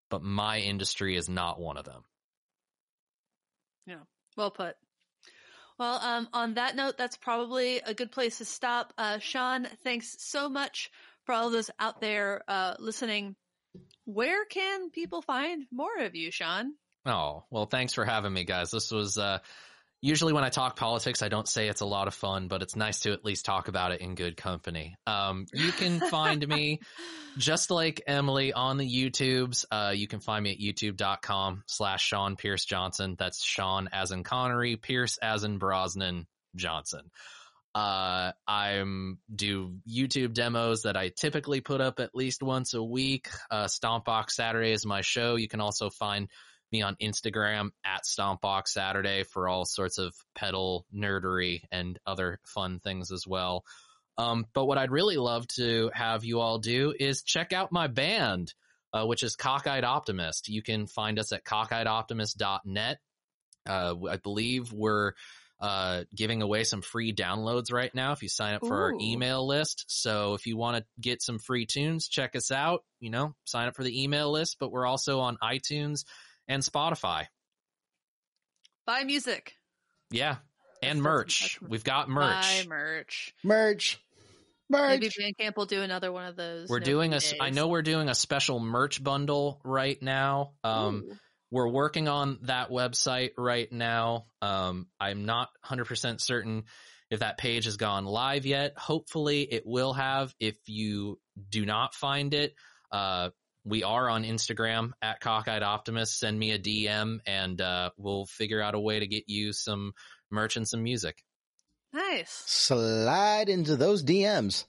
But 0.10 0.24
my 0.24 0.60
industry 0.60 1.18
is 1.18 1.28
not 1.28 1.60
one 1.60 1.76
of 1.76 1.84
them. 1.84 2.06
Yeah, 3.86 4.04
well 4.38 4.52
put. 4.52 4.78
Well, 5.78 6.00
um, 6.02 6.30
on 6.32 6.54
that 6.54 6.78
note, 6.78 6.98
that's 6.98 7.18
probably 7.18 7.80
a 7.80 7.94
good 7.94 8.14
place 8.14 8.38
to 8.38 8.46
stop. 8.46 8.94
Uh, 8.98 9.20
Sean, 9.20 9.68
thanks 9.84 10.16
so 10.20 10.48
much 10.48 10.90
for 11.28 11.34
all 11.34 11.48
of 11.48 11.54
those 11.54 11.70
out 11.78 12.02
there 12.02 12.42
uh, 12.48 12.74
listening. 12.80 13.36
Where 14.06 14.46
can 14.46 14.90
people 14.90 15.22
find 15.22 15.66
more 15.72 16.00
of 16.00 16.16
you, 16.16 16.32
Sean? 16.32 16.74
Oh, 17.06 17.44
well, 17.52 17.68
thanks 17.68 17.94
for 17.94 18.06
having 18.06 18.34
me, 18.34 18.46
guys. 18.46 18.72
This 18.72 18.92
was, 18.92 19.18
uh, 19.18 19.40
usually 20.02 20.34
when 20.34 20.46
I 20.46 20.50
talk 20.50 20.78
politics, 20.78 21.22
I 21.22 21.28
don't 21.28 21.48
say 21.48 21.68
it's 21.68 21.82
a 21.82 21.86
lot 21.86 22.08
of 22.08 22.14
fun, 22.14 22.48
but 22.48 22.62
it's 22.62 22.76
nice 22.76 23.02
to 23.02 23.12
at 23.12 23.26
least 23.26 23.46
talk 23.46 23.68
about 23.68 23.92
it 23.92 24.02
in 24.02 24.16
good 24.16 24.38
company. 24.38 24.96
Um, 25.06 25.46
you 25.54 25.72
can 25.74 26.00
find 26.10 26.46
me 26.48 26.80
just 27.38 27.72
like 27.72 28.02
Emily 28.08 28.54
on 28.54 28.78
the 28.78 28.90
YouTubes. 28.90 29.66
Uh, 29.70 29.92
you 29.94 30.08
can 30.08 30.22
find 30.22 30.44
me 30.44 30.52
at 30.52 30.60
youtube.com 30.60 31.64
slash 31.68 32.04
Sean 32.04 32.38
Pierce 32.38 32.66
Johnson. 32.66 33.16
That's 33.20 33.44
Sean 33.44 33.90
as 33.92 34.12
in 34.12 34.24
Connery, 34.24 34.78
Pierce 34.78 35.18
as 35.22 35.44
in 35.44 35.58
Brosnan 35.58 36.26
Johnson. 36.56 37.12
Uh, 37.76 38.32
I'm 38.48 39.20
do 39.34 39.76
YouTube 39.88 40.34
demos 40.34 40.84
that 40.84 40.98
I 40.98 41.10
typically 41.10 41.62
put 41.62 41.82
up 41.82 42.00
at 42.00 42.16
least 42.16 42.42
once 42.42 42.74
a 42.74 42.84
week. 42.84 43.30
Uh, 43.52 43.66
Stompbox 43.66 44.32
Saturday 44.32 44.72
is 44.72 44.86
my 44.86 45.02
show. 45.02 45.36
You 45.36 45.48
can 45.48 45.62
also 45.62 45.90
find 45.90 46.28
me 46.72 46.82
on 46.82 46.96
Instagram 47.02 47.70
at 47.86 48.04
Stompbox 48.04 48.70
Saturday 48.70 49.24
for 49.24 49.48
all 49.48 49.66
sorts 49.66 49.98
of 50.00 50.14
pedal 50.36 50.86
nerdery 50.94 51.62
and 51.72 52.00
other 52.06 52.40
fun 52.46 52.80
things 52.80 53.12
as 53.12 53.26
well. 53.26 53.64
Um, 54.18 54.46
but 54.54 54.66
what 54.66 54.78
I'd 54.78 54.92
really 54.92 55.18
love 55.18 55.48
to 55.50 55.92
have 55.94 56.26
you 56.26 56.40
all 56.40 56.58
do 56.58 56.94
is 57.00 57.22
check 57.22 57.54
out 57.54 57.72
my 57.72 57.88
band, 57.88 58.54
uh, 58.92 59.06
which 59.06 59.24
is 59.24 59.36
Cockeyed 59.36 59.84
Optimist. 59.84 60.50
You 60.50 60.64
can 60.64 60.88
find 60.88 61.20
us 61.20 61.32
at 61.32 61.46
cockeyedoptimist.net. 61.46 62.98
Uh, 63.68 63.96
I 64.10 64.18
believe 64.18 64.74
we're 64.74 65.14
uh, 65.60 66.04
giving 66.16 66.42
away 66.42 66.64
some 66.64 66.82
free 66.82 67.14
downloads 67.14 67.72
right 67.72 67.94
now 67.94 68.12
if 68.12 68.22
you 68.22 68.30
sign 68.30 68.56
up 68.56 68.66
for 68.66 68.84
our 68.84 68.94
email 69.02 69.46
list. 69.46 69.86
So 69.88 70.34
if 70.36 70.46
you 70.46 70.58
want 70.58 70.78
to 70.78 70.86
get 71.00 71.22
some 71.22 71.40
free 71.40 71.66
tunes, 71.66 72.08
check 72.08 72.36
us 72.36 72.52
out. 72.52 72.84
You 73.00 73.10
know, 73.10 73.34
sign 73.46 73.68
up 73.68 73.76
for 73.76 73.84
the 73.84 74.04
email 74.04 74.32
list. 74.32 74.58
But 74.60 74.72
we're 74.72 74.86
also 74.86 75.20
on 75.20 75.38
iTunes 75.42 76.06
and 76.48 76.62
Spotify. 76.62 77.26
Buy 78.86 79.04
music. 79.04 79.54
Yeah, 80.12 80.38
and 80.82 81.02
merch. 81.02 81.60
We've 81.62 81.84
got 81.84 82.08
Buy 82.08 82.14
merch. 82.14 82.68
merch. 82.68 83.34
Merch. 83.44 84.00
Merch. 84.70 85.00
Maybe 85.00 85.10
Bandcamp 85.10 85.56
will 85.56 85.66
do 85.66 85.82
another 85.82 86.12
one 86.12 86.26
of 86.26 86.36
those. 86.36 86.70
We're 86.70 86.80
doing 86.80 87.14
a. 87.14 87.20
days. 87.20 87.34
I 87.40 87.50
know 87.50 87.68
we're 87.68 87.82
doing 87.82 88.10
a 88.10 88.16
special 88.16 88.60
merch 88.60 89.02
bundle 89.02 89.60
right 89.64 90.02
now. 90.02 90.54
Um, 90.64 91.06
Ooh. 91.06 91.18
We're 91.52 91.68
working 91.68 92.08
on 92.08 92.40
that 92.44 92.70
website 92.70 93.32
right 93.38 93.72
now. 93.72 94.26
Um, 94.42 94.88
I'm 95.00 95.26
not 95.26 95.50
100% 95.66 96.20
certain 96.20 96.64
if 97.10 97.20
that 97.20 97.38
page 97.38 97.66
has 97.66 97.78
gone 97.78 98.06
live 98.06 98.46
yet. 98.46 98.74
Hopefully 98.78 99.42
it 99.44 99.64
will 99.66 99.94
have. 99.94 100.34
If 100.40 100.58
you 100.66 101.20
do 101.50 101.66
not 101.66 101.94
find 101.94 102.34
it, 102.34 102.54
uh, 102.92 103.30
we 103.64 103.84
are 103.84 104.10
on 104.10 104.24
Instagram 104.24 104.92
at 105.02 105.22
Cockeyed 105.22 105.64
Optimist. 105.64 106.20
Send 106.20 106.38
me 106.38 106.52
a 106.52 106.60
DM 106.60 107.20
and 107.26 107.60
uh, 107.62 107.92
we'll 107.98 108.26
figure 108.26 108.62
out 108.62 108.76
a 108.76 108.80
way 108.80 109.00
to 109.00 109.08
get 109.08 109.26
you 109.28 109.54
some 109.54 109.94
merch 110.30 110.58
and 110.58 110.68
some 110.68 110.84
music. 110.84 111.24
Nice. 111.94 112.44
Slide 112.46 113.50
into 113.50 113.76
those 113.76 114.04
DMs. 114.04 114.66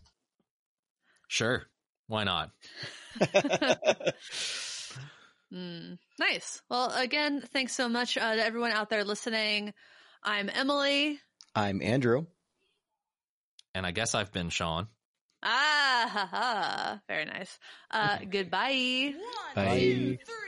Sure. 1.28 1.64
Why 2.06 2.24
not? 2.24 2.50
Mm, 5.52 5.98
nice. 6.18 6.60
Well, 6.68 6.92
again, 6.94 7.42
thanks 7.52 7.74
so 7.74 7.88
much 7.88 8.16
uh, 8.18 8.36
to 8.36 8.44
everyone 8.44 8.72
out 8.72 8.90
there 8.90 9.04
listening. 9.04 9.72
I'm 10.22 10.50
Emily. 10.52 11.18
I'm 11.54 11.80
Andrew. 11.82 12.26
And 13.74 13.86
I 13.86 13.92
guess 13.92 14.14
I've 14.14 14.32
been 14.32 14.50
Sean. 14.50 14.88
Ah, 15.42 16.10
ha, 16.12 16.28
ha. 16.30 17.00
very 17.08 17.24
nice. 17.24 17.58
Uh, 17.90 18.18
goodbye. 18.30 19.14
One, 19.14 19.54
Bye. 19.54 19.78
two, 19.78 20.18
three. 20.26 20.47